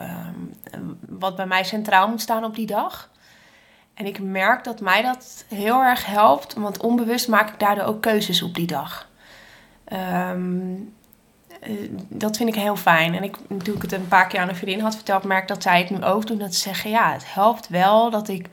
um, 0.00 0.98
wat 1.08 1.36
bij 1.36 1.46
mij 1.46 1.64
centraal 1.64 2.08
moet 2.08 2.20
staan 2.20 2.44
op 2.44 2.54
die 2.54 2.66
dag. 2.66 3.10
En 3.94 4.06
ik 4.06 4.20
merk 4.20 4.64
dat 4.64 4.80
mij 4.80 5.02
dat 5.02 5.44
heel 5.48 5.82
erg 5.82 6.06
helpt, 6.06 6.54
want 6.54 6.82
onbewust 6.82 7.28
maak 7.28 7.48
ik 7.48 7.58
daardoor 7.58 7.84
ook 7.84 8.00
keuzes 8.00 8.42
op 8.42 8.54
die 8.54 8.66
dag. 8.66 9.08
Um, 9.92 10.96
dat 12.08 12.36
vind 12.36 12.48
ik 12.48 12.54
heel 12.54 12.76
fijn. 12.76 13.14
En 13.14 13.22
ik, 13.22 13.36
toen 13.62 13.74
ik 13.74 13.82
het 13.82 13.92
een 13.92 14.08
paar 14.08 14.26
keer 14.26 14.40
aan 14.40 14.48
een 14.48 14.56
vriendin 14.56 14.80
had 14.80 14.94
verteld, 14.94 15.24
merk 15.24 15.48
dat 15.48 15.62
zij 15.62 15.78
het 15.78 15.90
nu 15.90 16.04
ook 16.04 16.26
doen. 16.26 16.38
Dat 16.38 16.54
ze 16.54 16.60
zeggen, 16.60 16.90
ja, 16.90 17.12
het 17.12 17.34
helpt 17.34 17.68
wel 17.68 18.10
dat 18.10 18.28
ik, 18.28 18.48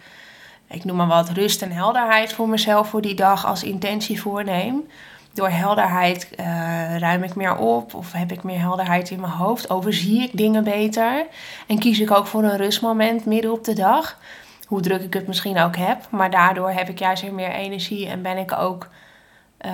ik 0.70 0.84
noem 0.84 0.98
maar 0.98 1.08
wat, 1.08 1.30
rust 1.30 1.62
en 1.62 1.72
helderheid 1.72 2.34
voor 2.34 2.50
mezelf 2.50 2.90
voor 2.90 3.02
die 3.02 3.16
dag 3.16 3.46
als 3.46 3.64
intentie 3.64 4.22
voorneem. 4.22 4.88
Door 5.36 5.50
helderheid 5.50 6.30
uh, 6.40 6.98
ruim 6.98 7.24
ik 7.24 7.36
meer 7.36 7.58
op 7.58 7.94
of 7.94 8.12
heb 8.12 8.32
ik 8.32 8.44
meer 8.44 8.60
helderheid 8.60 9.10
in 9.10 9.20
mijn 9.20 9.34
hoofd. 9.34 9.70
Overzie 9.70 10.22
ik 10.22 10.38
dingen 10.38 10.64
beter. 10.64 11.26
En 11.68 11.80
kies 11.80 12.00
ik 12.00 12.12
ook 12.12 12.28
voor 12.28 12.44
een 12.44 12.58
rustmoment 12.58 13.26
midden 13.26 13.52
op 13.52 13.64
de 13.64 13.74
dag. 13.74 14.20
Hoe 14.68 14.82
druk 14.82 15.02
ik 15.02 15.14
het 15.14 15.28
misschien 15.28 15.58
ook 15.58 15.76
heb. 15.76 16.08
Maar 16.10 16.30
daardoor 16.30 16.70
heb 16.70 16.90
ik 16.90 17.00
juist 17.00 17.22
weer 17.22 17.34
meer 17.34 17.52
energie 17.52 18.08
en 18.08 18.22
ben 18.22 18.38
ik 18.38 18.52
ook 18.52 18.88
uh, 19.66 19.72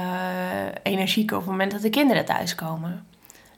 energiek 0.83 1.31
op 1.31 1.37
het 1.37 1.49
moment 1.49 1.71
dat 1.71 1.81
de 1.81 1.89
kinderen 1.89 2.25
thuiskomen. 2.25 3.05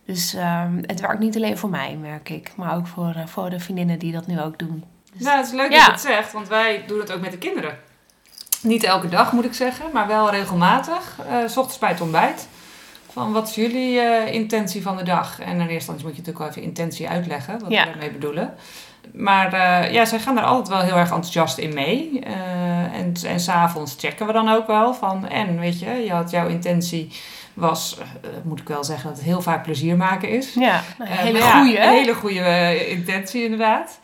Dus 0.06 0.34
um, 0.34 0.82
het 0.82 1.00
werkt 1.00 1.20
niet 1.20 1.36
alleen 1.36 1.58
voor 1.58 1.70
mij, 1.70 1.98
merk 2.02 2.30
ik. 2.30 2.52
Maar 2.56 2.76
ook 2.76 2.88
voor, 2.88 3.14
uh, 3.18 3.26
voor 3.26 3.50
de 3.50 3.60
vriendinnen 3.60 4.00
die 4.00 4.12
dat 4.12 4.28
nu 4.28 4.42
ook 4.42 4.60
doen. 4.60 4.84
Dus, 5.14 5.22
nou, 5.22 5.38
het 5.38 5.46
is 5.46 5.54
leuk 5.54 5.72
ja. 5.72 5.78
dat 5.78 5.86
je 5.86 5.92
het 5.92 6.02
zegt, 6.02 6.32
want 6.32 6.48
wij 6.48 6.84
doen 6.88 7.00
het 7.00 7.12
ook 7.12 7.22
met 7.22 7.32
de 7.32 7.38
kinderen. 7.38 7.78
Niet 8.64 8.84
elke 8.84 9.10
dag 9.10 9.32
moet 9.32 9.46
ik 9.46 9.54
zeggen, 9.54 9.86
maar 9.94 10.08
wel 10.08 10.30
regelmatig. 10.30 11.18
Uh, 11.30 11.48
s 11.48 11.58
ochtends 11.58 11.80
bij 11.80 11.90
het 11.90 12.02
ontbijt. 12.02 12.48
Van 13.12 13.32
wat 13.32 13.48
is 13.48 13.56
jullie 13.56 13.96
uh, 13.96 14.34
intentie 14.34 14.82
van 14.82 14.98
de 14.98 15.04
dag? 15.04 15.40
En 15.40 15.52
in 15.52 15.60
eerste 15.60 15.74
instantie 15.74 16.06
moet 16.06 16.16
je 16.16 16.22
natuurlijk 16.22 16.38
wel 16.38 16.48
even 16.48 16.62
intentie 16.62 17.10
uitleggen, 17.10 17.60
wat 17.60 17.72
ja. 17.72 17.84
we 17.84 17.90
daarmee 17.90 18.12
bedoelen. 18.12 18.54
Maar 19.14 19.54
uh, 19.54 19.94
ja, 19.94 20.06
zij 20.06 20.20
gaan 20.20 20.38
er 20.38 20.44
altijd 20.44 20.68
wel 20.68 20.80
heel 20.80 20.96
erg 20.96 21.12
enthousiast 21.12 21.58
in 21.58 21.74
mee. 21.74 22.20
en 22.94 23.14
en 23.26 23.40
s'avonds 23.40 23.96
checken 24.00 24.28
we 24.28 24.34
dan 24.34 24.50
ook 24.50 24.68
wel 24.68 24.94
van, 24.94 25.28
en 25.28 25.60
weet 25.60 25.80
je, 25.80 25.90
je 25.90 26.12
had 26.12 26.32
jouw 26.32 26.48
intentie 26.48 27.12
was, 27.54 27.98
uh, 28.00 28.30
moet 28.44 28.60
ik 28.60 28.68
wel 28.68 28.84
zeggen, 28.84 29.08
dat 29.10 29.18
het 29.18 29.26
heel 29.26 29.42
vaak 29.42 29.64
plezier 29.64 29.98
maken 29.98 30.30
is. 30.30 30.54
Ja, 30.54 30.84
een 31.00 31.08
hele 31.08 31.38
uh, 31.38 31.58
goede. 31.58 31.72
Ja, 31.72 31.84
een 31.84 31.94
hele 31.94 32.14
goede 32.14 32.90
intentie 32.90 33.44
inderdaad. 33.44 34.00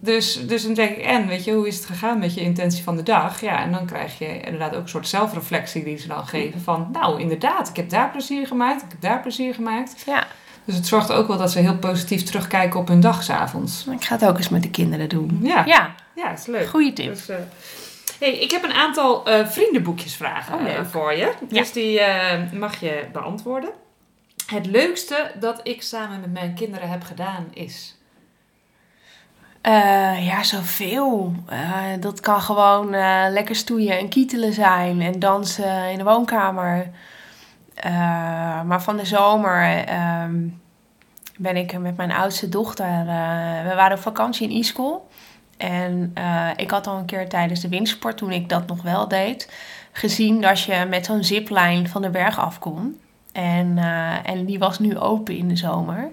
Dus, 0.00 0.46
dus 0.46 0.62
dan 0.62 0.74
denk 0.74 0.96
ik, 0.96 1.04
en 1.04 1.26
weet 1.26 1.44
je, 1.44 1.52
hoe 1.52 1.66
is 1.66 1.76
het 1.76 1.86
gegaan 1.86 2.18
met 2.18 2.34
je 2.34 2.40
intentie 2.40 2.82
van 2.82 2.96
de 2.96 3.02
dag? 3.02 3.40
Ja, 3.40 3.62
en 3.62 3.72
dan 3.72 3.86
krijg 3.86 4.18
je 4.18 4.40
inderdaad 4.40 4.74
ook 4.74 4.82
een 4.82 4.88
soort 4.88 5.08
zelfreflectie 5.08 5.84
die 5.84 5.98
ze 5.98 6.08
dan 6.08 6.26
geven. 6.26 6.60
Van, 6.60 6.88
nou 6.92 7.20
inderdaad, 7.20 7.68
ik 7.68 7.76
heb 7.76 7.90
daar 7.90 8.10
plezier 8.10 8.46
gemaakt, 8.46 8.82
ik 8.82 8.90
heb 8.90 9.00
daar 9.00 9.20
plezier 9.20 9.54
gemaakt. 9.54 10.02
Ja. 10.06 10.26
Dus 10.64 10.74
het 10.74 10.86
zorgt 10.86 11.12
ook 11.12 11.28
wel 11.28 11.36
dat 11.36 11.50
ze 11.50 11.58
heel 11.58 11.78
positief 11.78 12.22
terugkijken 12.22 12.80
op 12.80 12.88
hun 12.88 13.00
dag 13.00 13.22
s'avonds. 13.22 13.86
Ik 13.86 14.04
ga 14.04 14.14
het 14.14 14.24
ook 14.24 14.36
eens 14.36 14.48
met 14.48 14.62
de 14.62 14.70
kinderen 14.70 15.08
doen. 15.08 15.38
Ja, 15.42 15.64
ja. 15.66 15.94
ja 16.14 16.32
is 16.32 16.46
leuk. 16.46 16.68
Goeie 16.68 16.92
tip. 16.92 17.14
Dus, 17.14 17.30
uh, 17.30 17.36
hey, 18.18 18.38
ik 18.38 18.50
heb 18.50 18.62
een 18.62 18.72
aantal 18.72 19.28
uh, 19.28 19.46
vriendenboekjesvragen 19.46 20.54
oh, 20.54 20.62
uh, 20.62 20.84
voor 20.90 21.14
je. 21.14 21.32
Dus 21.48 21.72
ja. 21.72 21.74
die 21.74 22.58
mag 22.58 22.80
je 22.80 23.04
beantwoorden. 23.12 23.70
Het 24.46 24.66
leukste 24.66 25.30
dat 25.40 25.60
ik 25.62 25.82
samen 25.82 26.20
met 26.20 26.32
mijn 26.32 26.54
kinderen 26.54 26.88
heb 26.88 27.02
gedaan 27.02 27.46
is... 27.52 27.96
Uh, 29.66 30.26
ja, 30.26 30.42
zoveel. 30.42 31.34
Uh, 31.52 31.82
dat 32.00 32.20
kan 32.20 32.40
gewoon 32.40 32.94
uh, 32.94 33.24
lekker 33.30 33.56
stoeien 33.56 33.98
en 33.98 34.08
kietelen 34.08 34.52
zijn 34.52 35.00
en 35.00 35.18
dansen 35.18 35.90
in 35.90 35.98
de 35.98 36.04
woonkamer. 36.04 36.90
maar 38.64 38.82
van 38.82 38.96
de 38.96 39.04
zomer 39.04 39.84
um, 40.22 40.60
ben 41.36 41.56
ik 41.56 41.78
met 41.78 41.96
mijn 41.96 42.12
oudste 42.12 42.48
dochter. 42.48 43.04
we 43.64 43.72
waren 43.74 43.96
op 43.96 44.02
vakantie 44.02 44.48
in 44.48 44.56
Ischol. 44.56 45.08
En 45.56 46.14
ik 46.56 46.70
had 46.70 46.86
al 46.86 46.96
een 46.96 47.04
keer 47.04 47.28
tijdens 47.28 47.60
de 47.60 47.68
windsport, 47.68 48.16
toen 48.16 48.32
ik 48.32 48.48
dat 48.48 48.66
nog 48.66 48.82
wel 48.82 49.08
deed, 49.08 49.52
gezien 49.92 50.40
dat 50.40 50.60
je 50.60 50.86
met 50.88 51.06
zo'n 51.06 51.24
zipline 51.24 51.88
van 51.88 52.02
de 52.02 52.10
berg 52.10 52.38
af 52.38 52.58
kon. 52.58 53.00
En, 53.32 53.78
en 54.24 54.44
die 54.44 54.58
was 54.58 54.78
nu 54.78 54.98
open 54.98 55.36
in 55.36 55.48
de 55.48 55.56
zomer. 55.56 56.10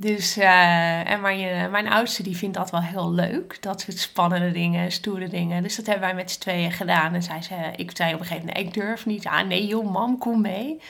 Dus, 0.00 0.38
uh, 0.38 1.10
en 1.10 1.20
mijn, 1.20 1.70
mijn 1.70 1.88
oudste 1.88 2.22
die 2.22 2.36
vindt 2.36 2.56
dat 2.56 2.70
wel 2.70 2.82
heel 2.82 3.12
leuk. 3.12 3.62
Dat 3.62 3.80
soort 3.80 3.98
spannende 3.98 4.50
dingen, 4.50 4.92
stoere 4.92 5.28
dingen. 5.28 5.62
Dus 5.62 5.76
dat 5.76 5.86
hebben 5.86 6.06
wij 6.06 6.14
met 6.14 6.30
z'n 6.30 6.40
tweeën 6.40 6.72
gedaan. 6.72 7.14
En 7.14 7.22
zij 7.22 7.42
zei, 7.42 7.72
ik 7.76 7.96
zei 7.96 8.14
op 8.14 8.20
een 8.20 8.26
gegeven 8.26 8.46
moment, 8.46 8.66
ik 8.66 8.74
durf 8.74 9.06
niet. 9.06 9.26
Ah 9.26 9.46
nee 9.46 9.66
joh, 9.66 9.92
mam, 9.92 10.18
kom 10.18 10.40
mee. 10.40 10.80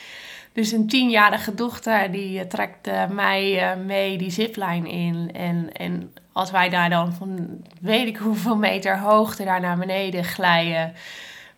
Dus 0.52 0.72
een 0.72 0.86
tienjarige 0.86 1.54
dochter, 1.54 2.12
die 2.12 2.46
trekt 2.46 2.88
uh, 2.88 3.06
mij 3.06 3.76
mee 3.86 4.18
die 4.18 4.30
zipline 4.30 4.90
in. 4.90 5.30
En, 5.32 5.72
en 5.72 6.12
als 6.32 6.50
wij 6.50 6.68
daar 6.68 6.90
dan 6.90 7.12
van 7.12 7.48
weet 7.80 8.06
ik 8.06 8.16
hoeveel 8.16 8.56
meter 8.56 8.98
hoogte 8.98 9.44
daar 9.44 9.61
naar 9.61 9.78
beneden 9.78 10.24
glijden 10.24 10.94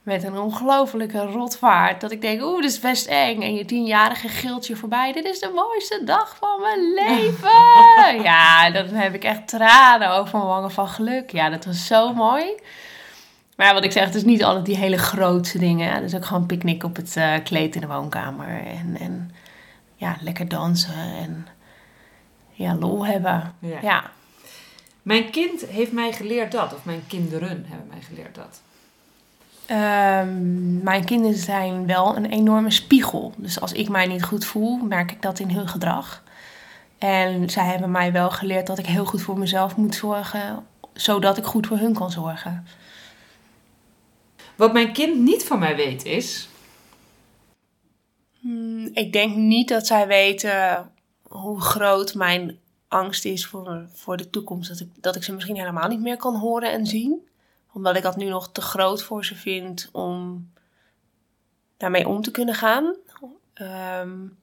met 0.03 0.23
een 0.25 0.39
ongelofelijke 0.39 1.21
rotvaart. 1.21 2.01
Dat 2.01 2.11
ik 2.11 2.21
denk, 2.21 2.43
oeh, 2.43 2.61
dit 2.61 2.71
is 2.71 2.81
best 2.81 3.07
eng. 3.07 3.43
En 3.43 3.55
je 3.55 3.65
tienjarige 3.65 4.29
gilt 4.29 4.67
je 4.67 4.77
voorbij. 4.77 5.13
Dit 5.13 5.25
is 5.25 5.39
de 5.39 5.53
mooiste 5.55 6.03
dag 6.05 6.37
van 6.37 6.61
mijn 6.61 6.95
leven. 7.05 8.23
ja, 8.23 8.71
dan 8.71 8.87
heb 8.87 9.15
ik 9.15 9.25
echt 9.25 9.49
tranen 9.49 10.11
over 10.11 10.39
mijn 10.39 10.51
wangen 10.51 10.71
van 10.71 10.89
geluk. 10.89 11.31
Ja, 11.31 11.49
dat 11.51 11.65
was 11.65 11.87
zo 11.87 12.15
mooi. 12.15 12.45
Maar 13.57 13.75
wat 13.75 13.85
ik 13.85 13.93
zeg, 13.93 14.05
het 14.05 14.15
is 14.15 14.25
niet 14.25 14.45
altijd 14.45 14.65
die 14.67 14.77
hele 14.77 14.99
grootste 14.99 15.59
dingen. 15.59 15.93
Het 15.93 16.05
is 16.05 16.15
ook 16.15 16.25
gewoon 16.25 16.47
picknick 16.47 16.85
op 16.85 16.97
het 16.97 17.17
uh, 17.17 17.35
kleed 17.45 17.75
in 17.75 17.81
de 17.81 17.87
woonkamer. 17.87 18.67
En, 18.67 18.97
en 19.01 19.35
ja, 19.95 20.17
lekker 20.21 20.49
dansen 20.49 20.95
en 20.95 21.47
ja, 22.51 22.75
lol 22.75 23.07
hebben. 23.07 23.55
Ja. 23.59 23.79
ja. 23.83 24.11
Mijn 25.03 25.31
kind 25.31 25.67
heeft 25.67 25.93
mij 25.93 26.13
geleerd 26.13 26.53
dat. 26.53 26.75
Of 26.75 26.85
mijn 26.85 27.03
kinderen 27.07 27.65
hebben 27.69 27.87
mij 27.89 28.01
geleerd 28.01 28.35
dat. 28.35 28.63
Um, 29.71 30.83
mijn 30.83 31.05
kinderen 31.05 31.39
zijn 31.39 31.87
wel 31.87 32.17
een 32.17 32.27
enorme 32.27 32.71
spiegel. 32.71 33.33
Dus 33.37 33.61
als 33.61 33.73
ik 33.73 33.89
mij 33.89 34.07
niet 34.07 34.25
goed 34.25 34.45
voel, 34.45 34.77
merk 34.77 35.13
ik 35.13 35.23
dat 35.23 35.39
in 35.39 35.51
hun 35.51 35.69
gedrag. 35.69 36.23
En 36.99 37.51
zij 37.51 37.65
hebben 37.65 37.91
mij 37.91 38.13
wel 38.13 38.31
geleerd 38.31 38.67
dat 38.67 38.79
ik 38.79 38.87
heel 38.87 39.05
goed 39.05 39.23
voor 39.23 39.39
mezelf 39.39 39.77
moet 39.77 39.95
zorgen, 39.95 40.67
zodat 40.93 41.37
ik 41.37 41.45
goed 41.45 41.67
voor 41.67 41.77
hun 41.79 41.95
kan 41.95 42.11
zorgen. 42.11 42.67
Wat 44.57 44.73
mijn 44.73 44.93
kind 44.93 45.19
niet 45.21 45.45
van 45.45 45.59
mij 45.59 45.77
weet 45.77 46.05
is. 46.05 46.49
Hmm, 48.41 48.91
ik 48.93 49.13
denk 49.13 49.37
niet 49.37 49.69
dat 49.69 49.87
zij 49.87 50.07
weten 50.07 50.91
hoe 51.23 51.61
groot 51.61 52.15
mijn 52.15 52.59
angst 52.89 53.25
is 53.25 53.47
voor, 53.47 53.87
voor 53.93 54.17
de 54.17 54.31
toekomst. 54.31 54.69
Dat 54.69 54.81
ik, 54.81 54.89
dat 55.01 55.17
ik 55.17 55.23
ze 55.23 55.33
misschien 55.33 55.57
helemaal 55.57 55.89
niet 55.89 56.01
meer 56.01 56.17
kan 56.17 56.35
horen 56.35 56.73
en 56.73 56.87
zien 56.87 57.29
omdat 57.73 57.97
ik 57.97 58.03
dat 58.03 58.17
nu 58.17 58.29
nog 58.29 58.53
te 58.53 58.61
groot 58.61 59.03
voor 59.03 59.25
ze 59.25 59.35
vind 59.35 59.89
om 59.93 60.49
daarmee 61.77 62.09
om 62.09 62.23
te 62.23 62.31
kunnen 62.31 62.55
gaan. 62.55 62.97
Um, 63.55 64.39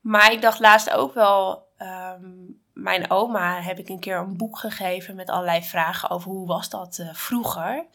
maar 0.00 0.32
ik 0.32 0.42
dacht 0.42 0.60
laatst 0.60 0.90
ook 0.90 1.14
wel, 1.14 1.66
um, 1.78 2.60
mijn 2.72 3.10
oma 3.10 3.60
heb 3.60 3.78
ik 3.78 3.88
een 3.88 4.00
keer 4.00 4.16
een 4.16 4.36
boek 4.36 4.58
gegeven 4.58 5.14
met 5.14 5.30
allerlei 5.30 5.62
vragen 5.62 6.10
over 6.10 6.30
hoe 6.30 6.46
was 6.46 6.68
dat 6.68 6.98
uh, 7.00 7.14
vroeger. 7.14 7.86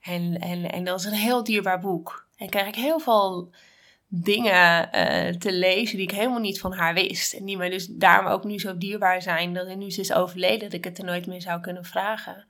En, 0.00 0.38
en, 0.38 0.70
en 0.70 0.84
dat 0.84 0.98
is 0.98 1.04
een 1.04 1.12
heel 1.12 1.44
dierbaar 1.44 1.80
boek. 1.80 2.26
En 2.36 2.48
krijg 2.48 2.66
ik 2.66 2.74
heel 2.74 2.98
veel 2.98 3.50
dingen 4.06 4.88
uh, 4.94 5.34
te 5.34 5.52
lezen 5.52 5.96
die 5.96 6.06
ik 6.06 6.14
helemaal 6.14 6.40
niet 6.40 6.60
van 6.60 6.72
haar 6.72 6.94
wist. 6.94 7.32
En 7.32 7.44
die 7.44 7.56
mij 7.56 7.68
dus 7.68 7.86
daarom 7.86 8.26
ook 8.26 8.44
nu 8.44 8.58
zo 8.58 8.78
dierbaar 8.78 9.22
zijn 9.22 9.54
dat 9.54 9.76
nu 9.76 9.90
ze 9.90 10.00
is 10.00 10.12
overleden, 10.12 10.60
dat 10.60 10.72
ik 10.72 10.84
het 10.84 10.98
er 10.98 11.04
nooit 11.04 11.26
meer 11.26 11.40
zou 11.42 11.60
kunnen 11.60 11.84
vragen. 11.84 12.44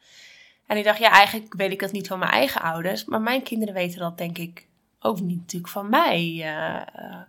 En 0.71 0.77
ik 0.77 0.85
dacht, 0.85 0.99
ja, 0.99 1.11
eigenlijk 1.11 1.55
weet 1.55 1.71
ik 1.71 1.81
dat 1.81 1.93
niet 1.93 2.07
van 2.07 2.19
mijn 2.19 2.31
eigen 2.31 2.61
ouders. 2.61 3.05
Maar 3.05 3.21
mijn 3.21 3.43
kinderen 3.43 3.75
weten 3.75 3.99
dat 3.99 4.19
denk 4.19 4.39
ik 4.39 4.67
ook 5.01 5.21
niet 5.21 5.39
natuurlijk 5.39 5.73
van 5.73 5.89
mij. 5.89 6.33
Uh, 6.35 7.21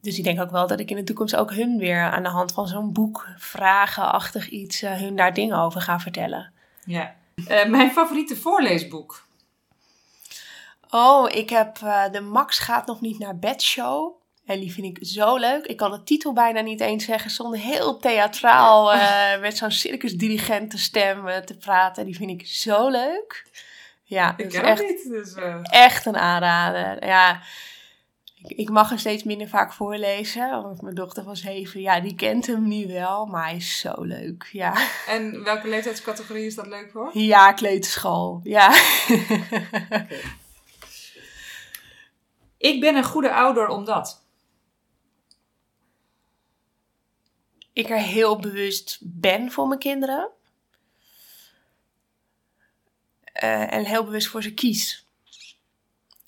dus 0.00 0.18
ik 0.18 0.24
denk 0.24 0.40
ook 0.40 0.50
wel 0.50 0.66
dat 0.66 0.80
ik 0.80 0.90
in 0.90 0.96
de 0.96 1.04
toekomst 1.04 1.36
ook 1.36 1.50
hun 1.50 1.78
weer 1.78 2.02
aan 2.02 2.22
de 2.22 2.28
hand 2.28 2.52
van 2.52 2.66
zo'n 2.66 2.92
boek, 2.92 3.26
vragenachtig 3.36 4.48
iets, 4.48 4.82
uh, 4.82 4.92
hun 4.92 5.16
daar 5.16 5.34
dingen 5.34 5.58
over 5.58 5.80
ga 5.80 6.00
vertellen. 6.00 6.52
Ja. 6.84 7.14
Uh, 7.34 7.66
mijn 7.66 7.90
favoriete 7.90 8.36
voorleesboek? 8.36 9.26
Oh, 10.90 11.30
ik 11.30 11.50
heb 11.50 11.78
de 12.12 12.20
Max 12.20 12.58
gaat 12.58 12.86
nog 12.86 13.00
niet 13.00 13.18
naar 13.18 13.38
bed 13.38 13.62
show. 13.62 14.12
En 14.46 14.60
die 14.60 14.72
vind 14.72 14.98
ik 14.98 15.06
zo 15.06 15.36
leuk. 15.36 15.66
Ik 15.66 15.76
kan 15.76 15.90
de 15.90 16.02
titel 16.02 16.32
bijna 16.32 16.60
niet 16.60 16.80
eens 16.80 17.04
zeggen 17.04 17.30
zonder 17.30 17.58
heel 17.58 17.98
theatraal 17.98 18.94
uh, 18.94 19.40
met 19.40 19.56
zo'n 19.56 19.70
circusdirigentenstem 19.70 21.24
te 21.44 21.56
praten. 21.56 22.04
Die 22.04 22.16
vind 22.16 22.30
ik 22.30 22.46
zo 22.46 22.88
leuk. 22.88 23.46
Ja, 24.02 24.34
ik 24.36 24.48
ken 24.48 24.62
echt, 24.62 24.82
niet. 24.82 25.08
Dus, 25.08 25.34
echt 25.62 26.06
een 26.06 26.16
aanrader. 26.16 27.06
Ja, 27.06 27.40
ik 28.42 28.70
mag 28.70 28.90
er 28.92 28.98
steeds 28.98 29.22
minder 29.22 29.48
vaak 29.48 29.72
voorlezen. 29.72 30.62
Want 30.62 30.82
mijn 30.82 30.94
dochter 30.94 31.24
van 31.24 31.36
zeven, 31.36 31.80
ja, 31.80 32.00
die 32.00 32.14
kent 32.14 32.46
hem 32.46 32.68
nu 32.68 32.86
wel. 32.86 33.26
Maar 33.26 33.44
hij 33.44 33.56
is 33.56 33.78
zo 33.78 33.94
leuk, 33.98 34.48
ja. 34.52 34.74
En 35.06 35.44
welke 35.44 35.68
leeftijdscategorie 35.68 36.46
is 36.46 36.54
dat 36.54 36.66
leuk 36.66 36.90
voor? 36.92 37.10
Ja, 37.12 37.52
kleuterschool, 37.52 38.40
ja. 38.42 38.74
Ik 42.58 42.80
ben 42.80 42.96
een 42.96 43.04
goede 43.04 43.32
ouder 43.32 43.68
omdat... 43.68 44.24
Ik 47.76 47.90
er 47.90 47.98
heel 47.98 48.38
bewust 48.38 48.98
ben 49.00 49.50
voor 49.50 49.68
mijn 49.68 49.80
kinderen. 49.80 50.28
Uh, 53.42 53.72
en 53.72 53.84
heel 53.84 54.04
bewust 54.04 54.28
voor 54.28 54.42
ze 54.42 54.54
kies. 54.54 55.06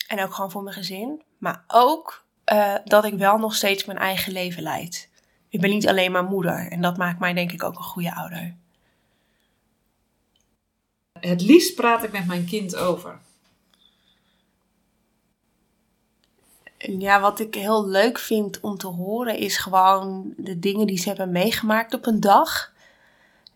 En 0.06 0.22
ook 0.22 0.34
gewoon 0.34 0.50
voor 0.50 0.62
mijn 0.62 0.76
gezin. 0.76 1.22
Maar 1.38 1.64
ook 1.66 2.24
uh, 2.52 2.74
dat 2.84 3.04
ik 3.04 3.14
wel 3.14 3.38
nog 3.38 3.54
steeds 3.54 3.84
mijn 3.84 3.98
eigen 3.98 4.32
leven 4.32 4.62
leid. 4.62 5.10
Ik 5.48 5.60
ben 5.60 5.70
niet 5.70 5.88
alleen 5.88 6.12
maar 6.12 6.24
moeder. 6.24 6.70
En 6.70 6.80
dat 6.80 6.96
maakt 6.96 7.18
mij 7.18 7.32
denk 7.32 7.52
ik 7.52 7.62
ook 7.62 7.76
een 7.76 7.82
goede 7.82 8.14
ouder. 8.14 8.56
Het 11.20 11.42
liefst 11.42 11.74
praat 11.74 12.02
ik 12.02 12.12
met 12.12 12.26
mijn 12.26 12.44
kind 12.44 12.76
over. 12.76 13.20
Ja, 16.78 17.20
wat 17.20 17.40
ik 17.40 17.54
heel 17.54 17.86
leuk 17.86 18.18
vind 18.18 18.60
om 18.60 18.76
te 18.76 18.86
horen 18.86 19.36
is 19.36 19.56
gewoon 19.56 20.32
de 20.36 20.58
dingen 20.58 20.86
die 20.86 20.98
ze 20.98 21.08
hebben 21.08 21.32
meegemaakt 21.32 21.94
op 21.94 22.06
een 22.06 22.20
dag. 22.20 22.72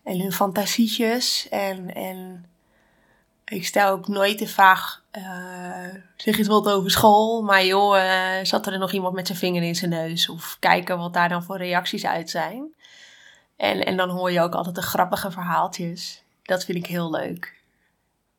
En 0.03 0.19
hun 0.19 0.31
fantasietjes 0.31 1.47
en, 1.49 1.93
en 1.93 2.45
ik 3.45 3.65
stel 3.65 3.89
ook 3.91 4.07
nooit 4.07 4.39
de 4.39 4.47
vraag, 4.47 5.03
uh, 5.17 5.95
zeg 6.15 6.37
eens 6.37 6.47
wat 6.47 6.69
over 6.69 6.91
school, 6.91 7.41
maar 7.41 7.65
joh, 7.65 7.97
uh, 7.97 8.43
zat 8.43 8.67
er 8.67 8.79
nog 8.79 8.91
iemand 8.91 9.15
met 9.15 9.27
zijn 9.27 9.39
vinger 9.39 9.63
in 9.63 9.75
zijn 9.75 9.91
neus? 9.91 10.29
Of 10.29 10.57
kijken 10.59 10.97
wat 10.97 11.13
daar 11.13 11.29
dan 11.29 11.43
voor 11.43 11.57
reacties 11.57 12.05
uit 12.05 12.29
zijn. 12.29 12.75
En, 13.55 13.85
en 13.85 13.97
dan 13.97 14.09
hoor 14.09 14.31
je 14.31 14.41
ook 14.41 14.53
altijd 14.53 14.75
de 14.75 14.81
grappige 14.81 15.31
verhaaltjes. 15.31 16.23
Dat 16.43 16.65
vind 16.65 16.77
ik 16.77 16.85
heel 16.85 17.11
leuk. 17.11 17.61